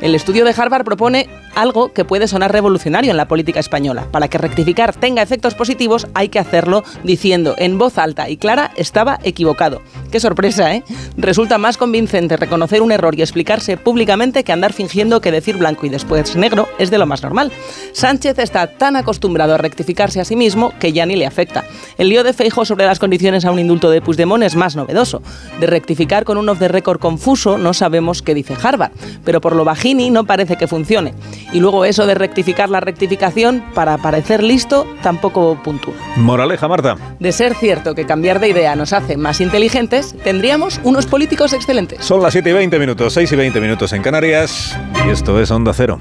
[0.00, 4.06] El estudio de Harvard propone algo que puede sonar revolucionario en la política española.
[4.10, 8.72] Para que rectificar tenga efectos positivos hay que hacerlo diciendo en voz alta y clara
[8.76, 9.82] estaba equivocado.
[10.10, 10.84] Qué sorpresa, ¿eh?
[11.16, 15.86] Resulta más convincente reconocer un error y explicarse públicamente que andar fingiendo que decir blanco
[15.86, 17.52] y después negro es de lo más normal.
[17.92, 21.64] Sánchez está tan acostumbrado a rectificarse a sí mismo que ya ni le afecta.
[21.98, 25.22] El lío de Feijo sobre las condiciones a un indulto de Puigdemont es más novedoso.
[25.60, 28.92] De rectificar con un off the record confuso no sabemos qué dice Harvard,
[29.24, 31.14] pero por lo bajini no parece que funcione.
[31.54, 35.94] Y luego eso de rectificar la rectificación para parecer listo tampoco puntúa.
[36.16, 36.96] Moraleja, Marta.
[37.20, 42.04] De ser cierto que cambiar de idea nos hace más inteligentes, tendríamos unos políticos excelentes.
[42.04, 44.76] Son las 7 y 20 minutos, 6 y 20 minutos en Canarias
[45.06, 46.00] y esto es Onda Cero.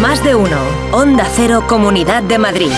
[0.00, 0.56] Más de uno.
[0.92, 2.72] Onda Cero, Comunidad de Madrid.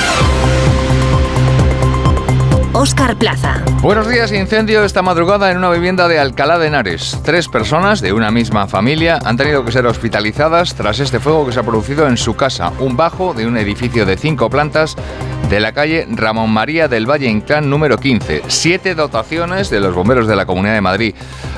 [2.74, 3.62] Óscar Plaza.
[3.82, 7.18] Buenos días, incendio esta madrugada en una vivienda de Alcalá de Henares.
[7.22, 11.52] Tres personas de una misma familia han tenido que ser hospitalizadas tras este fuego que
[11.52, 14.96] se ha producido en su casa, un bajo de un edificio de cinco plantas
[15.50, 18.44] de la calle Ramón María del Valle Inclán número 15.
[18.48, 21.14] Siete dotaciones de los bomberos de la Comunidad de Madrid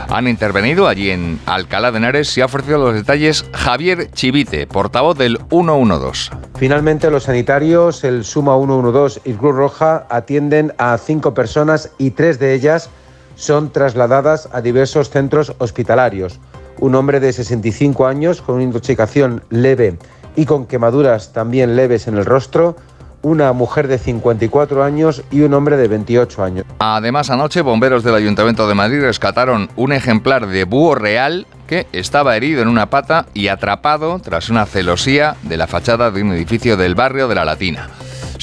[0.09, 5.17] han intervenido allí en Alcalá de Henares y ha ofrecido los detalles Javier Chivite, portavoz
[5.17, 6.33] del 112.
[6.57, 12.39] Finalmente, los sanitarios, el Suma 112 y Cruz Roja atienden a cinco personas y tres
[12.39, 12.91] de ellas
[13.37, 16.41] son trasladadas a diversos centros hospitalarios.
[16.79, 19.99] Un hombre de 65 años con una intoxicación leve
[20.37, 22.77] y con quemaduras también leves en el rostro,
[23.23, 26.67] una mujer de 54 años y un hombre de 28 años.
[26.79, 32.37] Además, anoche bomberos del Ayuntamiento de Madrid rescataron un ejemplar de búho real que estaba
[32.37, 36.77] herido en una pata y atrapado tras una celosía de la fachada de un edificio
[36.77, 37.89] del barrio de la Latina.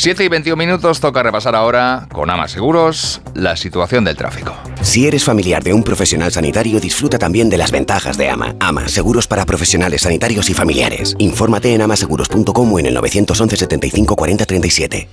[0.01, 4.55] 7 y 21 minutos toca repasar ahora con Ama Seguros la situación del tráfico.
[4.81, 8.55] Si eres familiar de un profesional sanitario, disfruta también de las ventajas de Ama.
[8.59, 11.15] Ama, seguros para profesionales sanitarios y familiares.
[11.19, 15.07] Infórmate en amaseguros.com o en el 911 75 40 37.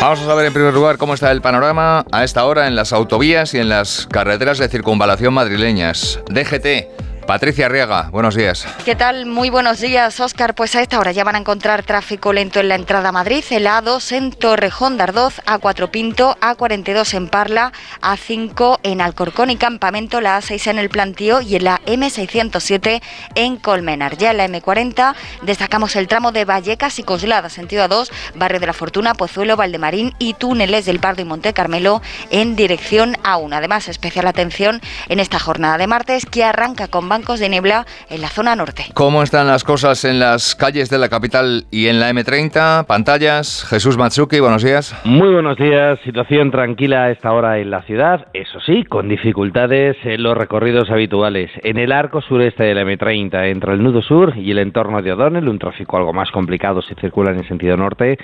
[0.00, 2.92] Vamos a saber en primer lugar cómo está el panorama a esta hora en las
[2.92, 6.20] autovías y en las carreteras de circunvalación madrileñas.
[6.30, 7.07] DGT.
[7.28, 8.66] Patricia Arriaga, buenos días.
[8.86, 9.26] ¿Qué tal?
[9.26, 10.54] Muy buenos días, Óscar.
[10.54, 13.44] Pues a esta hora ya van a encontrar tráfico lento en la entrada a Madrid,
[13.50, 19.56] el A2 en Torrejón de Ardoz, A4 Pinto, A42 en Parla, A5 en Alcorcón y
[19.56, 23.02] Campamento, la A6 en el Plantío y en la M607
[23.34, 24.16] en Colmenar.
[24.16, 28.68] Ya en la M40 destacamos el tramo de Vallecas y Coslada, sentido A2, Barrio de
[28.68, 32.00] la Fortuna, Pozuelo, Valdemarín y túneles del Pardo y Monte Carmelo
[32.30, 33.54] en dirección A1.
[33.54, 34.80] Además, especial atención
[35.10, 38.84] en esta jornada de martes que arranca con bancos de niebla en la zona norte.
[38.94, 42.86] ¿Cómo están las cosas en las calles de la capital y en la M30?
[42.86, 43.66] Pantallas.
[43.68, 44.94] Jesús Matsuki, buenos días.
[45.04, 45.98] Muy buenos días.
[46.04, 48.28] Situación tranquila a esta hora en la ciudad.
[48.34, 51.50] Eso sí, con dificultades en los recorridos habituales.
[51.64, 55.12] En el arco sureste de la M30, entre el nudo sur y el entorno de
[55.12, 58.16] O'Donnell, un tráfico algo más complicado si circula en el sentido norte.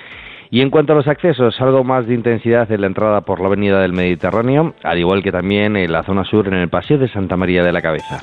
[0.51, 3.47] Y en cuanto a los accesos, algo más de intensidad en la entrada por la
[3.47, 7.09] avenida del Mediterráneo, al igual que también en la zona sur en el paseo de
[7.09, 8.21] Santa María de la Cabeza.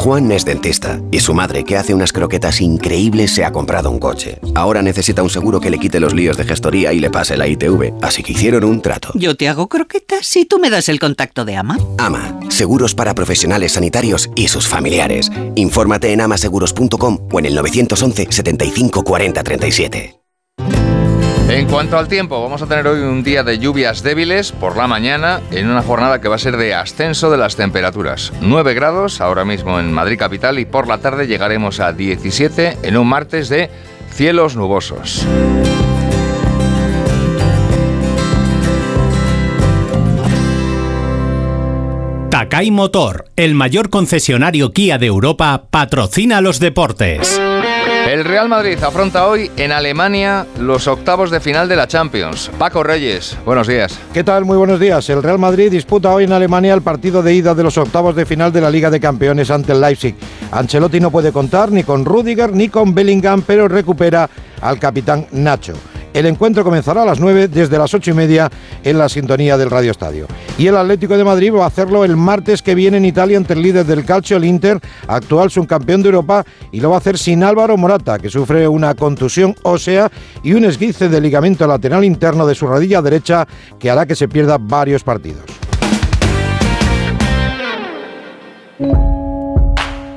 [0.00, 3.98] Juan es dentista y su madre, que hace unas croquetas increíbles, se ha comprado un
[3.98, 4.38] coche.
[4.54, 7.46] Ahora necesita un seguro que le quite los líos de gestoría y le pase la
[7.46, 9.10] ITV, así que hicieron un trato.
[9.14, 11.76] Yo te hago croquetas y tú me das el contacto de Ama.
[11.98, 15.30] Ama, seguros para profesionales sanitarios y sus familiares.
[15.54, 20.19] Infórmate en amaseguros.com o en el 911 75 40 37.
[21.50, 24.86] En cuanto al tiempo, vamos a tener hoy un día de lluvias débiles por la
[24.86, 28.32] mañana en una jornada que va a ser de ascenso de las temperaturas.
[28.40, 32.96] 9 grados ahora mismo en Madrid capital y por la tarde llegaremos a 17 en
[32.96, 33.68] un martes de
[34.12, 35.26] cielos nubosos.
[42.30, 47.40] Takai Motor, el mayor concesionario Kia de Europa, patrocina los deportes.
[48.10, 52.50] El Real Madrid afronta hoy en Alemania los octavos de final de la Champions.
[52.58, 53.96] Paco Reyes, buenos días.
[54.12, 54.44] ¿Qué tal?
[54.44, 55.08] Muy buenos días.
[55.10, 58.26] El Real Madrid disputa hoy en Alemania el partido de ida de los octavos de
[58.26, 60.16] final de la Liga de Campeones ante el Leipzig.
[60.50, 64.28] Ancelotti no puede contar ni con Rudiger ni con Bellingham, pero recupera
[64.60, 65.74] al capitán Nacho.
[66.12, 68.50] El encuentro comenzará a las 9 desde las 8 y media
[68.82, 70.26] en la sintonía del Radio Estadio.
[70.58, 73.52] Y el Atlético de Madrid va a hacerlo el martes que viene en Italia ante
[73.52, 77.16] el líder del calcio, el Inter, actual subcampeón de Europa, y lo va a hacer
[77.16, 80.10] sin Álvaro Morata, que sufre una contusión ósea
[80.42, 83.46] y un esguince de ligamento lateral interno de su rodilla derecha
[83.78, 85.44] que hará que se pierda varios partidos.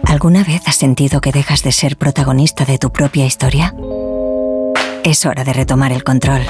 [0.05, 3.73] ¿Alguna vez has sentido que dejas de ser protagonista de tu propia historia?
[5.03, 6.41] Es hora de retomar el control.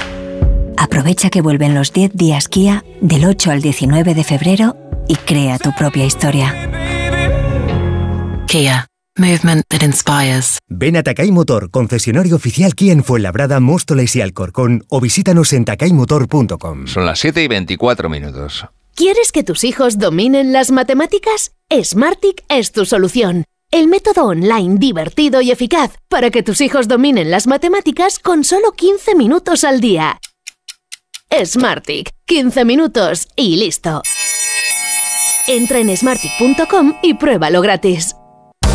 [0.76, 4.76] Aprovecha que vuelven los 10 días Kia del 8 al 19 de febrero
[5.08, 6.54] y crea tu propia historia.
[8.46, 8.86] Kia.
[9.16, 10.58] Movement that inspires.
[10.68, 15.64] Ven a Takai Motor, concesionario oficial Kia en Fuenlabrada, Móstoles y Alcorcón o visítanos en
[15.64, 16.86] takaymotor.com.
[16.86, 18.66] Son las 7 y 24 minutos.
[18.94, 21.52] ¿Quieres que tus hijos dominen las matemáticas?
[21.72, 23.44] Smartic es tu solución.
[23.74, 28.70] El método online divertido y eficaz para que tus hijos dominen las matemáticas con solo
[28.70, 30.20] 15 minutos al día.
[31.44, 34.00] Smartick, 15 minutos y listo.
[35.48, 38.14] Entra en smartick.com y pruébalo gratis.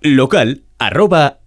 [0.00, 1.40] Local arroba.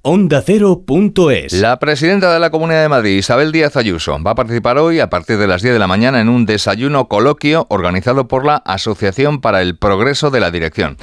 [1.53, 5.09] La presidenta de la Comunidad de Madrid, Isabel Díaz Ayuso, va a participar hoy a
[5.09, 9.39] partir de las 10 de la mañana en un desayuno coloquio organizado por la Asociación
[9.39, 10.97] para el Progreso de la Dirección.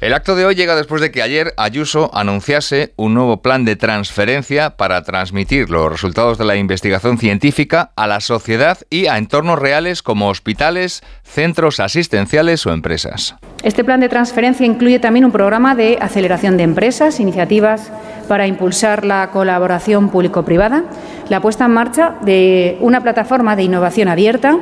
[0.00, 3.76] El acto de hoy llega después de que ayer Ayuso anunciase un nuevo plan de
[3.76, 9.58] transferencia para transmitir los resultados de la investigación científica a la sociedad y a entornos
[9.58, 13.34] reales como hospitales, centros asistenciales o empresas.
[13.62, 17.92] Este plan de transferencia incluye también un programa de aceleración de empresas, iniciativas
[18.30, 20.84] para impulsar la colaboración público-privada,
[21.28, 24.56] la puesta en marcha de una plataforma de innovación abierta,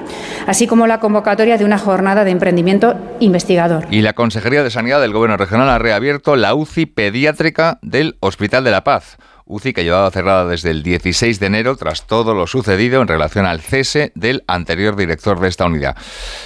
[0.47, 3.85] así como la convocatoria de una jornada de emprendimiento investigador.
[3.90, 8.65] Y la Consejería de Sanidad del Gobierno Regional ha reabierto la UCI pediátrica del Hospital
[8.65, 9.19] de la Paz
[9.49, 13.47] UCI que llevaba cerrada desde el 16 de enero tras todo lo sucedido en relación
[13.47, 15.97] al cese del anterior director de esta unidad.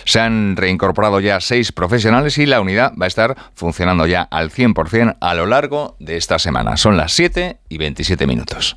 [0.04, 4.50] Se han reincorporado ya seis profesionales y la unidad va a estar funcionando ya al
[4.50, 6.76] 100% a lo largo de esta semana.
[6.76, 8.76] Son las 7 y 27 minutos.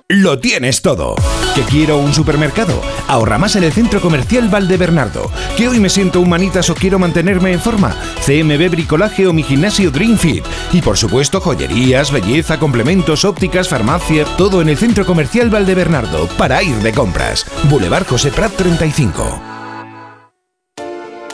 [0.13, 1.15] Lo tienes todo.
[1.55, 2.81] ¿Que quiero un supermercado?
[3.07, 5.31] Ahorra más en el Centro Comercial Valdebernardo.
[5.55, 7.95] ¿Que hoy me siento humanitas o quiero mantenerme en forma?
[8.25, 10.43] CMB Bricolaje o mi gimnasio Dream Fit.
[10.73, 16.61] Y por supuesto joyerías, belleza, complementos, ópticas, farmacia, todo en el Centro Comercial Valdebernardo para
[16.61, 17.45] ir de compras.
[17.69, 19.41] Boulevard José Prat 35.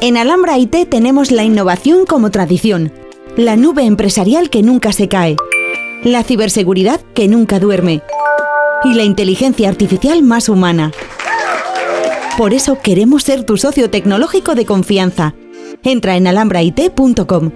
[0.02, 2.94] En Alhambra IT tenemos la innovación como tradición,
[3.38, 5.36] la nube empresarial que nunca se cae,
[6.04, 8.04] la ciberseguridad que nunca duerme
[8.92, 10.92] y la inteligencia artificial más humana.
[12.38, 15.34] Por eso queremos ser tu socio tecnológico de confianza.
[15.84, 17.52] Entra en alhambrait.com.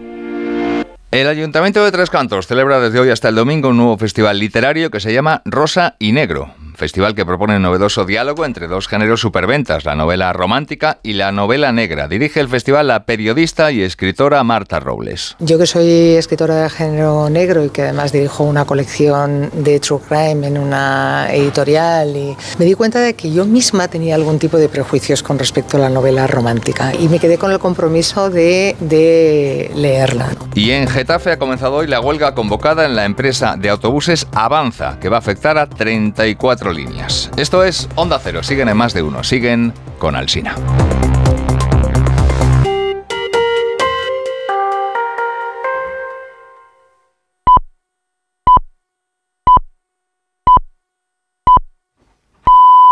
[1.12, 4.90] El Ayuntamiento de Tres Cantos celebra desde hoy hasta el domingo un nuevo festival literario
[4.90, 6.54] que se llama Rosa y Negro.
[6.82, 11.32] Festival que propone un novedoso diálogo entre dos géneros superventas, la novela romántica y la
[11.32, 12.08] novela negra.
[12.08, 15.36] Dirige el festival la periodista y escritora Marta Robles.
[15.38, 20.00] Yo que soy escritora de género negro y que además dirijo una colección de True
[20.10, 24.58] Crime en una editorial y me di cuenta de que yo misma tenía algún tipo
[24.58, 28.76] de prejuicios con respecto a la novela romántica y me quedé con el compromiso de,
[28.80, 30.30] de leerla.
[30.56, 34.98] Y en Getafe ha comenzado hoy la huelga convocada en la empresa de autobuses Avanza,
[35.00, 37.30] que va a afectar a 34 líneas.
[37.38, 40.56] Esto es Onda Cero, siguen en más de uno, siguen con Alsina.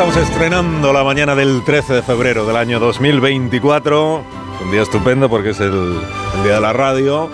[0.00, 4.24] Estamos estrenando la mañana del 13 de febrero del año 2024.
[4.64, 6.00] Un día estupendo porque es el,
[6.42, 7.28] día de la radio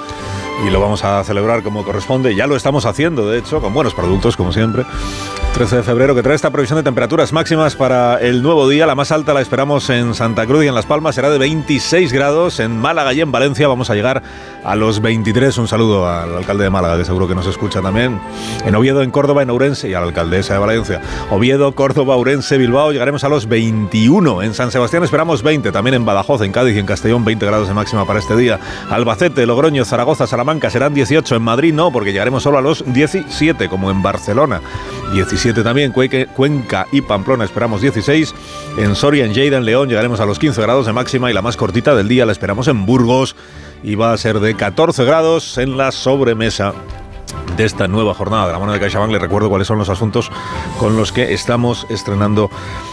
[0.64, 2.34] y lo vamos a celebrar como corresponde.
[2.34, 4.84] Ya lo estamos haciendo, de hecho, con buenos productos, como siempre.
[5.54, 8.86] 13 de febrero, que trae esta previsión de temperaturas máximas para el nuevo día.
[8.86, 12.12] La más alta la esperamos en Santa Cruz y en Las Palmas, será de 26
[12.12, 12.60] grados.
[12.60, 14.22] En Málaga y en Valencia vamos a llegar
[14.64, 15.56] a los 23.
[15.58, 18.20] Un saludo al alcalde de Málaga, que seguro que nos escucha también.
[18.66, 21.00] En Oviedo, en Córdoba, en Ourense y a la alcaldesa de Valencia.
[21.30, 24.42] Oviedo, Córdoba, Ourense, Bilbao, llegaremos a los 21.
[24.42, 25.72] En San Sebastián esperamos 20.
[25.72, 28.60] También en Badajoz, en Cádiz y en Castellón, 20 grados de máxima para este día.
[28.90, 31.36] Albacete, Logroño, Zaragoza, Salamanca serán 18.
[31.36, 34.60] En Madrid no, porque llegaremos solo a los 17, como en Barcelona.
[35.12, 38.35] 17 también, Cuenca y Pamplona esperamos 16.
[38.78, 41.43] En Soria, en Lleida, en León llegaremos a los 15 grados de máxima y la
[41.43, 43.36] más cortita del día la esperamos en Burgos
[43.82, 46.74] y va a ser de 14 grados en la sobremesa
[47.56, 49.12] de esta nueva jornada de la mano de CaixaBank.
[49.12, 50.30] Les recuerdo cuáles son los asuntos
[50.78, 52.50] con los que estamos estrenando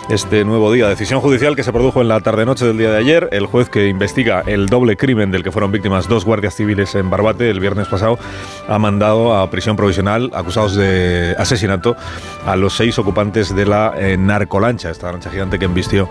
[0.10, 0.88] este nuevo día.
[0.88, 3.30] Decisión judicial que se produjo en la tarde-noche del día de ayer.
[3.32, 7.10] El juez que investiga el doble crimen del que fueron víctimas dos guardias civiles en
[7.10, 8.18] Barbate el viernes pasado
[8.68, 11.96] ha mandado a prisión provisional acusados de asesinato
[12.46, 16.10] a los seis ocupantes de la eh, narcolancha, esta lancha gigante que embistió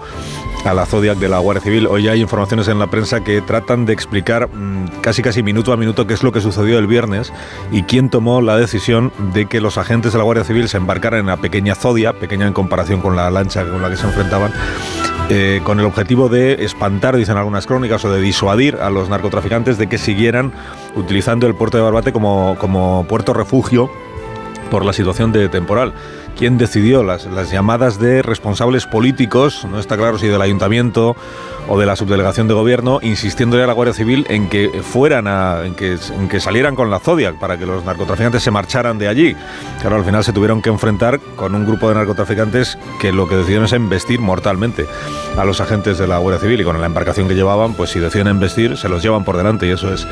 [0.64, 1.86] a la Zodiac de la Guardia Civil.
[1.86, 5.76] Hoy hay informaciones en la prensa que tratan de explicar mm, casi casi minuto a
[5.76, 7.32] minuto qué es lo que sucedió el viernes
[7.72, 11.20] y quién tomó la decisión de que los agentes de la Guardia Civil se embarcaran
[11.20, 14.52] en la pequeña Zodia, pequeña en comparación con la lancha con la que se enfrentaban,
[15.30, 19.78] eh, con el objetivo de espantar, dicen algunas crónicas, o de disuadir a los narcotraficantes
[19.78, 20.52] de que siguieran
[20.94, 23.90] utilizando el puerto de Barbate como, como puerto refugio
[24.70, 25.92] por la situación de temporal.
[26.36, 29.66] ¿Quién decidió las, llamadas de responsables políticos?
[29.70, 31.14] No está claro si del ayuntamiento
[31.68, 35.60] o de la subdelegación de gobierno, insistiéndole a la Guardia Civil en que fueran a,
[35.64, 39.36] en que, salieran con la Zodiac para que los narcotraficantes se marcharan de allí.
[39.80, 43.36] Claro, al final se tuvieron que enfrentar con un grupo de narcotraficantes que lo que
[43.36, 44.86] decidieron es embestir mortalmente
[45.38, 48.00] a los agentes de la Guardia Civil y con la embarcación que llevaban, pues si
[48.00, 50.04] deciden embestir, se los llevan por delante y eso es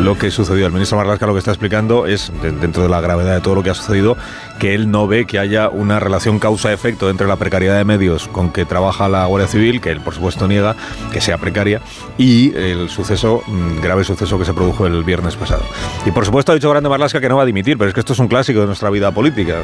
[0.00, 0.66] lo que sucedió.
[0.66, 3.54] El ministro Marlasca lo que está explicando es, de- dentro de la gravedad de todo
[3.54, 4.16] lo que ha sucedido,
[4.58, 8.50] que él no ve que haya una relación causa-efecto entre la precariedad de medios con
[8.50, 10.76] que trabaja la Guardia Civil, que él por supuesto niega
[11.12, 11.80] que sea precaria,
[12.18, 15.62] y el suceso, mm, grave suceso que se produjo el viernes pasado.
[16.06, 18.00] Y por supuesto ha dicho Grande Marlasca que no va a dimitir, pero es que
[18.00, 19.62] esto es un clásico de nuestra vida política.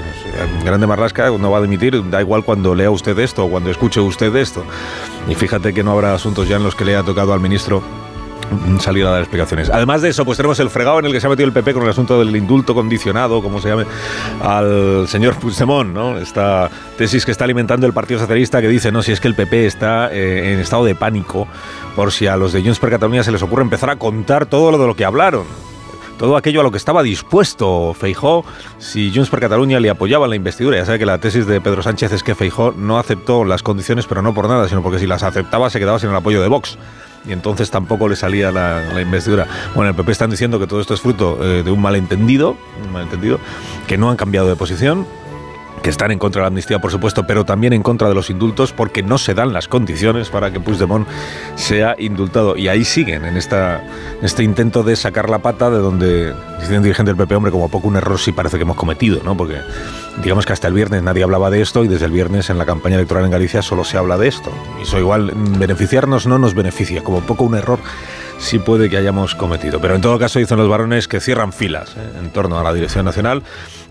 [0.65, 4.01] Grande Marlasca no va a dimitir, da igual cuando lea usted esto o cuando escuche
[4.01, 4.65] usted esto.
[5.28, 7.82] Y fíjate que no habrá asuntos ya en los que le haya tocado al ministro
[8.81, 9.70] salir a dar explicaciones.
[9.70, 11.75] Además de eso, pues tenemos el fregado en el que se ha metido el PP
[11.75, 13.85] con el asunto del indulto condicionado, como se llame,
[14.43, 16.19] al señor Puigdemont, ¿no?
[16.19, 19.35] Esta tesis que está alimentando el Partido Socialista que dice, no, si es que el
[19.35, 21.47] PP está eh, en estado de pánico
[21.97, 24.70] por si a los de Junts per Catalunya se les ocurre empezar a contar todo
[24.70, 25.45] lo de lo que hablaron.
[26.19, 28.45] Todo aquello a lo que estaba dispuesto Feijó
[28.79, 30.77] si Junts per Catalunya le apoyaba en la investidura.
[30.77, 34.07] Ya sabe que la tesis de Pedro Sánchez es que Feijó no aceptó las condiciones,
[34.07, 36.49] pero no por nada, sino porque si las aceptaba se quedaba sin el apoyo de
[36.49, 36.77] Vox
[37.29, 39.47] y entonces tampoco le salía la, la investidura.
[39.75, 42.93] Bueno, el PP están diciendo que todo esto es fruto eh, de un malentendido, un
[42.93, 43.39] malentendido,
[43.87, 45.07] que no han cambiado de posición,
[45.81, 48.31] que están en contra de la amnistía, por supuesto, pero también en contra de los
[48.31, 51.07] indultos porque no se dan las condiciones para que Puigdemont
[51.57, 52.57] sea indultado.
[52.57, 53.83] Y ahí siguen, en esta,
[54.23, 57.69] este intento de sacar la pata de donde, dice un dirigente del PP, hombre, como
[57.69, 59.37] poco un error sí parece que hemos cometido, ¿no?
[59.37, 59.59] Porque
[60.23, 62.67] digamos que hasta el viernes nadie hablaba de esto y desde el viernes en la
[62.67, 64.51] campaña electoral en Galicia solo se habla de esto.
[64.79, 67.79] Y eso igual, mm, beneficiarnos no nos beneficia, como poco un error
[68.39, 69.81] sí puede que hayamos cometido.
[69.81, 72.19] Pero en todo caso dicen los varones que cierran filas ¿eh?
[72.20, 73.43] en torno a la dirección nacional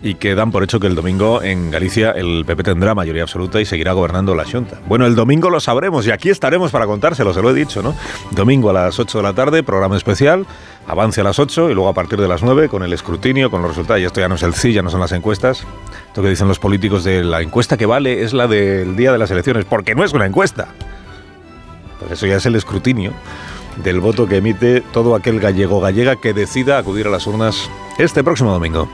[0.02, 3.60] y que dan por hecho que el domingo en Galicia el PP tendrá mayoría absoluta
[3.60, 4.80] y seguirá gobernando la Junta.
[4.88, 7.96] Bueno, el domingo lo sabremos y aquí estaremos para contárselo, se lo he dicho, ¿no?
[8.32, 10.46] Domingo a las 8 de la tarde, programa especial,
[10.88, 13.62] avance a las 8 y luego a partir de las 9 con el escrutinio, con
[13.62, 14.02] los resultados.
[14.02, 15.66] Y esto ya no es el sí, ya no son las encuestas.
[16.08, 19.18] Esto que dicen los políticos de la encuesta que vale es la del día de
[19.18, 20.68] las elecciones, porque no es una encuesta.
[22.00, 23.14] Pues eso ya es el escrutinio
[23.84, 28.24] del voto que emite todo aquel gallego gallega que decida acudir a las urnas este
[28.24, 28.88] próximo domingo.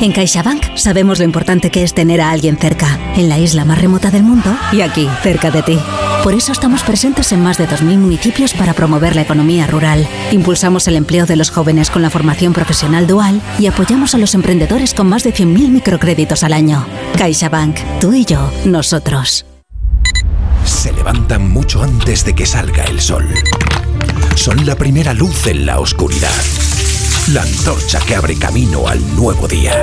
[0.00, 3.80] En CaixaBank sabemos lo importante que es tener a alguien cerca, en la isla más
[3.80, 5.78] remota del mundo y aquí, cerca de ti.
[6.22, 10.06] Por eso estamos presentes en más de 2.000 municipios para promover la economía rural.
[10.32, 14.34] Impulsamos el empleo de los jóvenes con la formación profesional dual y apoyamos a los
[14.34, 16.84] emprendedores con más de 100.000 microcréditos al año.
[17.16, 19.46] CaixaBank, tú y yo, nosotros.
[20.64, 23.26] Se levantan mucho antes de que salga el sol.
[24.34, 26.30] Son la primera luz en la oscuridad.
[27.32, 29.74] La antorcha que abre camino al nuevo día.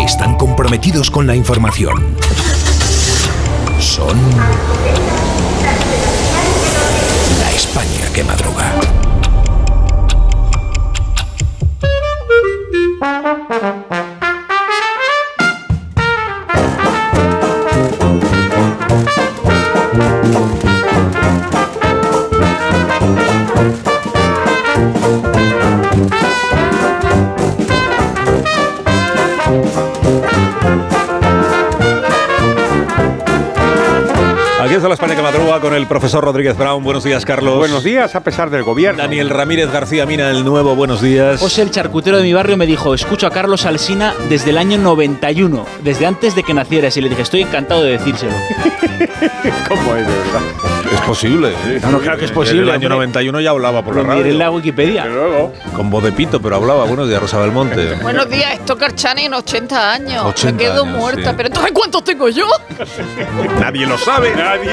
[0.00, 2.16] Están comprometidos con la información.
[3.78, 4.18] Son
[7.38, 8.72] la España que madruga.
[34.70, 36.84] Aquí está la España que madruga con el profesor Rodríguez Brown.
[36.84, 37.56] Buenos días, Carlos.
[37.56, 39.02] Buenos días, a pesar del gobierno.
[39.02, 40.76] Daniel Ramírez García Mina, el nuevo.
[40.76, 41.40] Buenos días.
[41.40, 44.78] José, el charcutero de mi barrio, me dijo, escucho a Carlos Alsina desde el año
[44.78, 46.96] 91, desde antes de que nacieras.
[46.96, 48.30] Y le dije, estoy encantado de decírselo.
[49.68, 50.79] ¿Cómo es, de verdad?
[50.92, 51.52] Es posible.
[51.64, 51.76] sí.
[51.82, 53.06] No, no, claro que es posible, En el año hombre.
[53.06, 54.24] 91 ya hablaba por la Lo radio.
[54.26, 55.06] en la Wikipedia.
[55.76, 56.84] Con voz de pito, pero hablaba.
[56.84, 57.94] Buenos días, Rosa Belmonte.
[58.02, 60.24] Buenos días, esto Carchani en 80 años.
[60.26, 61.30] 80 Me quedo años, muerta.
[61.30, 61.34] sí.
[61.36, 62.46] Pero entonces, ¿cuántos tengo yo?
[63.60, 64.34] Nadie lo sabe.
[64.34, 64.70] Nadie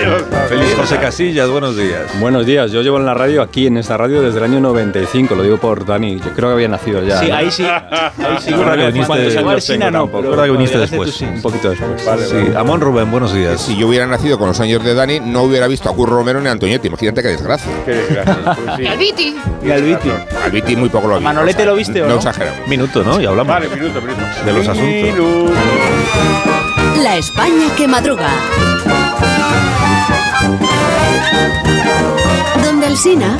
[0.49, 2.01] Feliz José Casillas, buenos días.
[2.19, 5.35] Buenos días, yo llevo en la radio aquí, en esta radio, desde el año 95,
[5.35, 7.19] lo digo por Dani, yo creo que había nacido ya.
[7.19, 7.35] Sí, ¿no?
[7.35, 7.63] ahí sí.
[7.63, 8.49] Ahí sí.
[8.49, 11.21] Seguro que viniste- ¿Cuántos años Igual Sina tengo no, Recuerda que viniste después.
[11.21, 12.07] Un poquito después.
[12.55, 13.61] Amón Rubén, buenos días.
[13.61, 16.41] Si yo hubiera nacido con los años de Dani, no hubiera visto a Curro Romero
[16.41, 16.87] ni a Antoñetti.
[16.87, 17.71] Imagínate qué desgracia.
[17.85, 18.35] Qué desgracia.
[18.57, 18.83] Pues sí.
[18.83, 19.35] Y al Viti.
[19.63, 20.09] Y al Viti.
[20.43, 21.23] Al Viti muy poco lo vi.
[21.23, 22.11] ¿Manolete lo viste o no?
[22.11, 22.15] no?
[22.17, 22.67] exageramos.
[22.67, 23.19] Minuto, ¿no?
[23.21, 24.21] Y hablamos Vale, minuto, minuto.
[24.45, 24.87] de los asuntos.
[24.87, 25.53] Minuto.
[27.03, 28.27] La España que madruga.
[32.63, 33.37] Donde Alsina.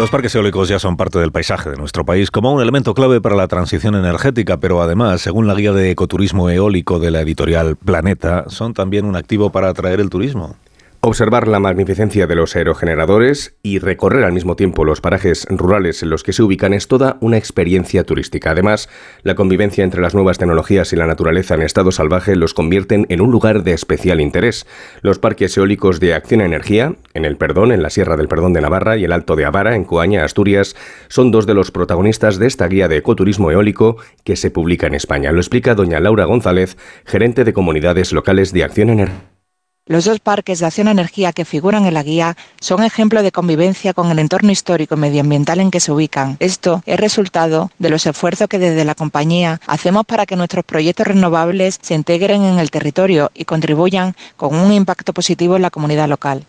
[0.00, 3.20] Los parques eólicos ya son parte del paisaje de nuestro país como un elemento clave
[3.20, 7.76] para la transición energética, pero además, según la guía de ecoturismo eólico de la editorial
[7.76, 10.56] Planeta, son también un activo para atraer el turismo.
[11.02, 16.10] Observar la magnificencia de los aerogeneradores y recorrer al mismo tiempo los parajes rurales en
[16.10, 18.50] los que se ubican es toda una experiencia turística.
[18.50, 18.90] Además,
[19.22, 23.22] la convivencia entre las nuevas tecnologías y la naturaleza en estado salvaje los convierten en
[23.22, 24.66] un lugar de especial interés.
[25.00, 28.60] Los parques eólicos de Acción Energía, en el Perdón, en la Sierra del Perdón de
[28.60, 30.76] Navarra y el Alto de Avara, en Coaña, Asturias,
[31.08, 34.94] son dos de los protagonistas de esta guía de ecoturismo eólico que se publica en
[34.94, 35.32] España.
[35.32, 39.39] Lo explica doña Laura González, gerente de comunidades locales de Acción Energía.
[39.86, 43.92] Los dos parques de acción energía que figuran en la guía son ejemplo de convivencia
[43.94, 46.36] con el entorno histórico y medioambiental en que se ubican.
[46.38, 51.06] Esto es resultado de los esfuerzos que desde la compañía hacemos para que nuestros proyectos
[51.06, 56.08] renovables se integren en el territorio y contribuyan con un impacto positivo en la comunidad
[56.08, 56.46] local.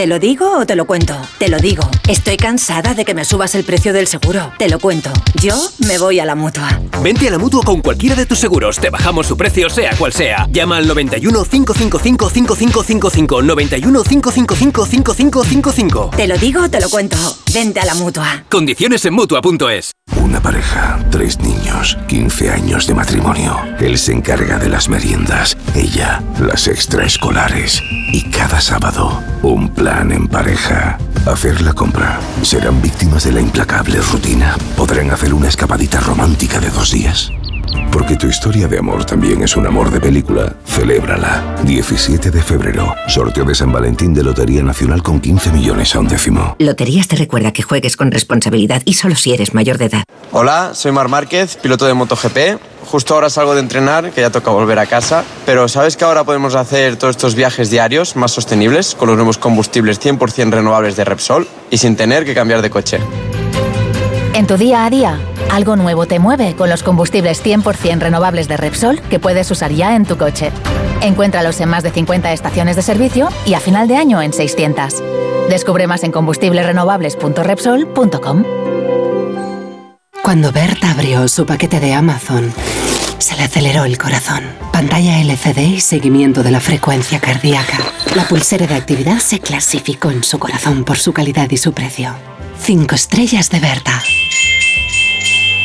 [0.00, 1.14] ¿Te lo digo o te lo cuento?
[1.36, 1.82] Te lo digo.
[2.08, 4.50] Estoy cansada de que me subas el precio del seguro.
[4.58, 5.10] Te lo cuento.
[5.42, 5.54] Yo
[5.86, 6.80] me voy a la mutua.
[7.02, 8.78] Vente a la mutua con cualquiera de tus seguros.
[8.78, 10.48] Te bajamos su precio, sea cual sea.
[10.50, 13.42] Llama al 91 555 5555.
[13.42, 16.10] 91 555 5555.
[16.16, 17.18] Te lo digo o te lo cuento.
[17.52, 18.44] Vente a la mutua.
[18.48, 19.92] Condiciones en mutua.es.
[20.16, 23.58] Una pareja, tres niños, 15 años de matrimonio.
[23.78, 27.82] Él se encarga de las meriendas, ella las extraescolares.
[28.12, 30.98] Y cada sábado, un plan en pareja.
[31.26, 32.20] Hacer la compra.
[32.42, 34.56] ¿Serán víctimas de la implacable rutina?
[34.76, 37.32] ¿Podrán hacer una escapadita romántica de dos días?
[37.92, 40.54] Porque tu historia de amor también es un amor de película.
[40.64, 41.56] Celébrala.
[41.64, 42.94] 17 de febrero.
[43.08, 46.54] Sorteo de San Valentín de Lotería Nacional con 15 millones a un décimo.
[46.58, 50.04] Loterías te recuerda que juegues con responsabilidad y solo si eres mayor de edad.
[50.32, 52.60] Hola, soy Mar Márquez, piloto de MotoGP.
[52.86, 55.24] Justo ahora salgo de entrenar, que ya toca volver a casa.
[55.44, 59.38] Pero ¿sabes que ahora podemos hacer todos estos viajes diarios más sostenibles con los nuevos
[59.38, 62.98] combustibles 100% renovables de Repsol y sin tener que cambiar de coche?
[64.32, 65.18] En tu día a día,
[65.50, 69.94] algo nuevo te mueve con los combustibles 100% renovables de Repsol que puedes usar ya
[69.96, 70.50] en tu coche.
[71.02, 75.02] Encuéntralos en más de 50 estaciones de servicio y a final de año en 600.
[75.48, 78.44] Descubre más en combustiblesrenovables.repsol.com.
[80.22, 82.52] Cuando Berta abrió su paquete de Amazon,
[83.18, 84.44] se le aceleró el corazón.
[84.72, 87.78] Pantalla LCD y seguimiento de la frecuencia cardíaca.
[88.14, 92.14] La pulsera de actividad se clasificó en su corazón por su calidad y su precio.
[92.58, 94.02] Cinco estrellas de Berta.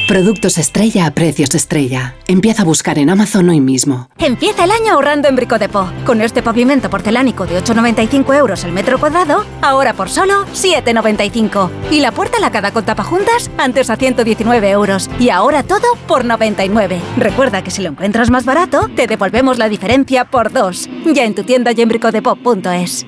[0.07, 2.15] Productos estrella a precios estrella.
[2.27, 4.07] Empieza a buscar en Amazon hoy mismo.
[4.19, 5.87] Empieza el año ahorrando en Brico Depot.
[6.05, 11.71] Con este pavimento porcelánico de 8,95 euros el metro cuadrado, ahora por solo 7,95.
[11.89, 15.09] Y la puerta lacada con tapajuntas, antes a 119 euros.
[15.19, 17.01] Y ahora todo por 99.
[17.17, 20.87] Recuerda que si lo encuentras más barato, te devolvemos la diferencia por dos.
[21.03, 23.07] Ya en tu tienda y en bricodepot.es.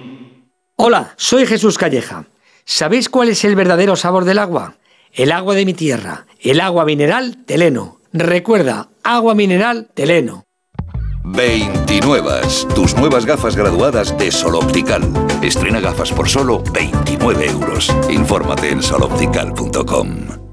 [0.78, 2.26] Hola, soy Jesús Calleja.
[2.65, 4.74] ¿Sabéis cuál es el verdadero sabor del agua?
[5.13, 7.99] El agua de mi tierra, el agua mineral Teleno.
[8.13, 10.43] Recuerda, agua mineral Teleno.
[11.23, 12.41] 29.
[12.73, 15.03] Tus nuevas gafas graduadas de Sol Optical.
[15.41, 17.93] Estrena gafas por solo 29 euros.
[18.09, 20.47] Infórmate en soloptical.com.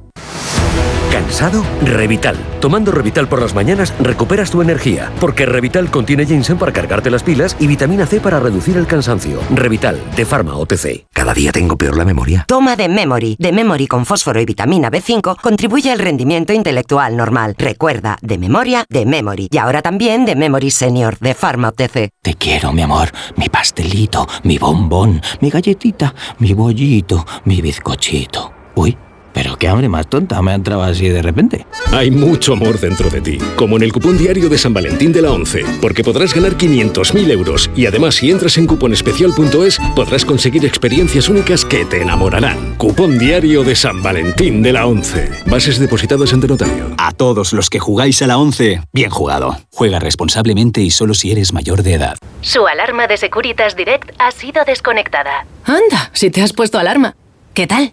[1.15, 1.65] ¿Cansado?
[1.82, 2.36] Revital.
[2.61, 7.23] Tomando Revital por las mañanas recuperas tu energía, porque Revital contiene ginseng para cargarte las
[7.23, 9.39] pilas y vitamina C para reducir el cansancio.
[9.51, 11.07] Revital, de Pharma OTC.
[11.12, 12.45] Cada día tengo peor la memoria.
[12.49, 13.36] Toma de Memory.
[13.39, 17.55] De Memory con fósforo y vitamina B5 contribuye al rendimiento intelectual normal.
[17.57, 19.51] Recuerda, de memoria, de Memory.
[19.53, 22.11] Y ahora también de Memory Senior, de Pharma OTC.
[22.23, 28.53] Te quiero, mi amor, mi pastelito, mi bombón, mi galletita, mi bollito, mi bizcochito.
[28.74, 28.99] Uy,
[29.35, 31.66] pero qué hambre más tonta me ha entrado así de repente.
[31.93, 35.20] Hay mucho amor dentro de ti, como en el cupón diario de San Valentín de
[35.20, 40.65] la 11, porque podrás ganar 500.000 euros y además si entras en cuponespecial.es podrás conseguir
[40.65, 42.77] experiencias únicas que te enamorarán.
[42.77, 45.31] Cupón diario de San Valentín de la 11.
[45.47, 46.94] Bases depositadas ante notario.
[46.97, 49.59] A todos los que jugáis a la 11, bien jugado.
[49.73, 52.16] Juega responsablemente y solo si eres mayor de edad.
[52.40, 55.47] Su alarma de Securitas Direct ha sido desconectada.
[55.65, 57.16] Anda, si te has puesto alarma.
[57.52, 57.93] ¿Qué tal?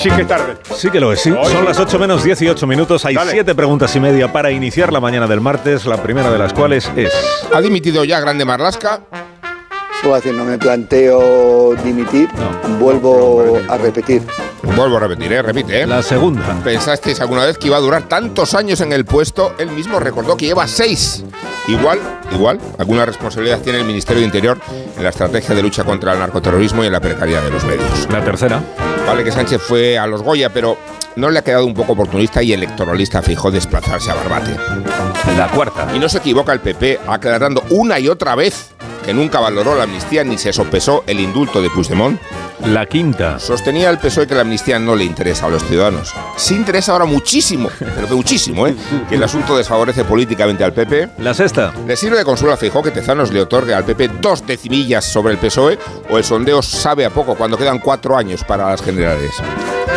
[0.00, 0.56] Sí que es tarde.
[0.74, 1.30] Sí que lo es, sí.
[1.30, 1.66] Hoy Son sí.
[1.66, 3.04] las 8 menos 18 minutos.
[3.04, 3.32] Hay Dale.
[3.32, 5.86] 7 preguntas y media para iniciar la mañana del martes.
[5.86, 7.12] La primera de las cuales es.
[7.52, 9.00] ¿Ha dimitido ya Grande Marlasca?
[10.02, 12.28] Suárez, no me planteo dimitir,
[12.78, 14.22] vuelvo a repetir.
[14.62, 15.42] Vuelvo a repetir, ¿eh?
[15.42, 15.86] Repite, ¿eh?
[15.86, 16.60] La segunda.
[16.62, 19.54] ¿Pensasteis alguna vez que iba a durar tantos años en el puesto?
[19.58, 21.24] Él mismo recordó que lleva seis.
[21.68, 21.98] Igual,
[22.32, 24.58] igual, alguna responsabilidad tiene el Ministerio de Interior
[24.96, 28.08] en la estrategia de lucha contra el narcoterrorismo y en la precariedad de los medios.
[28.10, 28.62] La tercera.
[29.06, 30.76] Vale que Sánchez fue a los Goya, pero
[31.16, 34.56] no le ha quedado un poco oportunista y electoralista fijó desplazarse a Barbate.
[35.36, 35.88] La cuarta.
[35.94, 38.70] Y no se equivoca el PP aclarando una y otra vez
[39.04, 42.20] que nunca valoró la amnistía ni se sopesó el indulto de Puigdemont.
[42.66, 43.38] La quinta.
[43.38, 46.12] Sostenía el PSOE que la amnistía no le interesa a los ciudadanos.
[46.36, 48.74] Sí interesa ahora muchísimo, pero que muchísimo, ¿eh?
[49.08, 51.10] Que el asunto desfavorece políticamente al PP.
[51.18, 51.72] La sexta.
[51.86, 55.32] ¿Le sirve de consuelo a Feijóo que Tezanos le otorgue al PP dos decimillas sobre
[55.32, 55.78] el PSOE?
[56.10, 59.32] ¿O el sondeo sabe a poco cuando quedan cuatro años para las generales?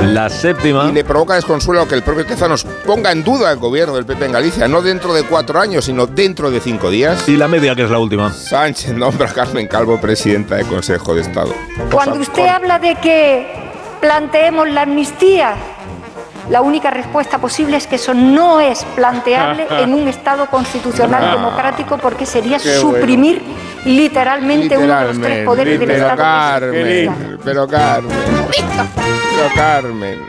[0.01, 0.85] La séptima.
[0.89, 4.25] Y le provoca desconsuelo que el propio Tezanos ponga en duda el gobierno del PP
[4.25, 7.27] en Galicia, no dentro de cuatro años, sino dentro de cinco días.
[7.29, 8.33] Y la media, que es la última.
[8.33, 11.53] Sánchez nombra a Carmen Calvo presidenta del Consejo de Estado.
[11.91, 13.47] Cuando usted habla de que
[14.01, 15.53] planteemos la amnistía,
[16.49, 21.35] la única respuesta posible es que eso no es planteable en un Estado constitucional Ah.
[21.35, 23.41] democrático porque sería Qué suprimir
[23.85, 26.21] literalmente, uno de los tres poderes del pero Estado.
[26.21, 28.11] Carmen, pero Carmen,
[29.55, 30.19] Carmen.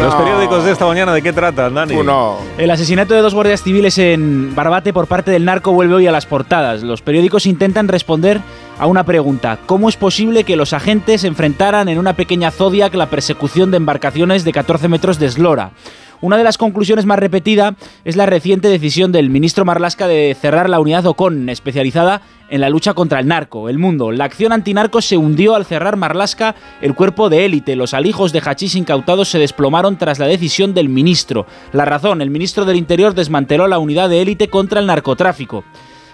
[0.00, 1.94] Los periódicos de esta mañana, ¿de qué tratan, Dani?
[1.94, 2.38] Uno.
[2.56, 6.12] El asesinato de dos guardias civiles en Barbate por parte del narco vuelve hoy a
[6.12, 6.82] las portadas.
[6.82, 8.40] Los periódicos intentan responder
[8.78, 9.58] a una pregunta.
[9.66, 14.44] ¿Cómo es posible que los agentes enfrentaran en una pequeña Zodiac la persecución de embarcaciones
[14.44, 15.72] de 14 metros de eslora?
[16.20, 20.68] Una de las conclusiones más repetida es la reciente decisión del ministro Marlasca de cerrar
[20.68, 23.68] la unidad Ocon, especializada en la lucha contra el narco.
[23.68, 24.10] El mundo.
[24.10, 27.76] La acción antinarco se hundió al cerrar Marlasca el cuerpo de élite.
[27.76, 31.46] Los alijos de hachís incautados se desplomaron tras la decisión del ministro.
[31.72, 35.62] La razón, el ministro del Interior desmanteló la unidad de élite contra el narcotráfico.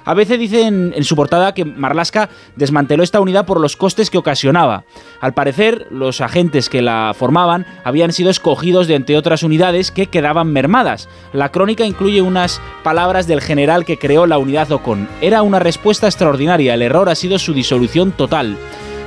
[0.05, 4.11] A veces dice en, en su portada que Marlaska desmanteló esta unidad por los costes
[4.11, 4.85] que ocasionaba.
[5.21, 10.07] Al parecer, los agentes que la formaban habían sido escogidos de entre otras unidades que
[10.07, 11.09] quedaban mermadas.
[11.33, 15.09] La crónica incluye unas palabras del general que creó la unidad Ocon.
[15.21, 18.57] Era una respuesta extraordinaria, el error ha sido su disolución total.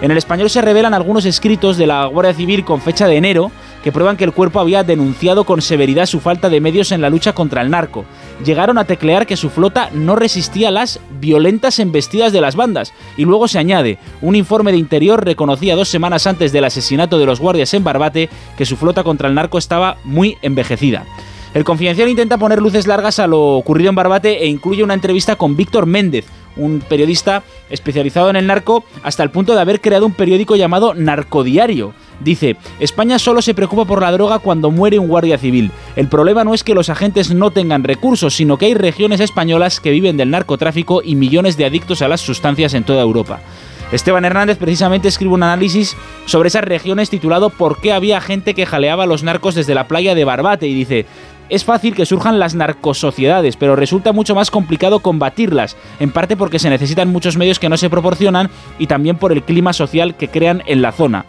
[0.01, 3.51] En el español se revelan algunos escritos de la Guardia Civil con fecha de enero
[3.83, 7.09] que prueban que el cuerpo había denunciado con severidad su falta de medios en la
[7.09, 8.05] lucha contra el narco.
[8.43, 12.93] Llegaron a teclear que su flota no resistía las violentas embestidas de las bandas.
[13.17, 17.25] Y luego se añade, un informe de interior reconocía dos semanas antes del asesinato de
[17.25, 21.05] los guardias en Barbate que su flota contra el narco estaba muy envejecida.
[21.53, 25.37] El Confidencial intenta poner luces largas a lo ocurrido en Barbate e incluye una entrevista
[25.37, 26.25] con Víctor Méndez,
[26.55, 30.93] un periodista especializado en el narco, hasta el punto de haber creado un periódico llamado
[30.93, 31.93] Narcodiario.
[32.19, 35.71] Dice, España solo se preocupa por la droga cuando muere un guardia civil.
[35.95, 39.79] El problema no es que los agentes no tengan recursos, sino que hay regiones españolas
[39.79, 43.39] que viven del narcotráfico y millones de adictos a las sustancias en toda Europa.
[43.91, 45.95] Esteban Hernández precisamente escribe un análisis
[46.25, 49.87] sobre esas regiones titulado ¿Por qué había gente que jaleaba a los narcos desde la
[49.87, 50.67] playa de Barbate?
[50.67, 51.05] Y dice,
[51.49, 56.59] es fácil que surjan las narcosociedades, pero resulta mucho más complicado combatirlas, en parte porque
[56.59, 60.27] se necesitan muchos medios que no se proporcionan y también por el clima social que
[60.27, 61.25] crean en la zona.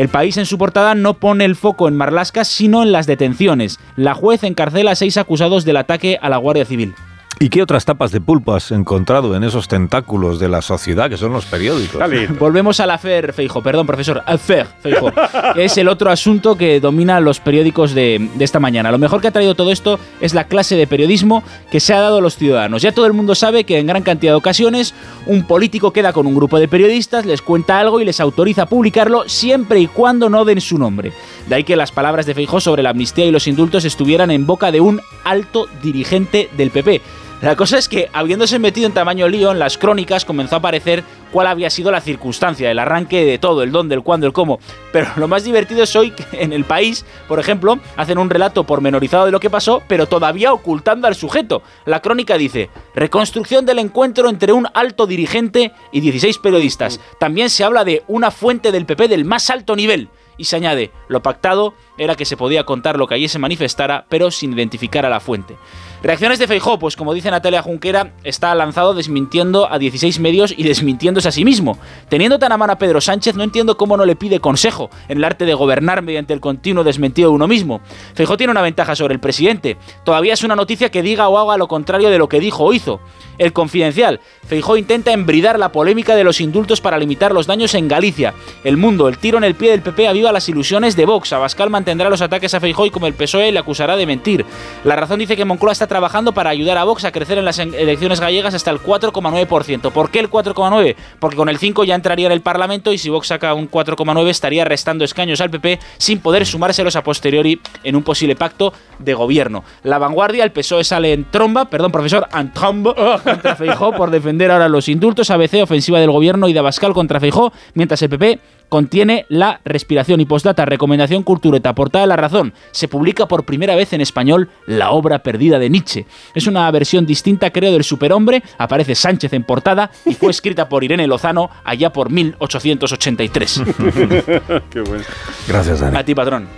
[0.00, 3.78] El país en su portada no pone el foco en Marlasca, sino en las detenciones.
[3.96, 6.94] La juez encarcela a seis acusados del ataque a la Guardia Civil.
[7.42, 11.16] ¿Y qué otras tapas de pulpo has encontrado en esos tentáculos de la sociedad que
[11.16, 11.98] son los periódicos?
[12.38, 15.10] Volvemos al afer Feijo, perdón, profesor, afer Feijo,
[15.54, 18.90] que es el otro asunto que domina los periódicos de, de esta mañana.
[18.90, 22.00] Lo mejor que ha traído todo esto es la clase de periodismo que se ha
[22.02, 22.82] dado a los ciudadanos.
[22.82, 24.92] Ya todo el mundo sabe que en gran cantidad de ocasiones
[25.24, 28.66] un político queda con un grupo de periodistas, les cuenta algo y les autoriza a
[28.66, 31.14] publicarlo siempre y cuando no den su nombre.
[31.48, 34.46] De ahí que las palabras de Feijóo sobre la amnistía y los indultos estuvieran en
[34.46, 37.00] boca de un alto dirigente del PP.
[37.42, 41.02] La cosa es que, habiéndose metido en tamaño lío, en las crónicas comenzó a aparecer
[41.32, 44.60] cuál había sido la circunstancia, el arranque de todo, el dónde, el cuándo, el cómo.
[44.92, 48.64] Pero lo más divertido es hoy que en el país, por ejemplo, hacen un relato
[48.64, 51.62] pormenorizado de lo que pasó, pero todavía ocultando al sujeto.
[51.86, 57.00] La crónica dice, reconstrucción del encuentro entre un alto dirigente y 16 periodistas.
[57.18, 60.10] También se habla de una fuente del PP del más alto nivel.
[60.36, 64.06] Y se añade, lo pactado era que se podía contar lo que allí se manifestara,
[64.08, 65.56] pero sin identificar a la fuente.
[66.02, 70.62] Reacciones de Feijó, pues como dice Natalia Junquera, está lanzado desmintiendo a 16 medios y
[70.62, 71.78] desmintiéndose a sí mismo.
[72.08, 75.18] Teniendo tan a mano a Pedro Sánchez, no entiendo cómo no le pide consejo en
[75.18, 77.82] el arte de gobernar mediante el continuo desmentido de uno mismo.
[78.14, 79.76] Feijó tiene una ventaja sobre el presidente.
[80.02, 82.72] Todavía es una noticia que diga o haga lo contrario de lo que dijo o
[82.72, 83.00] hizo.
[83.36, 84.20] El Confidencial.
[84.50, 88.34] Feijó intenta embridar la polémica de los indultos para limitar los daños en Galicia.
[88.64, 89.06] El Mundo.
[89.06, 91.32] El tiro en el pie del PP aviva las ilusiones de Vox.
[91.32, 94.44] Abascal mantendrá los ataques a Feijó y como el PSOE le acusará de mentir.
[94.82, 97.60] La razón dice que Moncloa está trabajando para ayudar a Vox a crecer en las
[97.60, 99.92] elecciones gallegas hasta el 4,9%.
[99.92, 100.96] ¿Por qué el 4,9%?
[101.20, 104.30] Porque con el 5 ya entraría en el Parlamento y si Vox saca un 4,9
[104.30, 109.14] estaría restando escaños al PP sin poder sumárselos a posteriori en un posible pacto de
[109.14, 109.62] gobierno.
[109.84, 114.39] La vanguardia, el PSOE sale en tromba, perdón, profesor, en tromba contra Feijó por defender
[114.48, 118.40] ahora los indultos, ABC ofensiva del gobierno y de Abascal contra Feijó, mientras el PP
[118.68, 122.54] contiene la respiración y postdata, recomendación cultureta, portada de la razón.
[122.70, 126.06] Se publica por primera vez en español la obra perdida de Nietzsche.
[126.34, 128.42] Es una versión distinta, creo, del superhombre.
[128.56, 133.62] Aparece Sánchez en portada y fue escrita por Irene Lozano allá por 1883.
[134.70, 135.04] Qué bueno.
[135.48, 135.96] Gracias, Dani.
[135.96, 136.48] A ti, patrón.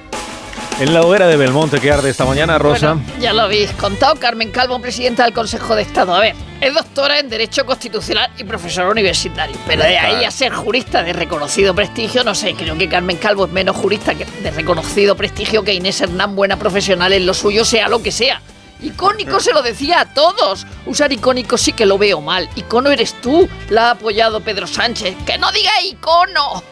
[0.80, 2.94] En la hoguera de Belmonte que arde esta mañana, Rosa.
[2.94, 6.14] Bueno, ya lo habéis contado, Carmen Calvo, presidenta del Consejo de Estado.
[6.14, 9.56] A ver, es doctora en Derecho Constitucional y profesora universitario.
[9.66, 13.44] Pero de ahí a ser jurista de reconocido prestigio, no sé, creo que Carmen Calvo
[13.44, 17.88] es menos jurista de reconocido prestigio que Inés Hernán, buena profesional en lo suyo, sea
[17.88, 18.40] lo que sea.
[18.82, 20.66] Icónico se lo decía a todos.
[20.86, 22.48] Usar icónico sí que lo veo mal.
[22.56, 23.48] Icono eres tú.
[23.70, 25.16] La ha apoyado Pedro Sánchez.
[25.24, 26.62] ¡Que no diga icono!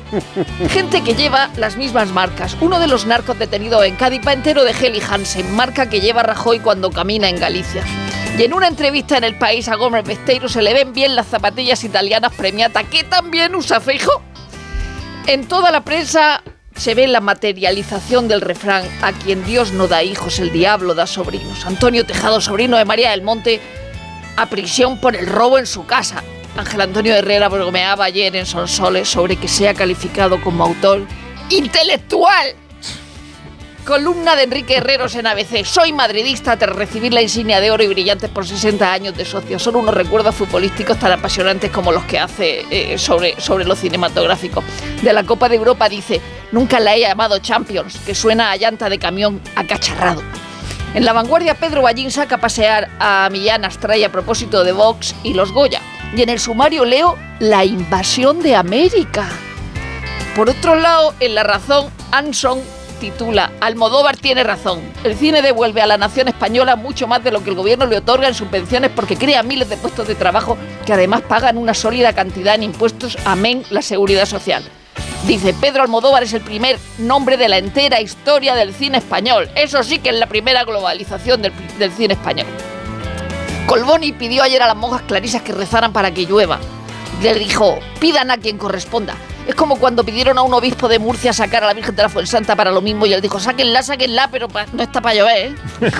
[0.70, 2.56] Gente que lleva las mismas marcas.
[2.60, 6.22] Uno de los narcos detenidos en Cádiz va entero de Heli Hansen, marca que lleva
[6.22, 7.84] Rajoy cuando camina en Galicia.
[8.38, 11.26] Y en una entrevista en El País a Gómez Besteiro se le ven bien las
[11.26, 14.22] zapatillas italianas premiata que también usa Feijo.
[15.26, 16.42] En toda la prensa
[16.78, 21.06] se ve la materialización del refrán a quien Dios no da hijos, el diablo da
[21.06, 21.66] sobrinos.
[21.66, 23.60] Antonio Tejado, sobrino de María del Monte,
[24.36, 26.22] a prisión por el robo en su casa.
[26.56, 31.06] Ángel Antonio Herrera bromeaba ayer en Sonsoles sobre que sea calificado como autor
[31.50, 32.54] intelectual.
[33.88, 35.64] Columna de Enrique Herreros en ABC.
[35.64, 39.58] Soy madridista tras recibir la insignia de oro y brillantes por 60 años de socio.
[39.58, 44.62] Son unos recuerdos futbolísticos tan apasionantes como los que hace eh, sobre, sobre lo cinematográfico.
[45.00, 46.20] De la Copa de Europa dice,
[46.52, 50.22] nunca la he llamado Champions, que suena a llanta de camión acacharrado.
[50.92, 55.14] En la vanguardia, Pedro Ballín saca a pasear a Millán Astray a propósito de Vox
[55.22, 55.80] y los Goya.
[56.14, 59.30] Y en el sumario leo la invasión de América.
[60.36, 62.60] Por otro lado, en La Razón, Anson
[62.98, 64.80] titula Almodóvar tiene razón.
[65.04, 67.96] El cine devuelve a la nación española mucho más de lo que el gobierno le
[67.96, 72.12] otorga en subvenciones porque crea miles de puestos de trabajo que además pagan una sólida
[72.12, 74.62] cantidad en impuestos, amén la seguridad social.
[75.26, 79.50] Dice, Pedro Almodóvar es el primer nombre de la entera historia del cine español.
[79.56, 82.46] Eso sí que es la primera globalización del, del cine español.
[83.66, 86.58] Colboni pidió ayer a las monjas clarisas que rezaran para que llueva.
[87.22, 89.16] Le dijo, pidan a quien corresponda.
[89.48, 92.08] Es como cuando pidieron a un obispo de Murcia sacar a la Virgen de la
[92.10, 95.46] Fuensanta para lo mismo y él dijo, sáquenla, sáquenla, pero pa- no está para llover,
[95.48, 95.54] ¿eh?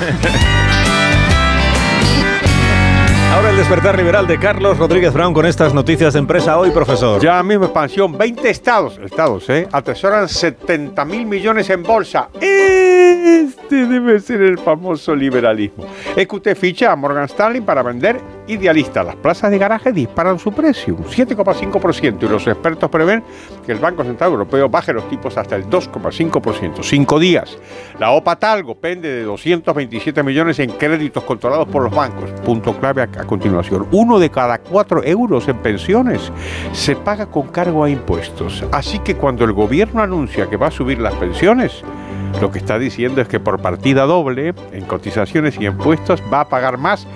[3.35, 7.23] Ahora el despertar liberal de Carlos Rodríguez Brown con estas noticias de empresa hoy, profesor.
[7.23, 9.69] Ya mismo expansión, 20 estados, estados, ¿eh?
[9.70, 12.29] Atesoran 70 mil millones en bolsa.
[13.24, 15.85] Este debe ser el famoso liberalismo.
[16.16, 19.03] EQT ficha a Morgan Stanley para vender idealista.
[19.03, 23.23] Las plazas de garaje disparan su precio, un 7,5%, y los expertos prevén
[23.66, 26.82] que el Banco Central Europeo baje los tipos hasta el 2,5%.
[26.82, 27.59] Cinco días.
[27.99, 32.31] La OPA Talgo pende de 227 millones en créditos controlados por los bancos.
[32.45, 33.89] Punto clave a, a continuación.
[33.90, 36.32] Uno de cada cuatro euros en pensiones
[36.73, 38.65] se paga con cargo a impuestos.
[38.70, 41.82] Así que cuando el gobierno anuncia que va a subir las pensiones,
[42.41, 46.49] lo que está diciendo es que por partida doble, en cotizaciones y impuestos, va a
[46.49, 47.07] pagar más.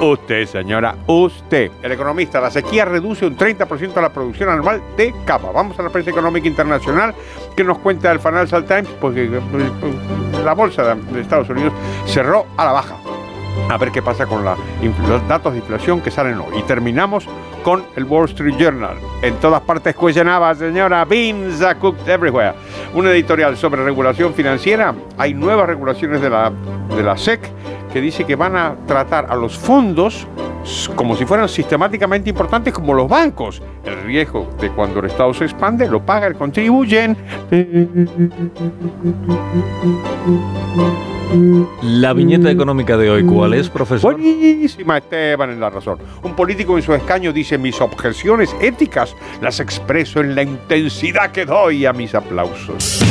[0.00, 1.70] Usted, señora, usted.
[1.82, 5.50] El economista, la sequía reduce un 30% la producción anual de capa.
[5.52, 7.14] Vamos a la prensa económica internacional
[7.56, 9.40] que nos cuenta el Financial Times, porque eh,
[10.44, 11.72] la bolsa de Estados Unidos
[12.04, 12.96] cerró a la baja.
[13.70, 16.58] A ver qué pasa con los datos de inflación que salen hoy.
[16.58, 17.26] Y terminamos
[17.66, 18.96] con el Wall Street Journal.
[19.22, 22.54] En todas partes cuestionaba, señora, beans are cooked everywhere.
[22.94, 24.94] Un editorial sobre regulación financiera.
[25.18, 26.52] Hay nuevas regulaciones de la,
[26.94, 27.40] de la SEC
[27.96, 30.26] que dice que van a tratar a los fondos
[30.94, 33.62] como si fueran sistemáticamente importantes como los bancos.
[33.86, 37.18] El riesgo de cuando el Estado se expande lo paga el contribuyente.
[41.80, 44.12] La viñeta económica de hoy, ¿cuál es, profesor?
[44.12, 45.98] Buenísima, Esteban, en la razón.
[46.22, 51.46] Un político en su escaño dice, mis objeciones éticas las expreso en la intensidad que
[51.46, 53.02] doy a mis aplausos.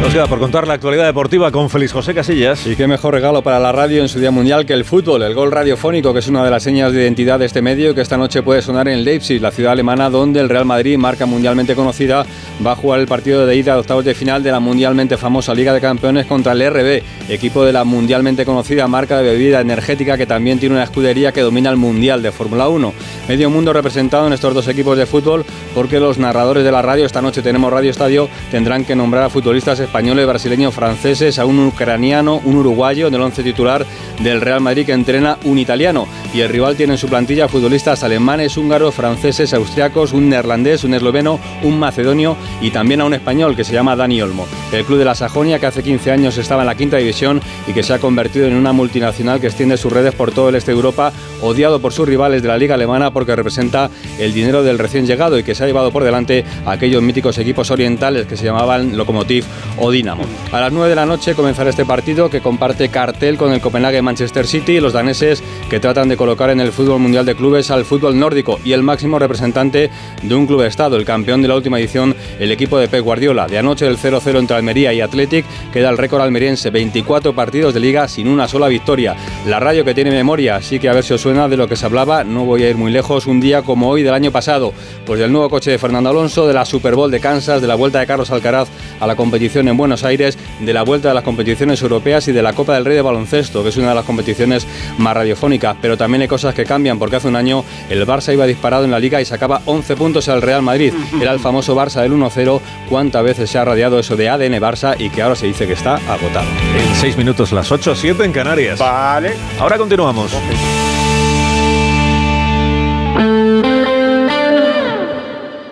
[0.00, 2.66] Nos queda por contar la actualidad deportiva con Félix José Casillas.
[2.66, 5.34] Y qué mejor regalo para la radio en su día mundial que el fútbol, el
[5.34, 8.16] gol radiofónico, que es una de las señas de identidad de este medio que esta
[8.16, 12.24] noche puede sonar en Leipzig, la ciudad alemana donde el Real Madrid, marca mundialmente conocida,
[12.66, 15.54] va a jugar el partido de ida de octavos de final de la mundialmente famosa
[15.54, 20.16] Liga de Campeones contra el RB, equipo de la mundialmente conocida marca de bebida energética
[20.16, 22.94] que también tiene una escudería que domina el Mundial de Fórmula 1.
[23.28, 25.44] Medio mundo representado en estos dos equipos de fútbol
[25.74, 29.28] porque los narradores de la radio, esta noche tenemos Radio Estadio, tendrán que nombrar a
[29.28, 33.84] futbolistas españoles, brasileños, franceses, a un ucraniano, un uruguayo en el once titular
[34.20, 36.06] del Real Madrid que entrena un italiano.
[36.32, 40.94] Y el rival tiene en su plantilla futbolistas alemanes, húngaros, franceses, austriacos, un neerlandés, un
[40.94, 44.46] esloveno, un macedonio y también a un español que se llama Dani Olmo.
[44.72, 47.72] El club de la Sajonia, que hace 15 años estaba en la quinta división y
[47.72, 50.70] que se ha convertido en una multinacional que extiende sus redes por todo el este
[50.70, 51.12] de Europa,
[51.42, 53.90] odiado por sus rivales de la liga alemana porque representa
[54.20, 57.38] el dinero del recién llegado y que se ha llevado por delante a aquellos míticos
[57.38, 59.44] equipos orientales que se llamaban Lokomotiv
[59.88, 60.22] Dinamo.
[60.52, 64.02] A las 9 de la noche comenzará este partido que comparte cartel con el Copenhague
[64.02, 67.84] Manchester City los daneses que tratan de colocar en el fútbol mundial de clubes al
[67.84, 69.90] fútbol nórdico y el máximo representante
[70.22, 73.46] de un club estado, el campeón de la última edición, el equipo de Pep Guardiola.
[73.46, 77.80] De anoche el 0-0 entre Almería y Athletic queda el récord almeriense, 24 partidos de
[77.80, 79.16] liga sin una sola victoria.
[79.46, 81.76] La radio que tiene memoria, así que a ver si os suena de lo que
[81.76, 84.72] se hablaba, no voy a ir muy lejos, un día como hoy del año pasado,
[85.06, 87.76] pues del nuevo coche de Fernando Alonso, de la Super Bowl de Kansas, de la
[87.76, 88.68] vuelta de Carlos Alcaraz
[89.00, 92.42] a la competición en Buenos Aires, de la vuelta de las competiciones europeas y de
[92.42, 94.66] la Copa del Rey de baloncesto, que es una de las competiciones
[94.98, 98.46] más radiofónicas, pero también hay cosas que cambian, porque hace un año el Barça iba
[98.46, 100.92] disparado en la liga y sacaba 11 puntos al Real Madrid.
[101.20, 104.96] Era el famoso Barça del 1-0, cuántas veces se ha radiado eso de ADN Barça
[104.98, 106.46] y que ahora se dice que está agotado.
[106.76, 108.78] En 6 minutos las 8, 7 en Canarias.
[108.78, 109.34] Vale.
[109.58, 110.32] Ahora continuamos.